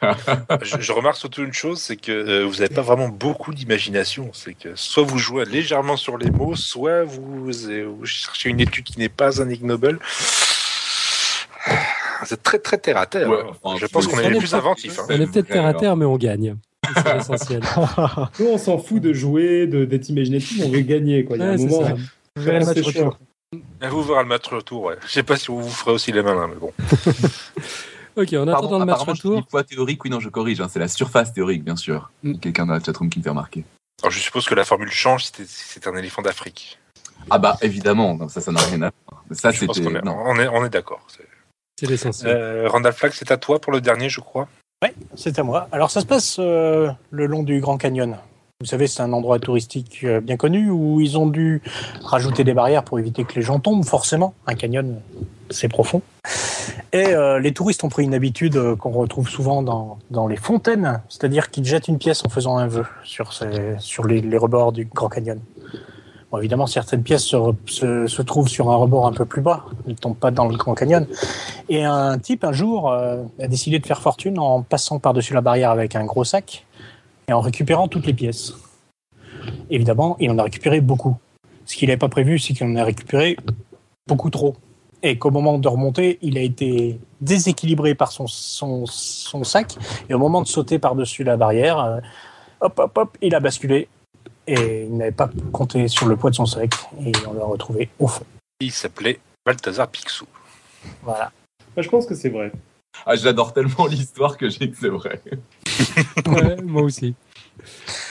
[0.62, 4.30] je, je remarque surtout une chose, c'est que euh, vous n'avez pas vraiment beaucoup d'imagination.
[4.32, 8.60] C'est que soit vous jouez légèrement sur les mots, soit vous, euh, vous cherchez une
[8.60, 9.98] étude qui n'est pas un Ig Nobel.
[12.24, 13.28] C'est très très terre à terre.
[13.28, 13.50] Ouais, hein.
[13.62, 14.98] enfin, je pense qu'on on est les plus inventifs.
[14.98, 15.06] hein.
[15.08, 16.56] On est peut-être terre à terre, mais on gagne.
[16.94, 17.62] C'est l'essentiel.
[18.38, 21.24] Nous, on s'en fout de jouer, de- d'être imaginatif, on veut gagner.
[21.24, 21.36] Quoi.
[21.36, 21.96] Il y a Ouais, un c'est moment, ça.
[23.90, 24.84] Vous verrez le match retour.
[24.84, 24.96] Ouais.
[25.06, 26.72] Je sais pas si vous vous ferez aussi les malins, mais bon.
[28.14, 29.36] Ok, en Pardon, attendant le match retour.
[29.36, 32.10] dis poids théorique, oui, non, je corrige, hein, c'est la surface théorique, bien sûr.
[32.22, 32.34] Mm.
[32.40, 33.64] Quelqu'un dans la chatroom qui me fait remarquer.
[34.02, 35.24] Alors je suppose que la formule change.
[35.24, 36.78] si c'est un éléphant d'Afrique.
[37.30, 39.24] Ah bah, évidemment, non, ça, ça n'a rien à voir.
[39.30, 41.06] Ça, Je pense qu'on est, on est, on est d'accord.
[41.08, 42.36] C'est- l'essentiel.
[42.36, 44.46] Euh, Randall Flagg, c'est à toi pour le dernier, je crois.
[44.82, 45.68] Ouais, c'est à moi.
[45.72, 48.18] Alors ça se passe euh, le long du Grand Canyon.
[48.62, 51.62] Vous savez, c'est un endroit touristique euh, bien connu où ils ont dû
[52.04, 54.34] rajouter des barrières pour éviter que les gens tombent, forcément.
[54.46, 55.00] Un canyon,
[55.50, 56.00] c'est profond.
[56.92, 60.36] Et euh, les touristes ont pris une habitude euh, qu'on retrouve souvent dans, dans les
[60.36, 63.32] fontaines, c'est-à-dire qu'ils jettent une pièce en faisant un vœu sur,
[63.80, 65.40] sur les, rebords du Grand Canyon.
[66.30, 69.64] Bon, évidemment, certaines pièces se, se, trouvent sur un rebord un peu plus bas.
[69.88, 71.04] Ne tombent pas dans le Grand Canyon.
[71.68, 73.18] Et un type, un jour, a
[73.48, 76.64] décidé de faire fortune en passant par-dessus la barrière avec un gros sac
[77.28, 78.54] et en récupérant toutes les pièces.
[79.70, 81.16] Évidemment, il en a récupéré beaucoup.
[81.64, 83.36] Ce qu'il n'avait pas prévu, c'est qu'il en a récupéré
[84.06, 84.56] beaucoup trop.
[85.02, 89.76] Et qu'au moment de remonter, il a été déséquilibré par son, son, son sac.
[90.08, 92.00] Et au moment de sauter par-dessus la barrière, euh,
[92.60, 93.88] hop, hop, hop, il a basculé.
[94.46, 96.72] Et il n'avait pas compté sur le poids de son sac.
[97.04, 98.24] Et on l'a retrouvé au fond.
[98.60, 100.26] Il s'appelait Balthazar Picsou.
[101.02, 101.32] Voilà.
[101.76, 102.52] Moi, je pense que c'est vrai.
[103.06, 105.20] Ah, j'adore tellement l'histoire que j'ai que c'est vrai.
[106.26, 107.14] Ouais, moi aussi.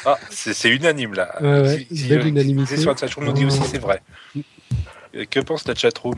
[0.05, 1.35] Ah, c'est c'est unanime là.
[1.41, 1.87] Ouais, ouais,
[2.27, 2.75] unanimité.
[2.75, 4.01] si sur la chatroom nous dit aussi c'est vrai.
[5.13, 6.15] Et Que pense ta chatroom?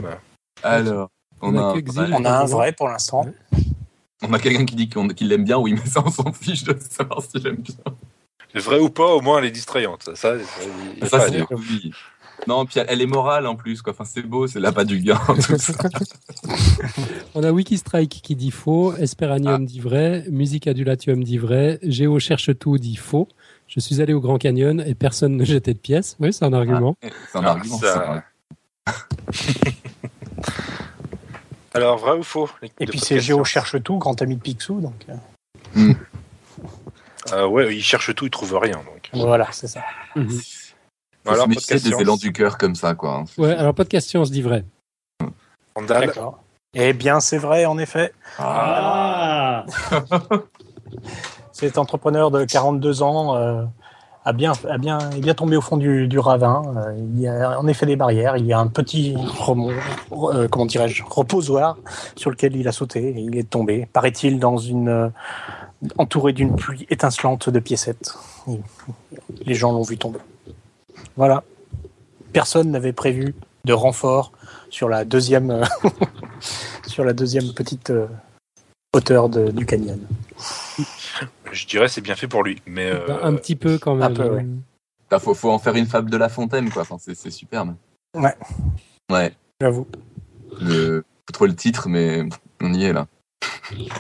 [0.61, 1.10] Alors,
[1.41, 1.73] on, On a
[2.19, 3.26] On un vrai pour l'instant.
[4.22, 6.64] on a quelqu'un qui dit qu'on- qu'il l'aime bien, oui, mais ça, on s'en fiche
[6.64, 7.76] de savoir si j'aime bien.
[8.56, 10.03] Vrai ou pas, au moins elle est distrayante.
[10.15, 10.40] Ça, ça,
[11.07, 11.44] Ça, c'est.
[12.47, 13.93] Non, puis elle, est morale en plus, quoi.
[13.93, 15.73] Enfin, c'est beau, c'est là pas du gain, tout ça.
[17.35, 22.57] On a Wikistrike qui dit faux, Esperanium dit vrai, Musique Adulatium dit vrai, Géo cherche
[22.57, 23.27] tout dit faux.
[23.67, 26.15] Je suis allé au Grand Canyon et personne ne jetait de pièces.
[26.19, 26.95] Oui, c'est un argument.
[27.01, 28.23] C'est un Ah, argument, ça-
[28.85, 28.93] ça.
[31.73, 32.49] Alors, vrai ou faux
[32.79, 34.79] Et puis c'est Géo cherche tout, grand ami de Picsou.
[34.79, 35.93] Donc euh,
[37.31, 38.75] Ah ouais, il cherche tout, il trouve rien.
[38.75, 39.09] Donc.
[39.13, 39.81] voilà, c'est ça.
[40.15, 40.39] Mhm.
[41.25, 43.23] Faut Alors, se méfier des élans du cœur comme ça, quoi.
[43.37, 44.65] Ouais, alors pas de question, on se dit vrai.
[45.87, 46.39] D'accord.
[46.73, 48.11] Eh bien, c'est vrai, en effet.
[48.39, 49.65] Ah,
[51.51, 53.63] Cet entrepreneur de 42 ans euh,
[54.25, 56.63] a bien, a bien, est bien tombé au fond du, du ravin.
[56.77, 58.37] Euh, il y a en effet des barrières.
[58.37, 59.71] Il y a un petit remon-
[60.11, 61.77] euh, comment dirais-je, reposoir
[62.15, 63.87] sur lequel il a sauté et il est tombé.
[63.93, 65.11] Paraît-il dans une
[65.97, 68.15] entouré d'une pluie étincelante de piécettes.
[68.47, 68.59] Et
[69.45, 70.19] les gens l'ont vu tomber.
[71.15, 71.44] Voilà.
[72.31, 73.35] Personne n'avait prévu
[73.65, 74.31] de renfort
[74.69, 75.64] sur la deuxième, euh,
[76.88, 78.07] sur la deuxième petite euh,
[78.94, 79.99] hauteur de- du canyon.
[81.52, 82.61] je dirais c'est bien fait pour lui.
[82.65, 84.11] Mais euh, Bah, un petit peu quand même.
[84.11, 84.45] un peu, ouais.
[85.11, 86.81] Là, faut, faut en faire une fable de La Fontaine, quoi.
[86.81, 87.76] Enfin, c'est c'est superbe.
[88.18, 88.35] Ouais.
[89.11, 89.31] Ouais.
[89.61, 89.88] J'avoue.
[90.60, 91.03] Le...
[91.27, 92.27] Faut trouver le titre, mais
[92.61, 93.07] on y est, là.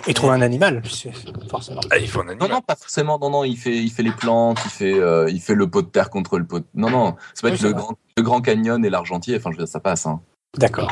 [0.07, 1.11] Et trouver un animal, c'est
[1.49, 1.81] forcément.
[1.89, 2.49] ah, il faut un Non, animal.
[2.51, 3.17] non, pas forcément.
[3.19, 5.81] Non, non, il fait, il fait les plantes, il fait, euh, il fait le pot
[5.81, 6.59] de terre contre le pot.
[6.59, 9.35] de- Non, non, ça peut Oui, être c'est le grand, le grand canyon et l'argentier.
[9.37, 10.05] Enfin, je veux dire, ça passe.
[10.05, 10.21] Hein.
[10.57, 10.91] D'accord.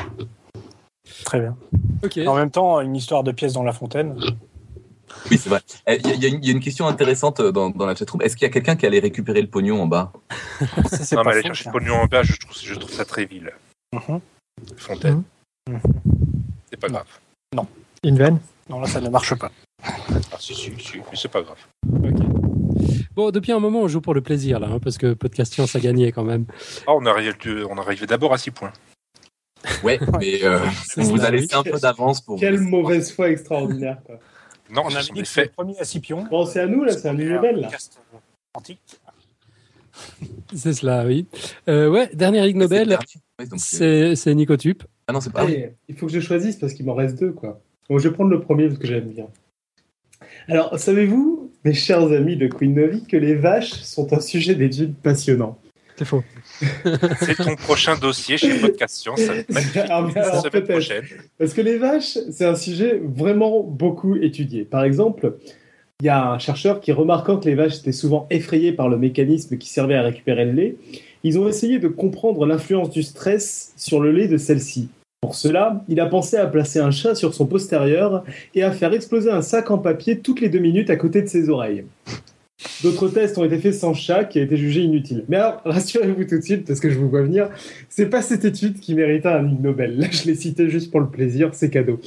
[1.25, 1.55] Très bien.
[2.03, 2.19] Ok.
[2.25, 4.17] En même temps, une histoire de pièces dans la fontaine.
[5.29, 5.59] Oui, c'est vrai.
[5.87, 7.69] Eh, Il y, a- il y a une- il y a une question intéressante dans,
[7.69, 8.21] dans la chatroom.
[8.21, 10.11] Est-ce qu'il y a quelqu'un qui allait récupérer le pognon en bas?
[10.89, 12.91] Ça, c'est non, pas mais aller chercher le pognon en bas, je trouve, je trouve
[12.91, 13.51] ça très vil.
[13.93, 14.19] Mhm.
[14.77, 15.23] Fontaine.
[15.69, 15.81] Mhm.
[16.69, 16.87] C'est pas
[17.53, 17.67] Non.
[18.03, 19.51] Une vanne Non, là, ça ne marche pas.
[19.83, 19.91] Ah,
[20.39, 21.57] si, si, si, mais c'est pas grave.
[22.03, 22.19] Ok.
[23.15, 25.75] Bon, depuis un moment, on joue pour le plaisir, là, hein, parce que Podcast Science
[25.75, 26.45] a gagné quand même.
[26.87, 28.73] Ah, on arrivait d'abord à 6 points.
[29.83, 30.59] Ouais, mais euh,
[30.97, 32.39] on vous a laissé un peu d'avance pour.
[32.39, 33.99] quelle vous- mauvaise foi extraordinaire.
[34.03, 34.17] Quoi.
[34.71, 35.51] Non, On c'était le faits.
[35.53, 36.23] premier à Scipion.
[36.23, 37.69] Bon, c'est à nous, là, c'est un niveau belle, là.
[38.55, 38.79] antique.
[40.55, 41.27] C'est cela, oui.
[41.67, 42.97] Euh, ouais, dernière Ig Nobel,
[43.57, 44.81] c'est c'est Nicotube.
[45.07, 45.41] Ah non, c'est pas.
[45.41, 47.61] Allez, il faut que je choisisse parce qu'il m'en reste deux, quoi.
[47.91, 49.27] Bon, je vais prendre le premier parce que j'aime bien.
[50.47, 54.95] Alors, savez-vous, mes chers amis de Queen Novi, que les vaches sont un sujet d'étude
[54.95, 55.59] passionnant?
[55.97, 56.23] C'est faux.
[57.19, 59.19] C'est ton prochain dossier chez Podcast Science.
[59.76, 60.09] Alors,
[60.69, 61.03] prochaine.
[61.38, 64.63] Parce que les vaches, c'est un sujet vraiment beaucoup étudié.
[64.63, 65.35] Par exemple,
[65.99, 68.97] il y a un chercheur qui, remarquant que les vaches étaient souvent effrayées par le
[68.97, 70.76] mécanisme qui servait à récupérer le lait,
[71.26, 74.88] ils ont essayé de comprendre l'influence du stress sur le lait de celle-ci.
[75.22, 78.23] Pour cela, il a pensé à placer un chat sur son postérieur
[78.56, 81.27] et à faire exploser un sac en papier toutes les deux minutes à côté de
[81.27, 81.85] ses oreilles.
[82.84, 85.23] D'autres tests ont été faits sans chat, qui a été jugé inutile.
[85.30, 87.49] Mais alors, rassurez-vous tout de suite, parce que je vous vois venir,
[87.88, 89.99] c'est pas cette étude qui méritait un Ig Nobel.
[89.99, 91.99] Là, je l'ai cité juste pour le plaisir, c'est cadeau.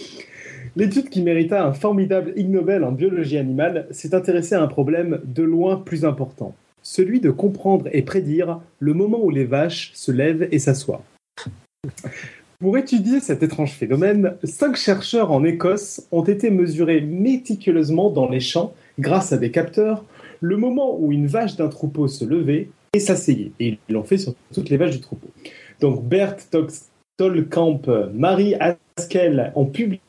[0.74, 5.20] L'étude qui mérita un formidable Ig Nobel en biologie animale s'est intéressée à un problème
[5.24, 6.54] de loin plus important.
[6.82, 11.04] Celui de comprendre et prédire le moment où les vaches se lèvent et s'assoient.
[12.64, 18.40] Pour étudier cet étrange phénomène, cinq chercheurs en Écosse ont été mesurés méticuleusement dans les
[18.40, 20.02] champs, grâce à des capteurs,
[20.40, 23.52] le moment où une vache d'un troupeau se levait et s'asseyait.
[23.60, 25.28] Et ils l'ont fait sur toutes les vaches du troupeau.
[25.80, 26.36] Donc Bert
[27.18, 27.82] Tolkamp,
[28.14, 30.00] Marie Haskell ont publié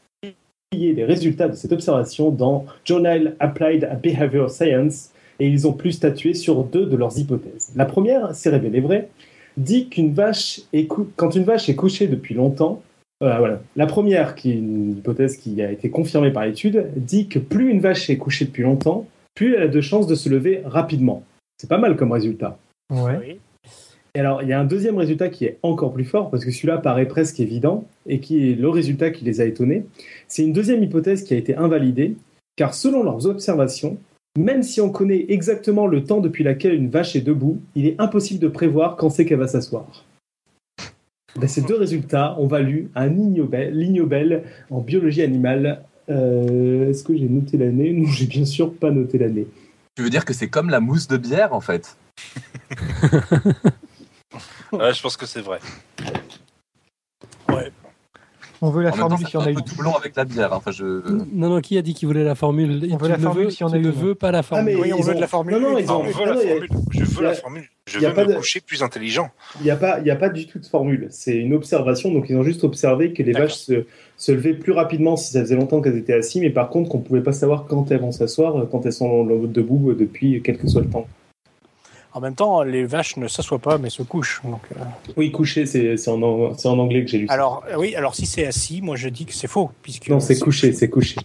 [0.72, 5.10] les résultats de cette observation dans Journal Applied Behavior Science
[5.42, 7.74] et ils ont pu statuer sur deux de leurs hypothèses.
[7.76, 9.10] La première s'est révélée vraie,
[9.58, 12.82] dit qu'une vache est cou- quand une vache est couchée depuis longtemps,
[13.24, 13.62] euh, voilà.
[13.76, 17.72] La première, qui est une hypothèse qui a été confirmée par l'étude, dit que plus
[17.72, 21.24] une vache est couchée depuis longtemps, plus elle a de chances de se lever rapidement.
[21.58, 22.58] C'est pas mal comme résultat.
[22.92, 23.18] Ouais.
[23.20, 23.40] Oui.
[24.16, 26.52] Et alors, il y a un deuxième résultat qui est encore plus fort, parce que
[26.52, 29.86] celui-là paraît presque évident, et qui est le résultat qui les a étonnés.
[30.28, 32.16] C'est une deuxième hypothèse qui a été invalidée,
[32.56, 33.98] car selon leurs observations,
[34.38, 37.96] même si on connaît exactement le temps depuis laquelle une vache est debout, il est
[38.00, 39.86] impossible de prévoir quand c'est qu'elle va s'asseoir.
[41.38, 45.84] Ben, ces deux résultats ont valu un Nobel, Nobel en biologie animale.
[46.10, 47.92] Euh, Est-ce que j'ai noté l'année?
[47.92, 49.48] Non, j'ai bien sûr pas noté l'année.
[49.96, 51.98] Tu veux dire que c'est comme la mousse de bière en fait?
[54.72, 55.60] Ouais, je pense que c'est vrai.
[58.66, 59.56] On veut la En formule si on a eu.
[59.56, 60.52] doublon avec la bière.
[60.54, 60.84] Enfin, je...
[61.34, 62.90] Non, non, qui a dit qu'il voulait la formule?
[62.92, 63.92] On veut la ne formule veux- si on a ne une.
[63.92, 64.66] veux pas la formule.
[64.76, 65.54] mais Oui, on ils veut de la formule.
[65.54, 66.70] Non, non, ils ont- on veut non, la il y a- formule.
[66.92, 67.64] Je veux la formule.
[67.88, 69.30] Je il y a veux pas me de- coucher plus intelligent.
[69.60, 71.08] Il n'y a, pas- il y a pas du tout de formule.
[71.12, 72.12] C'est une observation.
[72.12, 73.86] Donc, ils ont juste observé que les vaches se,
[74.18, 76.98] se levaient plus rapidement si ça faisait longtemps qu'elles étaient assises, mais par contre, qu'on
[77.00, 80.58] ne pouvait pas savoir quand elles vont s'asseoir, quand elles sont debout euh, depuis quel
[80.58, 81.06] que soit le temps.
[82.16, 84.40] En même temps, les vaches ne s'assoient pas, mais se couchent.
[84.46, 84.84] Donc, euh,
[85.18, 87.26] Oui, coucher, c'est en, anglais que j'ai lu.
[87.28, 89.70] Alors, euh, oui, alors si c'est assis, moi je dis que c'est faux.
[89.82, 91.18] Puisque non, c'est couché, c'est couché.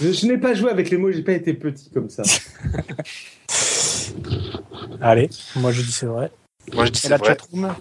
[0.00, 2.22] je je n'ai pas joué avec les mots, j'ai pas été petit comme ça.
[5.00, 6.30] Allez, moi je dis c'est vrai.
[6.72, 7.30] Moi, je dis c'est la vrai.
[7.30, 7.74] chatroom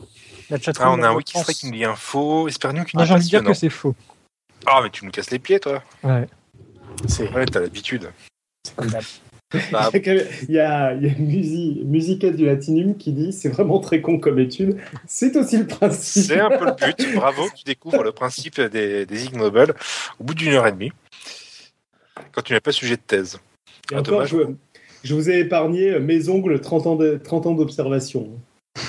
[0.50, 0.88] La chatroom.
[0.88, 2.48] Ah, on a un réponse- qui nous dit info.
[2.48, 3.94] Espère-nous qui Moi dit j'ai envie de dire que c'est faux.
[4.66, 5.84] Ah, mais tu nous casses les pieds, toi.
[6.04, 6.26] Ouais.
[7.08, 8.10] C'est Ouais, t'as l'habitude.
[8.66, 9.04] c'est comme d'hab.
[9.72, 13.80] Bah, Il y a, il y a Musi, Musica du Latinum qui dit c'est vraiment
[13.80, 14.78] très con comme étude.
[15.08, 16.24] C'est aussi le principe.
[16.24, 17.16] c'est un peu le but.
[17.16, 19.74] Bravo, tu découvres le principe des, des Ig Nobel
[20.20, 20.92] au bout d'une heure et demie.
[22.32, 23.40] Quand tu n'as pas sujet de thèse.
[23.92, 24.30] Et Ah, encore, dommage.
[24.30, 24.38] je,
[25.04, 28.30] je vous ai épargné mes ongles 30 ans de- 30 ans d'observation.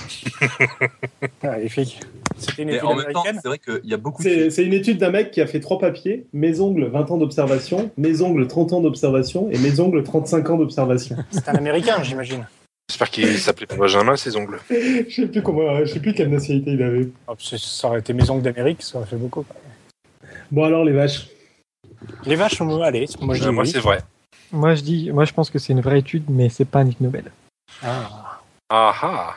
[1.43, 2.01] Magnifique.
[2.45, 4.45] C'était une Mais étude en même temps, américaine c'est vrai qu'il y a beaucoup C'est
[4.47, 4.51] de.
[4.51, 7.91] c'est une étude d'un mec qui a fait trois papiers mes ongles 20 ans d'observation,
[7.97, 11.17] mes ongles 30 ans d'observation et mes ongles 35 ans d'observation.
[11.31, 12.47] C'est un américain, j'imagine.
[12.91, 14.59] J'espère qu'il s'appelait pas Benjamin, ses ongles.
[14.71, 17.09] je sais plus comment, je sais plus quelle nationalité il avait.
[17.29, 19.45] Oh, c'est- ça aurait été mes ongles d'Amérique, ça aurait fait beaucoup.
[20.51, 21.29] Bon alors les vaches.
[22.27, 23.71] Les vaches, on- allez, moi je dis Euh, moi, oui.
[23.71, 24.01] c'est vrai.
[24.53, 26.87] Moi je dis, moi je pense que c'est une vraie étude, mais c'est pas un
[26.87, 27.25] Ig Nobel.
[27.83, 28.41] Ah.
[28.71, 29.35] Ah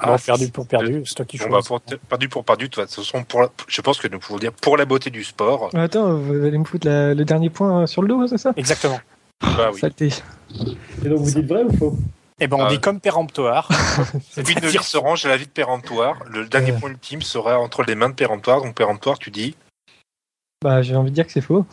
[0.00, 0.14] ah.
[0.14, 1.68] Ah, perdu pour perdu, c'est toi qui choisis.
[1.68, 4.52] pour- perdu pour perdu, de toute façon, pour la- je pense que nous pouvons dire
[4.52, 5.70] pour la beauté du sport.
[5.74, 8.52] Attends, vous allez me foutre la- le dernier point sur le dos, c'est ça?
[8.56, 9.00] Exactement.
[9.42, 9.80] Bah oui.
[9.80, 10.08] Saleté.
[11.04, 11.96] Et donc vous dites vrai ou faux?
[12.38, 12.68] Eh ben, on Ah.
[12.68, 13.68] dit comme péremptoire.
[14.44, 16.18] Puis de vie se range à la vie de péremptoire.
[16.30, 16.78] Le dernier Euh.
[16.78, 18.62] point ultime sera entre les mains de péremptoire.
[18.62, 19.54] Donc péremptoire, tu dis?
[20.62, 21.64] Bah j'ai envie de dire que c'est faux.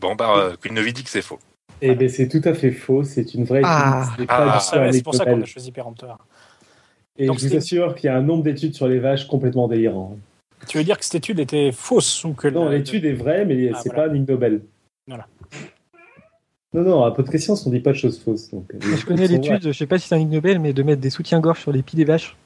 [0.00, 1.38] Bon, bah, euh, Queen Novi dit que c'est faux.
[1.80, 3.04] Eh ben c'est tout à fait faux.
[3.04, 3.62] C'est une vraie.
[3.64, 4.04] Ah.
[4.06, 4.24] Ah.
[4.28, 6.18] Ah, Ah c'est pour ça qu'on a choisi péremptoire.
[7.18, 9.68] Et Donc je vous assure qu'il y a un nombre d'études sur les vaches complètement
[9.68, 10.16] délirant.
[10.66, 13.44] Tu veux dire que cette étude était fausse ou que Non, le- l'étude est vraie,
[13.44, 14.08] mais Ah, c'est voilà.
[14.08, 14.62] pas un Nobel.
[15.06, 15.26] Voilà.
[16.72, 18.50] Non, non, à peu de science, on dit pas de choses fausses.
[18.50, 20.82] Donc, euh, Je connais l'étude, je sais pas si c'est un Ig Nobel, mais de
[20.82, 22.36] mettre des soutiens-gorge sur les pieds des vaches.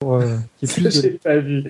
[0.00, 1.08] Pour euh, plus de...
[1.18, 1.64] pas vu.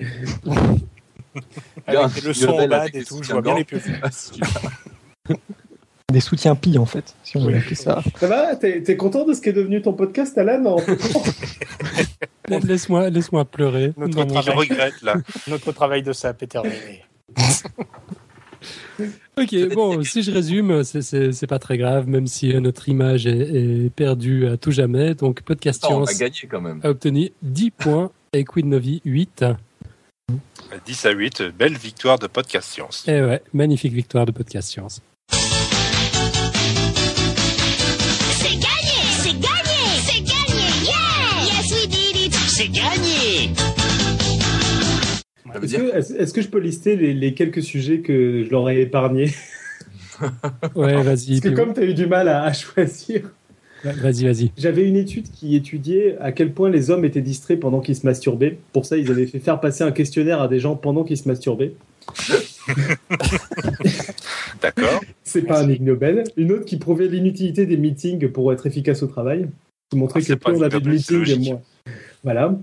[1.85, 3.79] avec des leçons en bas et tout, je vois bien les pieux.
[6.11, 8.01] Des soutiens-pieds en fait, si on veut appeler ça.
[8.19, 10.77] Ça va T'es content de ce qui est devenu ton podcast, Alan en
[12.63, 13.93] Laisse-moi laisse pleurer.
[13.95, 14.43] Notre travail.
[14.43, 15.15] Je regrette, là.
[15.47, 17.03] Notre travail de sap est terminé.
[19.37, 23.85] Ok, bon, si je résume, c'est- pas très grave, même si euh, notre image est,
[23.85, 25.15] est perdue à tout jamais.
[25.15, 26.81] Donc, Podcast Attends, on a Science gagné quand même.
[26.83, 29.45] a obtenu 10 points et Quid Novi 8.
[30.85, 33.05] 10 à 8, belle victoire de Podcast Science.
[33.07, 35.01] Et ouais, magnifique victoire de Podcast Science.
[45.55, 48.49] Est-ce dire que, est-ce- est-ce que je peux lister les, les quelques sujets que je
[48.49, 49.31] leur ai épargnés?
[50.75, 53.21] Ouais, vas-y, Parce que comme tu as eu du mal à, à choisir,
[53.83, 54.51] vas-y, vas-y.
[54.57, 58.05] j'avais une étude qui étudiait à quel point les hommes étaient distraits pendant qu'ils se
[58.05, 58.57] masturbaient.
[58.73, 61.27] Pour ça, ils avaient fait faire passer un questionnaire à des gens pendant qu'ils se
[61.27, 61.73] masturbaient.
[64.61, 65.01] D'accord.
[65.23, 66.23] C'est pas un Ig Nobel.
[66.37, 69.47] Une autre qui prouvait l'inutilité des meetings pour être efficace au travail.
[69.89, 71.61] Qui montrait Ah, que c'est pas plus on avait de meetings, moins.
[72.23, 72.57] Voilà.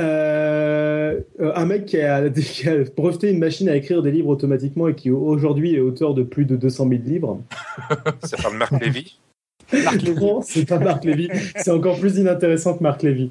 [0.00, 4.88] Euh, un mec qui a, qui a breveté une machine à écrire des livres automatiquement
[4.88, 7.40] et qui aujourd'hui est auteur de plus de 200 000 livres.
[8.22, 9.18] Ça parle de Marc Lévy.
[9.72, 11.28] Non, c'est pas Marc Lévy.
[11.56, 13.30] C'est encore plus inintéressant que Marc Lévy.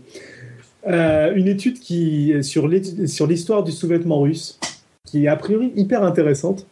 [0.88, 4.60] Euh, une étude qui sur l'histoire du sous-vêtement russe,
[5.06, 6.66] qui est a priori hyper intéressante.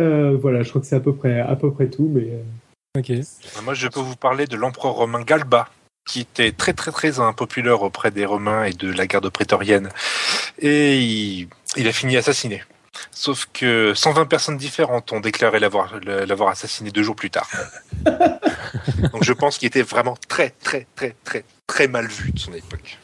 [0.00, 2.28] Euh, voilà, je crois que c'est à peu près à peu près tout, mais
[2.98, 3.12] Ok.
[3.64, 5.68] Moi, je peux vous parler de l'empereur romain Galba,
[6.08, 9.90] qui était très très très impopulaire auprès des Romains et de la garde prétorienne.
[10.58, 12.64] Et il, il a fini assassiné.
[13.12, 17.48] Sauf que 120 personnes différentes ont déclaré l'avoir l'avoir assassiné deux jours plus tard.
[19.12, 22.52] Donc je pense qu'il était vraiment très très très très très mal vu de son
[22.52, 22.98] époque.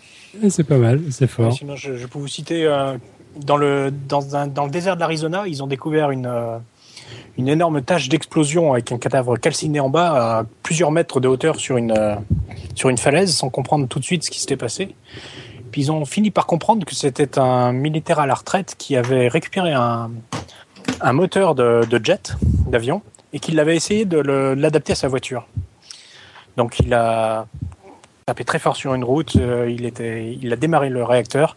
[0.48, 1.52] C'est pas mal, c'est fort.
[1.52, 2.97] Sinon, je, je peux vous citer euh,
[3.36, 6.59] dans le dans, un- dans le désert de l'Arizona, ils ont découvert une euh,
[7.36, 11.56] une énorme tache d'explosion avec un cadavre calciné en bas à plusieurs mètres de hauteur
[11.56, 12.16] sur une euh,
[12.74, 14.94] sur une falaise, sans comprendre tout de suite ce qui s'était passé.
[15.70, 19.28] Puis ils ont fini par comprendre que c'était un militaire à la retraite qui avait
[19.28, 20.10] récupéré un
[21.00, 22.34] un moteur de, jet
[22.68, 25.46] d'avion et qu'il avait essayé de l'adapter à sa voiture.
[26.56, 27.46] Donc il a
[28.26, 31.56] tapé très fort sur une route, euh, il, était, il a démarré le réacteur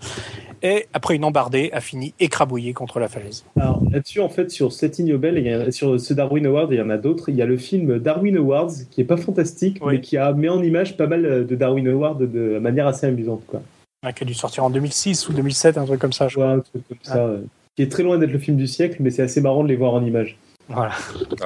[0.64, 3.44] et après une embardée a fini écrabouillé contre la falaise.
[3.60, 6.78] Alors là-dessus, en fait, sur cet Nobel, il y a- sur ce Darwin Award, il
[6.78, 7.30] y en a d'autres.
[7.30, 9.96] Il y a le film Darwin Awards, qui est pas fantastique, Oui.
[9.96, 13.42] mais qui a mis en image pas mal de Darwin Awards de manière assez amusante,
[13.48, 13.62] quoi.
[14.04, 16.28] hein, qui a dû sortir en 2006 ou 2007, un truc comme ça.
[16.28, 17.42] Je un truc comme ça, euh,
[17.76, 19.76] qui est très loin d'être le film du siècle, mais c'est assez marrant de les
[19.76, 20.38] voir en image.
[20.70, 20.92] Voilà.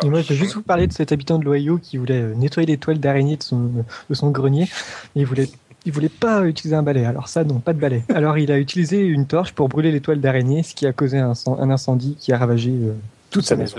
[0.03, 2.33] Et moi, je vais juste vous parler de cet habitant de l'Ohio qui voulait euh,
[2.33, 3.69] nettoyer les toiles d'araignée de son,
[4.09, 4.67] de son grenier.
[5.15, 5.47] Il voulait,
[5.85, 7.05] il voulait pas utiliser un balai.
[7.05, 8.03] Alors ça, non, pas de balai.
[8.13, 11.17] Alors il a utilisé une torche pour brûler les toiles d'araignée, ce qui a causé
[11.17, 11.33] un,
[11.69, 12.93] incendie qui a ravagé euh,
[13.29, 13.77] toute sa maison.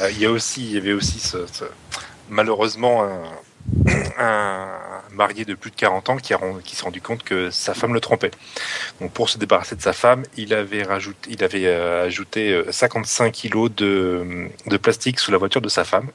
[0.00, 1.38] Euh, il y a aussi, il y avait aussi ce,
[2.28, 3.20] malheureusement un,
[4.18, 4.68] un
[5.12, 6.34] marié de plus de 40 ans qui,
[6.64, 8.30] qui s'est rendu compte que sa femme le trompait.
[9.00, 12.70] Donc pour se débarrasser de sa femme, il avait rajouté, il avait euh, ajouté euh,
[12.70, 16.08] 55 kilos de, de plastique sous la voiture de sa femme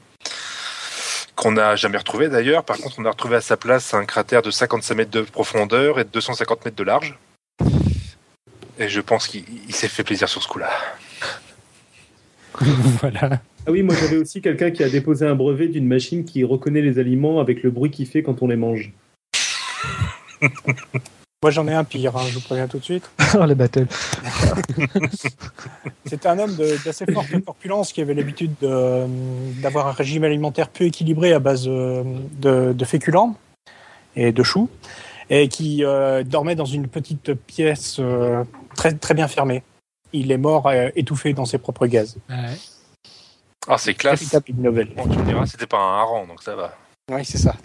[1.35, 2.63] qu'on n'a jamais retrouvé d'ailleurs.
[2.63, 5.99] Par contre, on a retrouvé à sa place un cratère de 55 mètres de profondeur
[5.99, 7.17] et de 250 mètres de large.
[8.79, 10.69] Et je pense qu'il il s'est fait plaisir sur ce coup-là.
[13.01, 13.41] voilà.
[13.67, 16.81] Ah oui, moi j'avais aussi quelqu'un qui a déposé un brevet d'une machine qui reconnaît
[16.81, 18.91] les aliments avec le bruit qu'il fait quand on les mange.
[21.43, 23.09] Moi j'en ai un pire, hein, je vous préviens tout de suite.
[23.37, 23.87] Oh, la battle.
[26.05, 29.05] C'était un homme de- d'assez forte corpulence qui avait l'habitude de-
[29.61, 32.03] d'avoir un régime alimentaire peu équilibré à base euh,
[32.39, 33.35] de, de féculents
[34.15, 34.69] et de choux,
[35.29, 38.43] et qui euh, dormait dans une petite pièce euh,
[38.75, 39.63] très, très bien fermée.
[40.13, 42.15] Il est mort euh, étouffé dans ses propres gaz.
[43.67, 44.19] Ah, c'est classe.
[44.21, 44.87] Véritable Ig Nobel.
[44.95, 46.77] Bon, tu me diras, c'était pas un hareng, donc ça va.
[47.11, 47.55] Oui, c'est ça.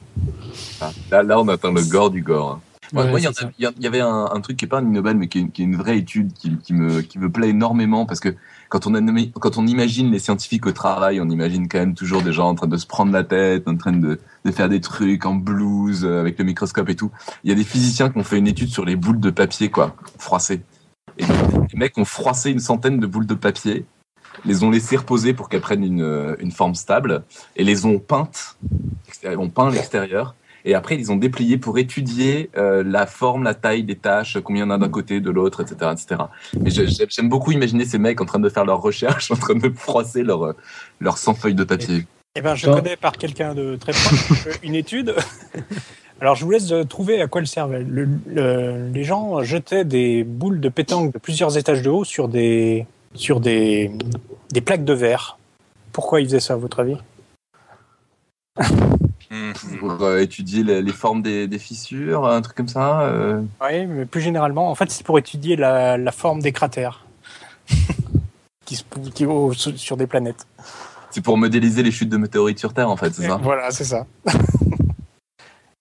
[0.80, 2.50] Ah, Là, là, on atteint le gore du gore.
[2.52, 2.60] hein.
[2.92, 3.30] Moi, Ouais, moi, il y, en
[3.68, 5.62] a- il avait un, un truc qui est pas un Nobel, mais qui est, qui
[5.62, 8.34] est une vraie étude qui, qui me, qui me plaît énormément parce que
[8.68, 11.94] quand on, a nommé- quand on imagine les scientifiques au travail, on imagine quand même
[11.94, 14.68] toujours des gens en train de se prendre la tête, en train de, de faire
[14.68, 17.10] des trucs en blues euh, avec le microscope et tout.
[17.44, 19.70] Il y a des physiciens qui ont fait une étude sur les boules de papier,
[19.70, 20.62] quoi, froissées.
[21.18, 23.84] Et les mecs ont froissé une centaine de boules de papier,
[24.44, 27.24] les ont laissées reposer pour qu'elles prennent une, euh, une forme stable
[27.56, 28.56] et les ont peintes,
[29.36, 30.34] ont peint l'extérieur.
[30.64, 34.64] Et après, ils ont déplié pour étudier euh, la forme, la taille des tâches, combien
[34.64, 36.22] il y en a d'un côté, de l'autre, etc., etc.
[36.60, 39.68] Mais j'aime beaucoup imaginer ces mecs en train de faire leurs recherches, en train de
[39.74, 40.52] froisser leurs euh,
[41.00, 42.06] leurs 100 feuilles de papier.
[42.36, 45.14] Eh ben, je connais par quelqu'un de très proche euh, une étude.
[46.20, 47.82] Alors, je vous laisse euh, trouver à quoi elle servait.
[47.82, 52.28] Le- le- les gens jetaient des boules de pétanque de plusieurs étages de haut sur
[52.28, 53.90] des, sur des,
[54.52, 55.38] des plaques de verre.
[55.92, 56.96] Pourquoi ils faisaient ça, à votre avis?
[59.78, 63.02] Pour euh, étudier les, les formes des, des fissures, un truc comme ça.
[63.02, 63.40] euh.
[63.62, 67.06] Oui, mais plus généralement, en fait, c'est pour étudier la, la forme des cratères
[68.64, 68.82] qui se,
[69.14, 70.46] qui, au- sur des planètes.
[71.12, 73.38] C'est pour modéliser les chutes de météorites sur Terre, en fait, c'est ça?
[73.42, 74.06] Voilà, c'est ça.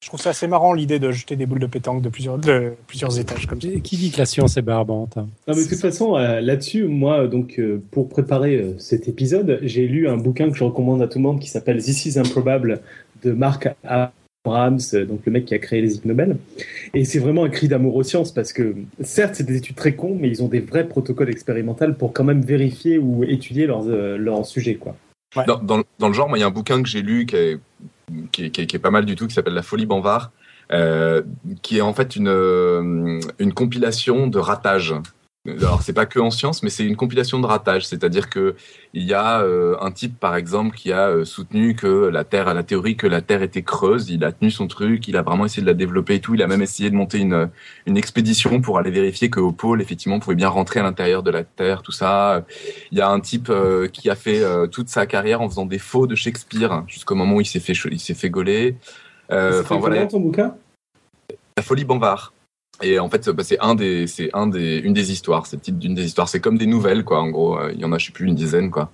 [0.01, 2.73] je trouve ça assez marrant l'idée de jeter des boules de pétanque de plusieurs, de
[2.87, 3.67] plusieurs étages comme ça.
[3.83, 5.17] Qui dit que la science est barbante?
[5.17, 9.07] Hein Non, mais de toute façon, euh, là-dessus, moi, donc, euh, pour préparer euh, cet
[9.07, 12.05] épisode, j'ai lu un bouquin que je recommande à tout le monde qui s'appelle This
[12.05, 12.81] is Improbable
[13.23, 16.37] de Mark Abrams, donc le mec qui a créé les Ig Nobel.
[16.93, 19.93] Et c'est vraiment un cri d'amour aux sciences parce que, certes, c'est des études très
[19.95, 23.87] cons, mais ils ont des vrais protocoles expérimentaux pour quand même vérifier ou étudier leurs,
[23.87, 24.95] euh, leurs sujets, quoi.
[25.35, 25.45] Ouais.
[25.45, 27.35] Dans, dans, dans le genre, moi, il y a un bouquin que j'ai lu qui
[27.35, 27.59] est,
[28.31, 30.31] qui, est, qui est- qui est pas mal du tout, qui s'appelle La folie Banvard,
[30.71, 31.21] euh,
[31.61, 34.95] qui est en fait une, euh, une compilation de ratages.
[35.47, 37.87] Alors, c'est pas que en sciences, mais c'est une compilation de ratages.
[37.87, 38.55] C'est-à-dire que
[38.93, 42.49] il y a euh, un type, par exemple, qui a euh, soutenu que la Terre,
[42.49, 44.09] à la théorie que la Terre était creuse.
[44.09, 46.35] Il a tenu son truc, il a vraiment essayé de la développer et tout.
[46.35, 47.49] Il a même essayé de monter une,
[47.85, 51.31] une expédition pour aller vérifier qu'au pôle, effectivement, on pouvait bien rentrer à l'intérieur de
[51.31, 52.45] la Terre, tout ça.
[52.91, 55.79] Il y a un type euh, qui a fait toute sa carrière en faisant des
[55.79, 58.75] faux de Shakespeare hein, jusqu'au moment où il s'est fait il s'est fait gauler.
[59.31, 60.55] Enfin voilà, ton bouquin?
[61.55, 62.33] La folie Banvard.
[62.81, 65.45] Et en fait, bah, c'est un des, c'est un des, une des histoires.
[65.45, 66.29] C'est le titre d'une des histoires.
[66.29, 67.21] C'est comme des nouvelles, quoi.
[67.21, 68.91] En gros, Euh, il y en a, je sais plus, une dizaine, quoi.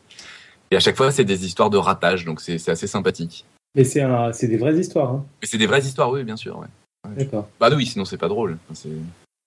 [0.72, 3.46] Et à chaque fois, c'est des histoires de ratage, donc c'est assez sympathique.
[3.76, 5.26] Mais c'est des vraies histoires, hein.
[5.42, 6.58] Mais c'est des vraies histoires, oui, bien sûr.
[6.58, 6.68] Ouais.
[7.16, 7.48] D'accord.
[7.60, 8.58] Bah oui, sinon c'est pas drôle.
[8.66, 8.90] Enfin, c'est-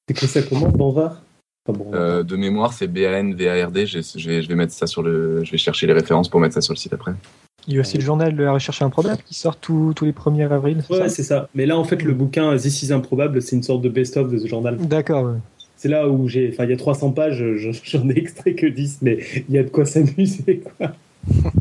[0.07, 1.21] T'écris ça comment, Banvard
[1.67, 1.91] bon.
[1.93, 3.87] Euh, de mémoire, c'est B-A-N-V-A-R-D.
[3.87, 6.41] Je, je vais, je vais mettre ça sur le, je vais chercher les références pour
[6.41, 7.13] mettre ça sur le site après.
[7.69, 10.13] Il y a aussi le journal de la recherche improbable qui sort tous tous les
[10.13, 10.83] 1er avril.
[10.91, 11.49] Ouais, c'est ça.
[11.55, 14.39] Mais là, en fait, le bouquin This is Improbable, c'est une sorte de best-of de
[14.39, 14.77] ce journal.
[14.79, 15.25] D'accord.
[15.25, 15.39] ouais.
[15.77, 16.51] C'est là où j'ai.
[16.53, 19.19] Enfin, il y a 300 pages, je- j'en ai extrait que 10, mais
[19.49, 20.93] il y a de quoi s'amuser, quoi.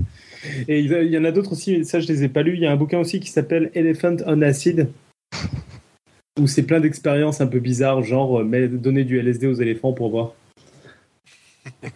[0.70, 2.54] Et il y en a d'autres aussi, ça je les ai pas lus.
[2.56, 4.88] Il y a un bouquin aussi qui s'appelle Elephant on Acid,
[6.40, 9.92] où c'est plein d'expériences un peu bizarres, genre euh, mais donner du LSD aux éléphants
[9.94, 10.32] pour voir.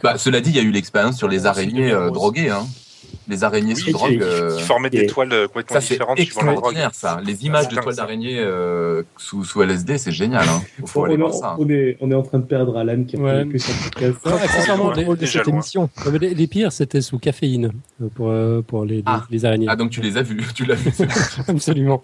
[0.04, 2.50] Bah, cela dit, il y a eu l'expérience sur les araignées euh, droguées.
[2.50, 2.66] Hein.
[3.32, 4.12] Les araignées Oui, sous qui, drogue.
[4.12, 6.56] qui- euh, qui formaient des toiles euh, complètement Ça, c'est différentes suivant la drogue.
[6.74, 7.22] extraordinaire, ça.
[7.26, 10.44] Les images de toiles d'araignées euh, sous, sous LSD, c'est génial.
[10.50, 10.62] Hein.
[10.86, 11.56] Faut on, aller est, voir ça.
[11.58, 13.40] on, est, on est en train de perdre Alan qui a Ouais.
[13.40, 14.18] fait plus le podcast.
[14.26, 15.54] Ah, accessoirement, Rôle de cette loin.
[15.56, 15.90] émission.
[16.06, 17.72] Ouais, mais les, les pires, c'était sous caféine
[18.02, 19.26] euh, pour, euh, pour les, les- Ah.
[19.32, 19.68] les araignées.
[19.70, 20.42] Ah, donc tu les as vus.
[20.54, 20.92] Tu l'as vu.
[21.48, 22.02] Absolument.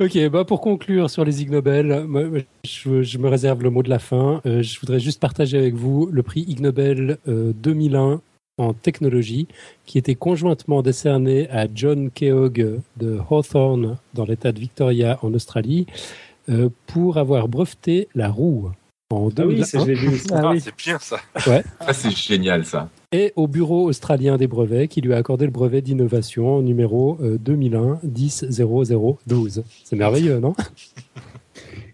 [0.00, 2.06] Ok, bah pour conclure sur les Ig Nobel,
[2.64, 4.40] je, je me réserve le mot de la fin.
[4.46, 8.20] Euh, je voudrais juste partager avec vous le prix Ig Nobel euh, 2001
[8.58, 9.48] en technologie,
[9.86, 15.86] qui était conjointement décerné à John Keogh de Hawthorne dans l'État de Victoria en Australie
[16.48, 18.70] euh, pour avoir breveté la roue
[19.10, 20.26] en Ah oui, ça, 2001 je l'ai vu aussi.
[20.32, 20.60] Ah Ah, oui.
[20.60, 21.18] c'est bien ça.
[21.36, 22.88] Ça, c'est génial, ça.
[23.12, 27.38] et au Bureau australien des brevets qui lui a accordé le brevet d'innovation numéro euh,
[27.38, 29.62] 2001 10 0012.
[29.84, 30.54] C'est merveilleux, non?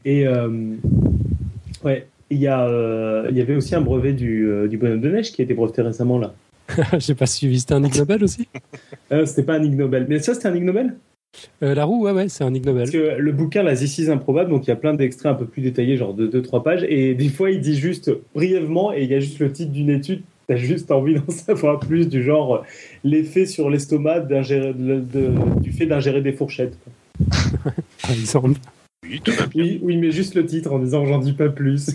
[0.05, 0.75] Et euh,
[1.85, 5.01] ouais, il y, a, euh, il y avait aussi un brevet du, euh, du bonhomme
[5.01, 6.35] de neige qui a été breveté récemment là.
[6.99, 7.61] J'ai pas suivi.
[7.61, 8.49] C'était un Ig Nobel aussi
[9.13, 10.07] Euh, c'était pas un Ig Nobel.
[10.09, 10.95] Mais ça, c'était un Ig Nobel
[11.63, 12.83] Euh, La roue, ouais, ouais, c'est un Ig Nobel.
[12.83, 15.35] Parce que le bouquin, la This is Improbable, donc il y a plein d'extraits un
[15.35, 19.05] peu plus détaillés, genre de 2-3 pages, et des fois il dit juste brièvement, et
[19.05, 22.23] il y a juste le titre d'une étude, t'as juste envie d'en savoir plus, du
[22.23, 22.59] genre euh,
[23.03, 26.77] l'effet sur l'estomac d'ingérer- de- de- du fait d'ingérer des fourchettes.
[26.85, 27.73] quoi.
[28.03, 28.61] Par exemple.
[29.09, 29.65] Oui, tout va bien.
[29.65, 31.93] Oui, oui, mais juste le titre en disant j'en dis pas plus.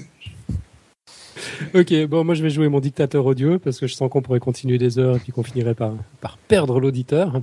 [1.75, 4.39] Ok, bon, moi je vais jouer mon dictateur audio parce que je sens qu'on pourrait
[4.39, 7.41] continuer des heures et puis qu'on finirait par, par perdre l'auditeur.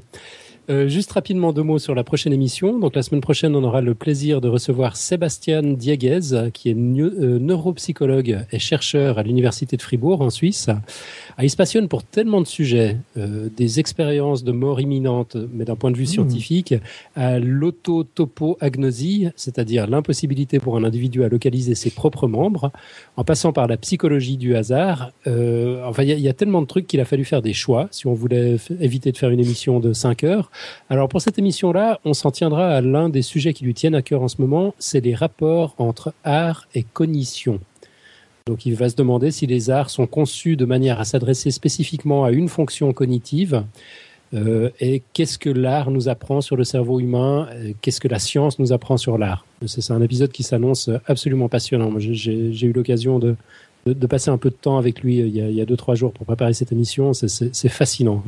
[0.70, 2.78] Euh, juste rapidement deux mots sur la prochaine émission.
[2.78, 7.38] Donc la semaine prochaine, on aura le plaisir de recevoir Sébastien Dieguez, qui est euh,
[7.40, 10.68] neuropsychologue et chercheur à l'université de Fribourg en Suisse.
[11.36, 15.64] Ah, il se passionne pour tellement de sujets, euh, des expériences de mort imminente, mais
[15.64, 16.74] d'un point de vue scientifique,
[17.16, 22.70] à l'autotopoagnosie, c'est-à-dire l'impossibilité pour un individu à localiser ses propres membres,
[23.16, 25.10] en passant par la psychologie du hasard.
[25.26, 28.06] Enfin, il y, y a tellement de trucs qu'il a fallu faire des choix si
[28.06, 30.50] on voulait éviter de faire une émission de 5 heures.
[30.88, 34.02] Alors pour cette émission-là, on s'en tiendra à l'un des sujets qui lui tiennent à
[34.02, 37.60] cœur en ce moment, c'est les rapports entre art et cognition.
[38.46, 42.24] Donc il va se demander si les arts sont conçus de manière à s'adresser spécifiquement
[42.24, 43.64] à une fonction cognitive.
[44.32, 48.18] euh, et qu'est-ce que l'art nous apprend sur le cerveau humain euh, Qu'est-ce que la
[48.20, 51.92] science nous apprend sur l'art C'est un épisode qui s'annonce absolument passionnant.
[51.98, 53.34] J'ai- eu l'occasion de,
[53.86, 55.64] de, passer un peu de temps avec lui euh, il y a, il y a
[55.66, 57.12] deux trois jours pour préparer cette émission.
[57.12, 58.22] C'est fascinant.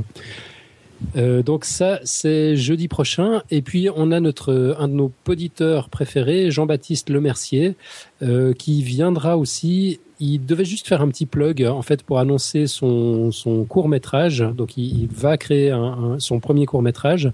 [1.17, 3.43] Euh, donc ça, c'est jeudi prochain.
[3.51, 7.75] Et puis on a notre un de nos poditeurs préférés, Jean-Baptiste Lemercier,
[8.23, 10.01] euh, qui viendra aussi.
[10.21, 14.45] Il devait juste faire un petit plug en fait pour annoncer son, son court métrage.
[14.57, 17.31] Donc il, va créer un, un- son premier court métrage.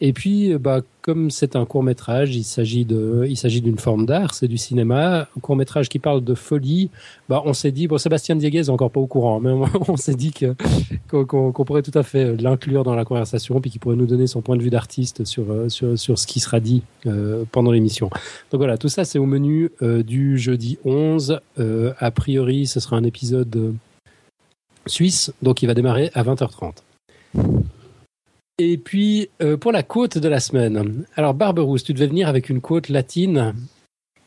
[0.00, 4.06] Et puis bah comme c'est un court métrage, il s'agit de il s'agit d'une forme
[4.06, 5.28] d'art, c'est du cinéma.
[5.36, 6.90] Un court métrage qui parle de folie.
[7.28, 9.50] Bah on s'est dit bon Sébastien Dieguez est encore pas au courant, mais
[9.88, 10.32] on, s'est dit
[11.08, 14.40] qu'on pourrait tout à fait l'inclure dans la conversation, puis qu'il pourrait nous donner son
[14.40, 18.08] point de vue d'artiste sur, euh, sur, sur ce qui sera dit euh, pendant l'émission.
[18.50, 21.40] Donc voilà, tout ça c'est au menu euh, du jeudi 11.
[21.58, 23.72] Euh, a priori, ce sera un épisode euh,
[24.86, 26.74] suisse, donc il va démarrer à 20h30.
[28.58, 31.04] Et puis, euh, pour la côte de la semaine.
[31.16, 33.54] Alors, Barberousse, tu devais venir avec une côte latine.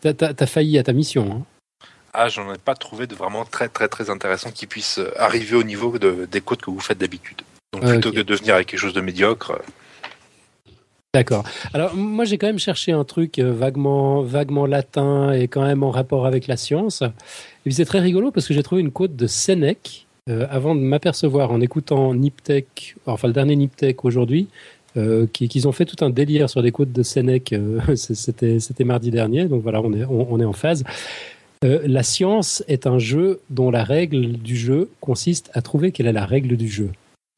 [0.01, 1.31] T'as failli à ta mission.
[1.31, 1.87] hein.
[2.13, 5.57] Ah, j'en ai pas trouvé de vraiment très très très intéressant qui puisse euh, arriver
[5.57, 7.41] au niveau de- des côtes que vous faites d'habitude.
[7.73, 10.71] Donc Ah, plutôt que de venir avec quelque chose de médiocre, euh,
[11.13, 11.43] D'accord.
[11.73, 15.91] Alors moi j'ai quand même cherché un truc vaguement vaguement latin et quand même en
[15.91, 17.01] rapport avec la science.
[17.01, 17.09] Et
[17.65, 20.81] puis c'est très rigolo parce que j'ai trouvé une quote de Sénèque euh, avant de
[20.81, 24.47] m'apercevoir en écoutant Niptech, enfin le dernier Niptech aujourd'hui,
[24.97, 27.53] euh, qui- qu'ils ont fait tout un délire sur des quotes de Sénèque.
[27.53, 30.83] euh, c'était c'était mardi dernier, donc voilà on est on, on est en phase.
[31.63, 36.07] Euh, la science est un jeu dont la règle du jeu consiste à trouver quelle
[36.07, 36.89] est la règle du jeu.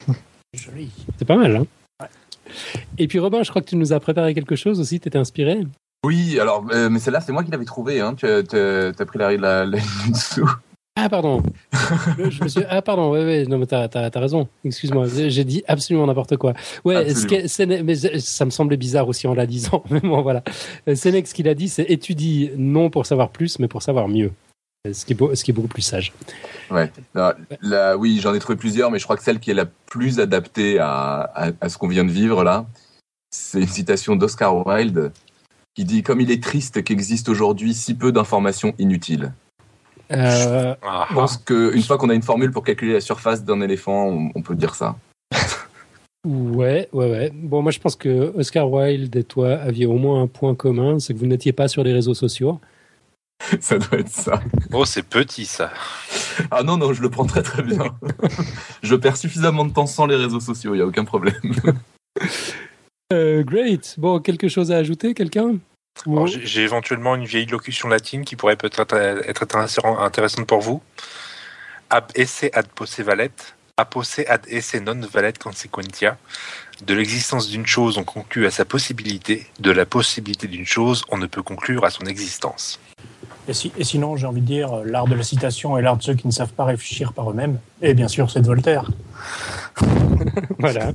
[0.54, 0.90] Joli.
[1.18, 1.66] C'est pas mal, hein?
[2.98, 5.18] Et puis Robin, je crois que tu nous as préparé quelque chose aussi, tu étais
[5.18, 5.60] inspiré?
[6.06, 8.00] Oui, alors, euh, mais celle-là, c'est moi qui l'avais trouvée.
[8.00, 8.16] Hein.
[8.16, 8.38] Tu as,
[8.98, 9.78] as pris la, la, la
[10.10, 10.50] dessous.
[11.00, 11.44] Ah pardon.
[12.18, 12.62] je me suis...
[12.70, 14.48] Ah pardon, ouais, ouais, non mais t'as, t'as, t'as raison.
[14.66, 16.54] Excuse-moi, j'ai dit absolument n'importe quoi.
[16.84, 19.84] Ouais, ce Sénèque- mais ça me semblait bizarre aussi en la disant.
[19.92, 20.44] Mais bon, voilà.
[20.88, 24.08] Euh, Sénèque, ce qu'il a dit, c'est étudie non pour savoir plus, mais pour savoir
[24.08, 24.32] mieux.
[24.92, 26.14] ce qui est, beau- ce qui est beaucoup plus sage.
[26.72, 26.92] Ouais.
[27.14, 29.66] Là, là, oui, j'en ai trouvé plusieurs, mais je crois que celle qui est la
[29.66, 32.66] plus adaptée à, à, à ce qu'on vient de vivre là,
[33.30, 35.12] c'est une citation d'Oscar Wilde
[35.76, 39.32] qui dit Comme il est triste qu'existe aujourd'hui si peu d'informations inutiles.
[40.12, 43.62] Euh, Ah, Je pense qu'une fois qu'on a une formule pour calculer la surface d'un
[43.62, 44.96] éléphant, on, on peut dire ça.
[46.26, 47.32] ouais, ouais, ouais.
[47.34, 51.00] Bon, moi, je pense que Oscar Wilde et toi aviez au moins un point commun,
[51.00, 52.60] c'est que vous n'étiez pas sur les réseaux sociaux.
[53.60, 54.42] ça doit être ça.
[54.74, 55.72] Oh, c'est petit ça.
[56.50, 57.96] Ah non, non, je le prends très très bien.
[58.82, 61.36] je perds suffisamment de temps sans les réseaux sociaux, il n'y a aucun problème.
[63.14, 63.96] Euh, great.
[63.98, 65.56] Bon, quelque chose à ajouter, quelqu'un?
[66.44, 70.82] J'ai éventuellement une vieille locution latine qui pourrait peut-être être intéressant- intéressante pour vous.
[71.90, 73.32] Ab esse ad posse valet,
[73.78, 76.18] a posse ad esse non valet consequentia.
[76.86, 79.48] De l'existence d'une chose, on conclut à sa possibilité.
[79.60, 82.80] De la possibilité d'une chose, on ne peut conclure à son existence.
[83.48, 86.04] Et, si- et sinon, j'ai envie de dire, l'art de la citation est l'art de
[86.04, 87.60] ceux qui ne savent pas réfléchir par eux-mêmes.
[87.82, 88.92] Et bien sûr, c'est de Voltaire.
[90.60, 90.92] Voilà.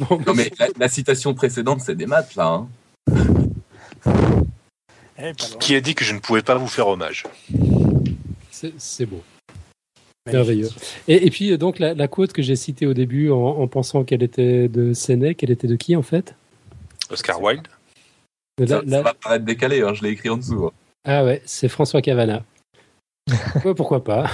[0.00, 2.46] Bon, Non mais la, la citation précédente, c'est des maths là.
[2.46, 2.68] hein.
[5.18, 5.32] Eh.
[5.60, 7.24] Qui a dit que je ne pouvais pas vous faire hommage
[8.78, 9.22] c'est beau.
[10.32, 10.70] Merveilleux.
[11.08, 13.68] Et, et puis, euh, donc, la, la quote que j'ai citée au début en, en
[13.68, 16.34] pensant qu'elle était de Sénèque, elle était de qui, en fait?
[17.10, 17.68] Oscar Wilde
[18.58, 20.64] La- Ça, la- ça va paraître décalé, hein, je l'ai écrit en dessous.
[20.66, 20.72] hein.
[21.04, 22.42] Ah ouais, c'est François Cavana.
[23.64, 24.30] Ouais, pourquoi pas?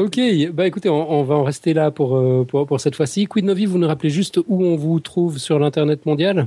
[0.00, 0.20] Ok,
[0.52, 3.26] bah écoutez, on, on va en rester là pour, euh, pour, pour cette fois-ci.
[3.26, 6.46] Quid Novi, vous nous rappelez juste où on vous trouve sur l'Internet mondial?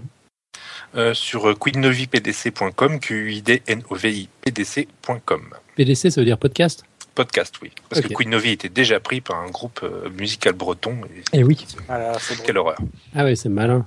[0.95, 5.41] Euh, sur euh, quidnovipdc.com, q i d n o v i p d c.com.
[5.75, 6.85] PDC, ça veut dire podcast?
[7.13, 7.71] Podcast, oui.
[7.89, 10.95] Parce que Quid Novi était déjà pris par un groupe euh, musical breton.
[11.33, 11.39] Et...
[11.39, 11.65] Et oui.
[11.87, 11.97] Drôle.
[12.45, 12.77] Quelle horreur.
[13.13, 13.85] Ah ouais, c'est malin.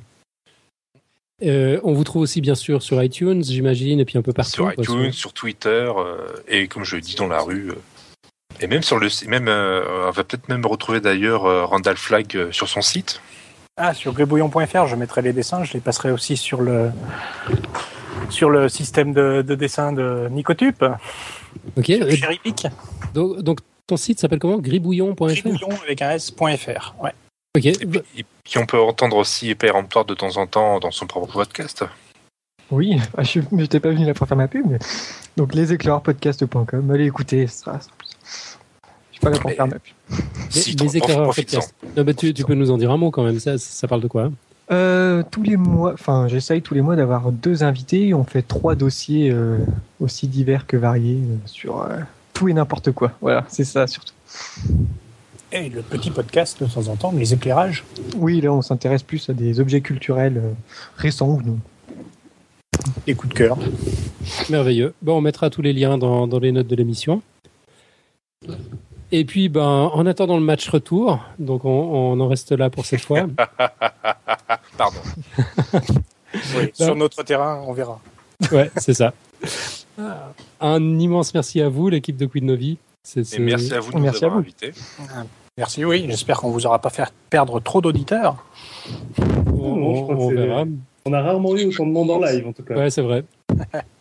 [1.43, 4.53] Euh, on vous trouve aussi bien sûr sur iTunes, j'imagine, et puis un peu partout.
[4.53, 6.19] sur quoi, iTunes, sur Twitter, euh,
[6.49, 7.73] et comme je le dis dans la rue.
[8.61, 11.97] Et même sur le site, même, euh, on va peut-être même retrouver d'ailleurs euh, Randall
[11.97, 13.21] Flagg euh, sur son site.
[13.77, 16.91] Ah, sur grébouillon.fr, je mettrai les dessins, je les passerai aussi sur le
[18.31, 20.83] sur le système de, de dessin de Nicotube,
[21.77, 21.93] Ok,
[23.13, 24.59] donc, donc ton site s'appelle comment?
[24.59, 26.95] Gribouillon.fr gribouillon avec un s.fr.
[27.03, 27.13] Ouais.
[27.57, 30.91] Ok, Et puis, et puis on peut entendre aussi Péremptoire de temps en temps dans
[30.91, 31.85] son propre podcast.
[32.71, 34.67] Oui, ah, je n'étais pas venu là pour faire ma pub.
[34.67, 34.79] Mais...
[35.37, 37.97] Donc leséclairpodcast.com, allez écouter, ce sera, ce sera.
[39.11, 39.79] Je suis pas là pour Mais- faire pub.
[40.11, 41.75] les, Si, les éclaireurs podcast.
[41.97, 44.01] Non, mais tu, tu peux nous en dire un mot quand même, ça, ça parle
[44.01, 44.31] de quoi
[44.71, 48.13] Euh, tous les mois, enfin j'essaye tous les mois d'avoir deux invités.
[48.15, 49.59] On fait trois dossiers euh,
[50.01, 51.99] aussi divers que variés euh, sur euh,
[52.33, 53.13] tout et n'importe quoi.
[53.21, 54.15] Voilà, c'est ça surtout.
[55.53, 57.85] Et le petit podcast de temps en temps, les éclairages?
[58.17, 60.53] Oui, là on s'intéresse plus à des objets culturels euh,
[60.97, 61.59] récents ou non.
[63.07, 63.57] Des coups de cœur.
[64.51, 64.95] Merveilleux.
[65.03, 67.23] Bon, on mettra tous les liens dans, dans les notes de l'émission.
[69.13, 69.63] Et puis, ben,
[69.93, 73.27] en attendant le match retour, donc on, on en reste là pour cette fois.
[74.77, 74.99] Pardon.
[76.57, 78.01] Oui, sur notre terrain, on verra.
[78.51, 79.13] Ouais, c'est ça.
[80.61, 82.79] Un immense merci à vous, l'équipe de Quid Novi.
[83.03, 84.73] C'est- Et c'est- merci à vous de nous Merci avoir invités.
[85.57, 86.07] Merci, oui.
[86.09, 88.45] J'espère qu'on vous aura pas fait perdre trop d'auditeurs.
[89.53, 90.65] On, Non, je crois que on verra.
[91.07, 92.75] On a rarement eu autant de monde en live, en tout cas.
[92.75, 93.25] Ouais, c'est vrai.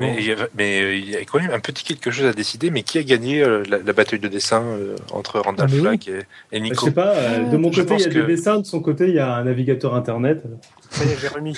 [0.00, 2.26] Mais il y a- mais, euh, il y a quand même un petit quelque chose
[2.26, 2.70] à décider.
[2.70, 6.10] Mais qui a gagné euh, la, la bataille de dessin euh, entre Randall Ah, et,
[6.10, 8.14] et Bah, je Nico sais pas, euh, de mon Je côté, il y a pense
[8.14, 10.42] des que- dessins, de son côté, il y a un navigateur internet.
[10.90, 11.56] Ça y est, j'ai remis.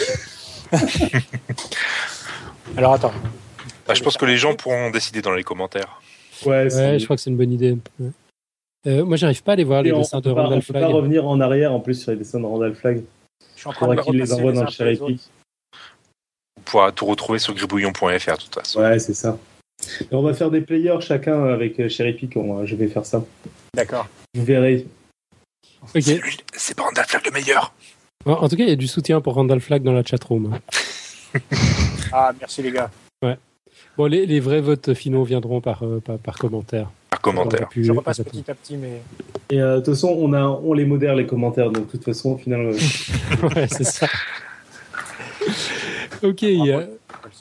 [2.76, 3.12] Alors attends.
[3.86, 6.00] Bah, Je pense que les gens pourront décider dans les commentaires.
[6.46, 7.76] Ouais, je crois que c'est une bonne idée.
[7.98, 8.10] Ouais.
[8.86, 10.62] Euh, moi, j'arrive pas à les voir, les on dessins de peut pas, on Randall
[10.62, 13.02] peut pas revenir en arrière en plus sur les dessins de Randall Flagg.
[13.56, 15.22] Je suis en train de les envoie dans le après les cherry autres.
[16.60, 18.80] On pourra tout retrouver sur gribouillon.fr de toute façon.
[18.80, 19.38] Ouais, c'est ça.
[20.02, 22.36] Et on va faire des players chacun avec euh, Cherry Pick.
[22.36, 23.24] on- Je vais faire ça.
[23.74, 24.06] D'accord.
[24.34, 24.86] Vous verrez.
[25.94, 26.02] Ok.
[26.02, 27.72] C'est lui- C'est pas Randall Flagg le meilleur.
[28.26, 30.58] En, tout cas, il y a du soutien pour Randall Flagg dans la chatroom.
[32.12, 32.90] Ah, merci les gars.
[33.96, 36.90] Bon, les, les vrais votes finaux viendront par, euh, par, par commentaire.
[37.10, 37.68] Par commentaire.
[37.68, 39.00] pu- Je repasse petit à petit, mais
[39.50, 41.70] Et euh, de toute façon, on, a, on les modère les commentaires.
[41.70, 42.72] Donc, de toute façon, au final, euh,
[43.54, 44.08] ouais, c'est ça.
[46.22, 46.44] ok.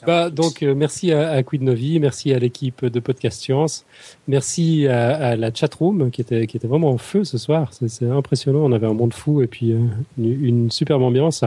[0.06, 3.84] bah, donc, euh, merci à, à Quid Novi, merci à l'équipe de Podcast Science,
[4.28, 7.70] merci à, à la chatroom qui était, qui était vraiment en feu ce soir.
[7.72, 8.60] C'est impressionnant.
[8.60, 9.78] On avait un monde fou et puis euh,
[10.18, 11.44] une, une superbe ambiance.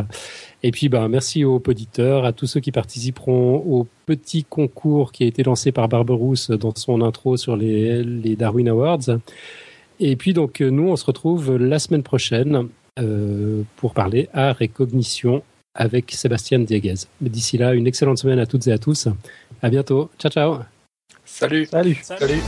[0.63, 5.23] Et puis, bah, merci aux auditeurs, à tous ceux qui participeront au petit concours qui
[5.23, 9.19] a été lancé par Barberousse dans son intro sur les, les Darwin Awards.
[9.99, 12.67] Et puis, donc, nous, on se retrouve la semaine prochaine
[12.99, 15.41] euh, pour parler art et cognition
[15.75, 16.95] avec Sébastien Dieguez.
[17.21, 19.07] D'ici là, une excellente semaine à toutes et à tous.
[19.61, 20.09] À bientôt.
[20.19, 20.59] Ciao, ciao.
[21.25, 21.65] Salut.
[21.65, 21.97] Salut.
[22.01, 22.41] Salut.